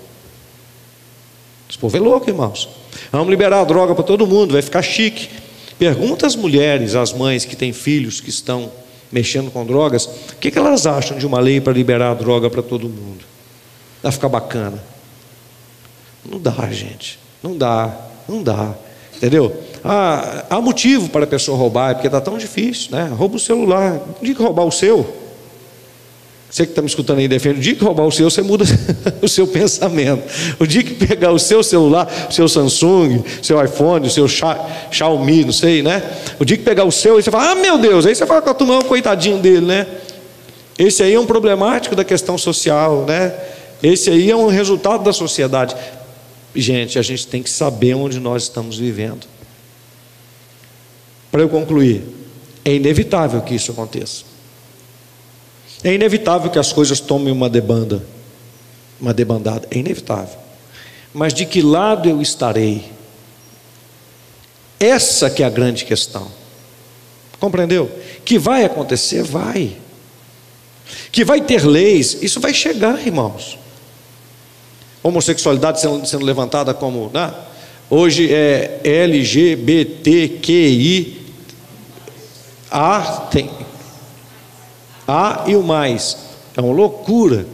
[1.70, 2.70] Esse povo é louco, irmãos.
[3.12, 5.30] Vamos liberar a droga para todo mundo, vai ficar chique.
[5.78, 8.72] Pergunta às mulheres, às mães que têm filhos que estão
[9.12, 12.50] mexendo com drogas, o que, que elas acham de uma lei para liberar a droga
[12.50, 13.24] para todo mundo?
[14.02, 14.84] Vai ficar bacana.
[16.30, 17.20] Não dá, gente.
[17.42, 17.96] Não dá.
[18.28, 18.76] Não dá.
[19.16, 19.56] Entendeu?
[19.84, 23.10] Ah, há motivo para a pessoa roubar, porque está tão difícil, né?
[23.16, 24.02] Rouba o celular.
[24.22, 25.27] Não que roubar o seu.
[26.50, 28.64] Você que está me escutando aí defende, o dia que roubar o seu, você muda
[29.22, 30.24] o seu pensamento.
[30.58, 34.28] O dia que pegar o seu celular, o seu Samsung, o seu iPhone, o seu
[34.28, 36.02] Xiaomi, não sei, né?
[36.40, 38.42] O dia que pegar o seu, aí você fala, ah meu Deus, aí você fala
[38.42, 39.88] com a turma, coitadinho dele, né?
[40.80, 43.34] Esse aí é um problemático da questão social, né?
[43.84, 45.76] Esse aí é um resultado da sociedade.
[46.56, 49.28] Gente, a gente tem que saber onde nós estamos vivendo.
[51.30, 52.04] Para eu concluir,
[52.64, 54.27] é inevitável que isso aconteça.
[55.84, 58.04] É inevitável que as coisas tomem uma debanda,
[59.00, 60.38] uma debandada, é inevitável.
[61.14, 62.92] Mas de que lado eu estarei?
[64.80, 66.28] Essa que é a grande questão.
[67.40, 67.92] Compreendeu?
[68.26, 69.78] Que vai acontecer, vai.
[71.12, 73.58] Que vai ter leis, isso vai chegar, irmãos.
[75.04, 77.34] Homossexualidade sendo, sendo levantada como, né?
[77.90, 80.18] Hoje é LGBTQI.
[82.70, 83.02] A
[83.32, 83.50] tem,
[85.08, 86.18] a e o mais.
[86.56, 87.46] É uma loucura.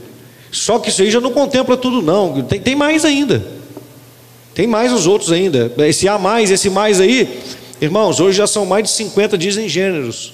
[0.51, 2.41] Só que isso aí já não contempla tudo, não.
[2.43, 3.45] Tem, tem mais ainda.
[4.53, 5.71] Tem mais os outros ainda.
[5.79, 7.41] Esse A mais, esse mais aí,
[7.81, 10.33] irmãos, hoje já são mais de 50 dizem gêneros.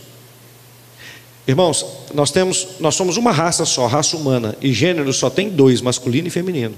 [1.48, 5.82] Irmãos, nós temos, nós somos uma raça só, raça humana, e gênero só tem dois,
[5.82, 6.76] masculino e feminino.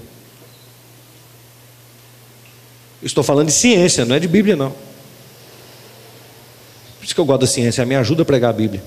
[3.02, 4.70] Estou falando de ciência, não é de Bíblia, não.
[4.70, 8.82] Por isso que eu gosto da ciência, me ajuda a pregar a Bíblia.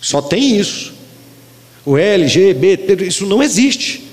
[0.00, 0.92] Só tem isso.
[1.84, 4.08] O LGBT, isso não existe.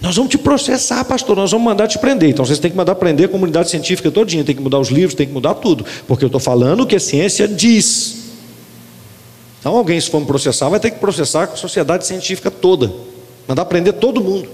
[0.00, 2.30] Nós vamos te processar, pastor, nós vamos mandar te prender.
[2.30, 5.14] Então vocês têm que mandar prender a comunidade científica todinha, tem que mudar os livros,
[5.14, 5.86] tem que mudar tudo.
[6.08, 8.16] Porque eu estou falando o que a ciência diz.
[9.60, 12.92] Então alguém, se for me processar, vai ter que processar a sociedade científica toda.
[13.46, 14.48] Mandar prender todo mundo.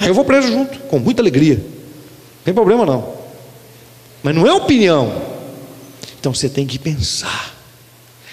[0.00, 1.54] Aí eu vou preso junto, com muita alegria.
[1.54, 3.12] Não tem problema não.
[4.24, 5.22] Mas não é opinião.
[6.18, 7.59] Então você tem que pensar.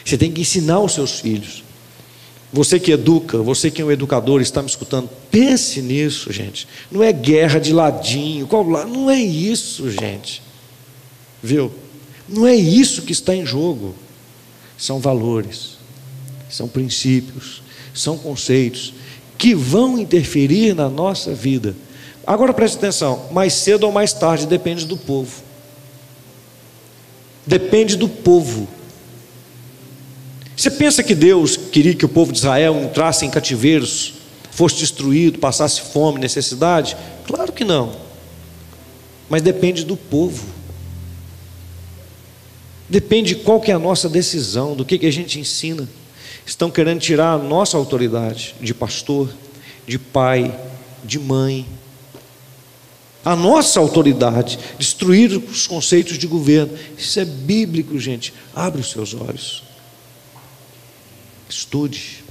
[0.08, 1.66] Você tem que ensinar os seus filhos.
[2.54, 6.66] Você que educa, você que é um educador, está me escutando, pense nisso, gente.
[6.90, 8.90] Não é guerra de ladinho, qual lado?
[8.90, 10.42] Não é isso, gente.
[11.44, 11.74] Viu?
[12.26, 13.96] Não é isso que está em jogo.
[14.78, 15.78] São valores,
[16.50, 17.62] são princípios,
[17.94, 18.94] são conceitos
[19.38, 21.76] que vão interferir na nossa vida.
[22.26, 25.44] Agora preste atenção: mais cedo ou mais tarde depende do povo.
[27.46, 28.77] Depende do povo.
[30.58, 34.16] Você pensa que Deus queria que o povo de Israel entrasse em cativeiros,
[34.50, 36.98] fosse destruído, passasse fome, necessidade?
[37.28, 37.96] Claro que não.
[39.30, 40.44] Mas depende do povo.
[42.90, 45.88] Depende de qual que é a nossa decisão, do que, que a gente ensina.
[46.44, 49.30] Estão querendo tirar a nossa autoridade de pastor,
[49.86, 50.60] de pai,
[51.04, 51.68] de mãe.
[53.24, 56.76] A nossa autoridade, destruir os conceitos de governo.
[56.98, 58.34] Isso é bíblico, gente.
[58.56, 59.67] Abre os seus olhos.
[61.50, 62.24] Estude.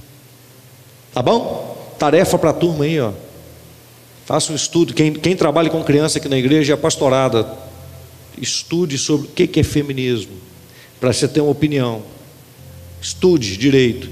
[1.13, 1.95] Tá bom?
[1.97, 3.11] Tarefa para a turma aí, ó.
[4.25, 4.93] Faça um estudo.
[4.93, 7.47] Quem, quem trabalha com criança aqui na igreja é pastorada.
[8.39, 10.33] Estude sobre o que é feminismo,
[10.99, 12.03] para você ter uma opinião.
[13.01, 14.09] Estude direito.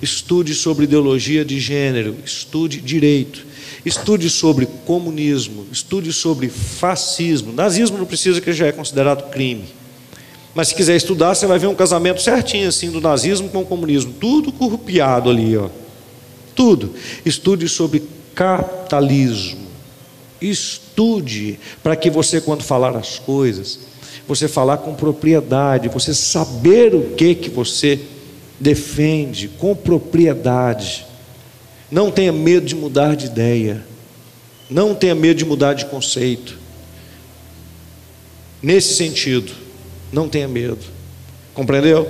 [0.00, 2.16] Estude sobre ideologia de gênero.
[2.24, 3.46] Estude direito.
[3.84, 5.66] Estude sobre comunismo.
[5.70, 7.52] Estude sobre fascismo.
[7.52, 9.64] Nazismo não precisa, que já é considerado crime.
[10.54, 13.66] Mas se quiser estudar, você vai ver um casamento certinho assim do nazismo com o
[13.66, 15.68] comunismo, tudo corrupiado ali, ó.
[16.54, 16.94] Tudo.
[17.24, 18.02] Estude sobre
[18.34, 19.68] capitalismo.
[20.40, 23.80] Estude para que você quando falar as coisas,
[24.26, 27.98] você falar com propriedade, você saber o que que você
[28.60, 31.06] defende com propriedade.
[31.90, 33.84] Não tenha medo de mudar de ideia.
[34.68, 36.58] Não tenha medo de mudar de conceito.
[38.62, 39.52] Nesse sentido,
[40.12, 40.78] não tenha medo.
[41.54, 42.08] Compreendeu?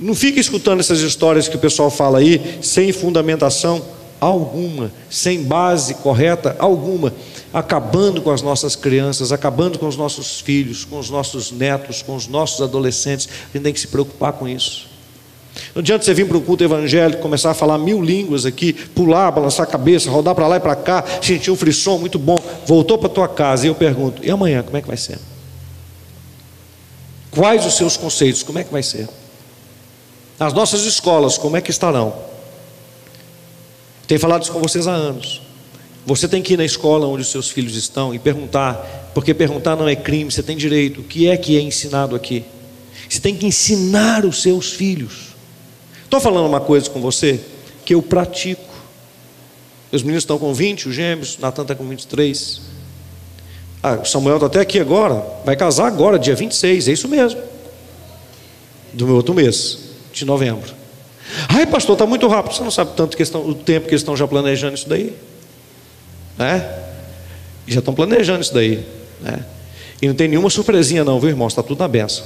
[0.00, 3.82] Não fique escutando essas histórias que o pessoal fala aí, sem fundamentação
[4.20, 7.12] alguma, sem base correta alguma,
[7.52, 12.16] acabando com as nossas crianças, acabando com os nossos filhos, com os nossos netos, com
[12.16, 13.28] os nossos adolescentes.
[13.28, 14.88] A gente tem que se preocupar com isso.
[15.74, 19.30] Não adianta você vir para um culto evangélico, começar a falar mil línguas aqui, pular,
[19.30, 22.36] balançar a cabeça, rodar para lá e para cá, sentir um frisson muito bom,
[22.66, 25.18] voltou para tua casa e eu pergunto: e amanhã como é que vai ser?
[27.34, 28.42] Quais os seus conceitos?
[28.42, 29.08] Como é que vai ser?
[30.38, 32.14] As nossas escolas, como é que estarão?
[34.06, 35.40] Tenho falado isso com vocês há anos.
[36.06, 39.74] Você tem que ir na escola onde os seus filhos estão e perguntar, porque perguntar
[39.74, 41.00] não é crime, você tem direito.
[41.00, 42.44] O que é que é ensinado aqui?
[43.08, 45.34] Você tem que ensinar os seus filhos.
[46.04, 47.40] Estou falando uma coisa com você
[47.84, 48.62] que eu pratico.
[49.90, 52.60] Os meninos estão com 20, os gêmeos, Natan está com 23.
[53.86, 57.38] Ah, Samuel está até aqui agora, vai casar agora, dia 26, é isso mesmo.
[58.94, 59.78] Do meu outro mês,
[60.10, 60.72] de novembro.
[61.50, 62.54] Ai, pastor, está muito rápido.
[62.54, 65.14] Você não sabe tanto questão, o tempo que eles estão já planejando isso daí?
[66.38, 66.66] Né?
[67.66, 68.86] Já estão planejando isso daí.
[69.20, 69.44] Né?
[70.00, 71.46] E não tem nenhuma surpresinha, não, viu, irmão?
[71.46, 72.24] Está tudo na benção.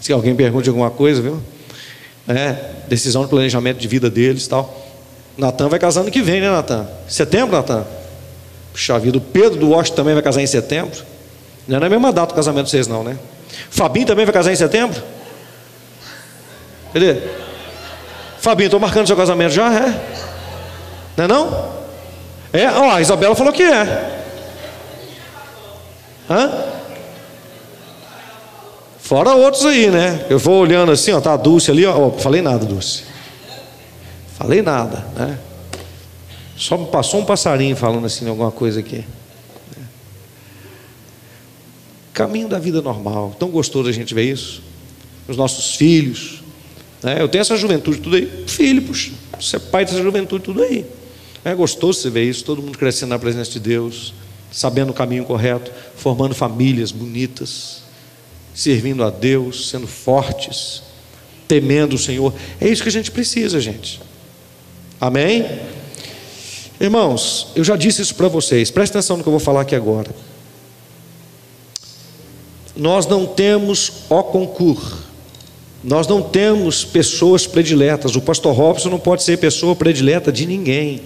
[0.00, 1.42] Se alguém pergunte alguma coisa, viu?
[2.26, 2.56] É,
[2.88, 4.82] decisão de planejamento de vida deles tal.
[5.36, 6.88] Natan vai casar ano que vem, né, Natan?
[7.06, 7.99] Setembro, Natan?
[8.72, 11.02] Puxa vida, o Pedro do Washington também vai casar em setembro.
[11.66, 13.18] Não é na mesma data o casamento de vocês, não, né?
[13.70, 15.02] Fabinho também vai casar em setembro?
[16.92, 17.16] Cadê?
[18.38, 20.00] Fabinho, estou marcando seu casamento já, é?
[21.16, 21.72] Não é não?
[22.52, 22.68] É?
[22.68, 24.24] Ó, a Isabela falou que é.
[26.28, 26.64] Hã?
[28.98, 30.24] Fora outros aí, né?
[30.30, 32.10] Eu vou olhando assim, ó, tá a Dulce ali, ó.
[32.12, 33.04] Falei nada, Dulce.
[34.38, 35.38] Falei nada, né?
[36.60, 39.02] Só passou um passarinho falando assim alguma coisa aqui.
[42.12, 43.34] Caminho da vida normal.
[43.38, 44.62] Tão gostoso a gente ver isso.
[45.26, 46.42] Os nossos filhos.
[47.02, 47.16] Né?
[47.18, 48.44] Eu tenho essa juventude tudo aí.
[48.46, 49.10] Filho, puxa,
[49.40, 50.84] você é pai dessa juventude tudo aí.
[51.42, 54.12] É gostoso você ver isso, todo mundo crescendo na presença de Deus,
[54.52, 57.84] sabendo o caminho correto, formando famílias bonitas,
[58.54, 60.82] servindo a Deus, sendo fortes,
[61.48, 62.34] temendo o Senhor.
[62.60, 63.98] É isso que a gente precisa, gente.
[65.00, 65.79] Amém?
[66.80, 69.76] Irmãos, eu já disse isso para vocês, presta atenção no que eu vou falar aqui
[69.76, 70.10] agora.
[72.74, 74.96] Nós não temos o concurso,
[75.84, 78.16] nós não temos pessoas prediletas.
[78.16, 81.02] O pastor Robson não pode ser pessoa predileta de ninguém.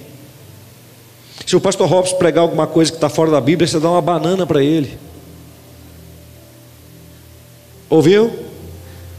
[1.44, 4.00] Se o pastor Robson pregar alguma coisa que está fora da Bíblia, você dá uma
[4.00, 4.96] banana para ele.
[7.90, 8.32] Ouviu?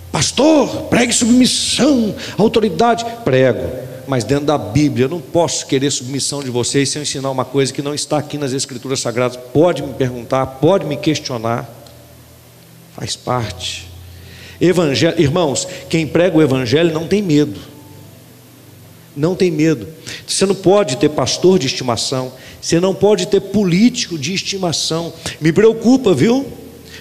[0.09, 3.05] Pastor, pregue submissão, autoridade.
[3.25, 5.05] Prego mas dentro da Bíblia.
[5.05, 8.37] Eu não posso querer submissão de vocês sem ensinar uma coisa que não está aqui
[8.37, 9.37] nas Escrituras Sagradas.
[9.53, 11.69] Pode me perguntar, pode me questionar.
[12.95, 13.87] Faz parte.
[14.59, 17.59] Evangelho, irmãos, quem prega o Evangelho não tem medo.
[19.15, 19.87] Não tem medo.
[20.27, 22.31] Você não pode ter pastor de estimação.
[22.61, 25.13] Você não pode ter político de estimação.
[25.39, 26.45] Me preocupa, viu?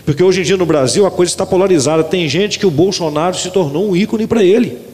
[0.05, 2.05] Porque hoje em dia no Brasil a coisa está polarizada.
[2.05, 4.94] Tem gente que o Bolsonaro se tornou um ícone para ele.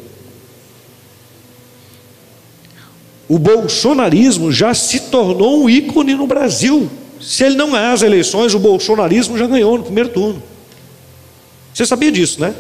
[3.31, 6.91] O bolsonarismo já se tornou um ícone no Brasil.
[7.21, 10.43] Se ele não ganhar as eleições, o bolsonarismo já ganhou no primeiro turno.
[11.73, 12.53] Você sabia disso, né?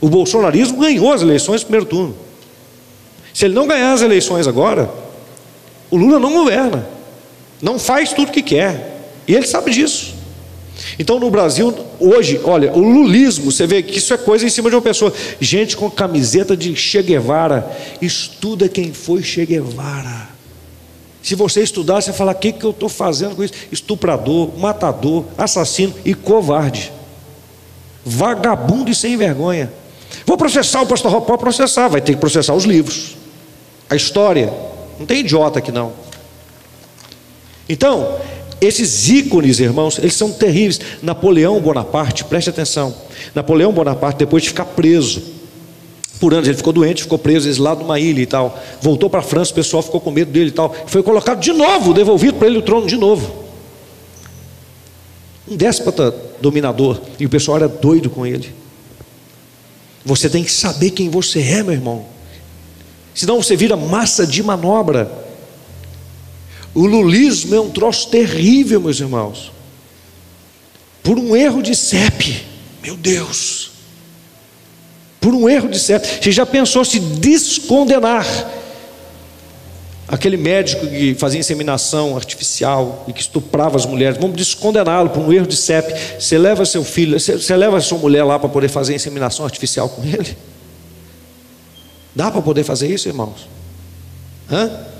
[0.00, 2.16] O bolsonarismo ganhou as eleições no primeiro turno.
[3.34, 4.90] Se ele não ganhar as eleições agora,
[5.90, 6.88] o Lula não governa,
[7.60, 10.13] não faz tudo o que quer, e ele sabe disso.
[10.98, 14.70] Então no Brasil, hoje, olha, o lulismo, você vê que isso é coisa em cima
[14.70, 15.12] de uma pessoa.
[15.40, 17.68] Gente com camiseta de Che Guevara,
[18.00, 20.34] estuda quem foi Che Guevara.
[21.22, 23.54] Se você estudar, você fala: o que, que eu estou fazendo com isso?
[23.72, 26.92] Estuprador, matador, assassino e covarde.
[28.04, 29.72] Vagabundo e sem vergonha.
[30.26, 33.16] Vou processar o pastor Pode processar, vai ter que processar os livros,
[33.88, 34.52] a história.
[34.98, 35.92] Não tem idiota aqui não.
[37.68, 38.18] Então,
[38.66, 40.80] esses ícones, irmãos, eles são terríveis.
[41.02, 42.94] Napoleão Bonaparte, preste atenção.
[43.34, 45.22] Napoleão Bonaparte, depois de ficar preso,
[46.20, 48.58] por anos, ele ficou doente, ficou preso, exilado numa ilha e tal.
[48.80, 50.74] Voltou para a França, o pessoal ficou com medo dele e tal.
[50.86, 53.44] Foi colocado de novo, devolvido para ele o trono de novo.
[55.46, 58.54] Um déspota dominador, e o pessoal era doido com ele.
[60.04, 62.06] Você tem que saber quem você é, meu irmão.
[63.14, 65.23] Senão você vira massa de manobra.
[66.74, 69.52] O lulismo é um troço terrível, meus irmãos.
[71.02, 72.44] Por um erro de CEP,
[72.82, 73.70] meu Deus.
[75.20, 76.04] Por um erro de CEP.
[76.20, 78.26] Você já pensou se descondenar?
[80.08, 85.32] Aquele médico que fazia inseminação artificial e que estuprava as mulheres, vamos descondená-lo por um
[85.32, 85.94] erro de CEP.
[86.18, 89.88] Você leva seu filho, você, você leva sua mulher lá para poder fazer inseminação artificial
[89.88, 90.36] com ele?
[92.14, 93.48] Dá para poder fazer isso, irmãos?
[94.50, 94.93] Hã?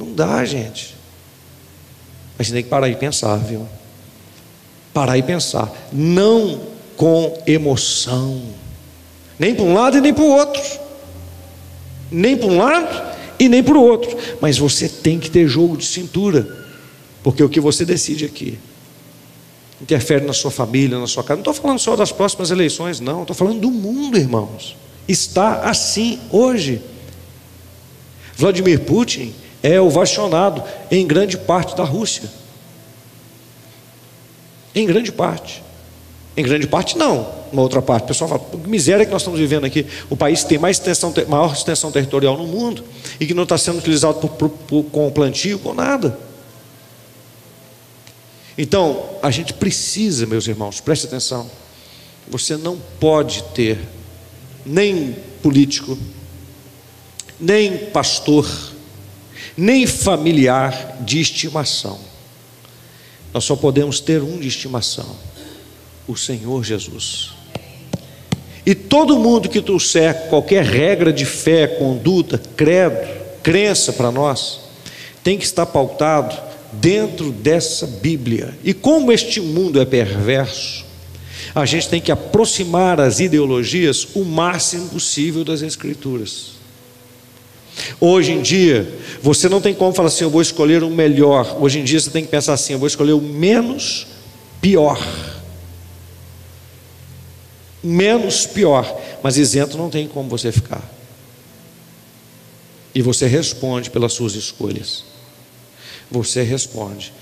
[0.00, 0.96] Não dá, gente.
[2.38, 3.68] Mas tem que parar e pensar, viu?
[4.94, 5.70] Parar e pensar.
[5.92, 6.58] Não
[6.96, 8.42] com emoção.
[9.38, 10.62] Nem para um lado e nem para o outro.
[12.10, 14.16] Nem para um lado e nem para o outro.
[14.40, 16.66] Mas você tem que ter jogo de cintura.
[17.22, 18.58] Porque o que você decide aqui
[19.82, 21.36] interfere na sua família, na sua casa.
[21.36, 23.22] Não estou falando só das próximas eleições, não.
[23.22, 24.76] Estou falando do mundo, irmãos.
[25.06, 26.80] Está assim hoje.
[28.36, 32.30] Vladimir Putin é ovacionado em grande parte da Rússia.
[34.74, 35.62] Em grande parte.
[36.36, 37.40] Em grande parte, não.
[37.52, 38.04] Uma outra parte.
[38.04, 39.84] O pessoal fala, que miséria que nós estamos vivendo aqui.
[40.08, 42.84] O país tem mais extensão, maior extensão territorial no mundo
[43.18, 46.16] e que não está sendo utilizado por, por, por, com plantio, com nada.
[48.56, 51.50] Então, a gente precisa, meus irmãos, preste atenção.
[52.28, 53.78] Você não pode ter
[54.64, 55.98] nem político,
[57.40, 58.46] nem pastor,
[59.56, 61.98] nem familiar de estimação.
[63.32, 65.16] Nós só podemos ter um de estimação:
[66.06, 67.32] o Senhor Jesus.
[68.64, 73.08] E todo mundo que trouxer qualquer regra de fé, conduta, credo,
[73.42, 74.60] crença para nós,
[75.24, 76.36] tem que estar pautado
[76.72, 78.56] dentro dessa Bíblia.
[78.62, 80.84] E como este mundo é perverso,
[81.54, 86.59] a gente tem que aproximar as ideologias o máximo possível das Escrituras.
[88.00, 91.56] Hoje em dia, você não tem como falar assim, eu vou escolher o melhor.
[91.60, 94.06] Hoje em dia você tem que pensar assim, eu vou escolher o menos
[94.60, 94.98] pior.
[97.82, 100.82] Menos pior, mas isento não tem como você ficar.
[102.94, 105.04] E você responde pelas suas escolhas.
[106.10, 107.12] Você responde.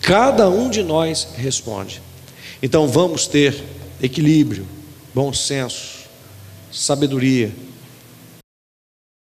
[0.00, 2.00] Cada um de nós responde.
[2.62, 3.62] Então vamos ter
[4.00, 4.66] equilíbrio,
[5.14, 6.06] bom senso,
[6.72, 7.52] sabedoria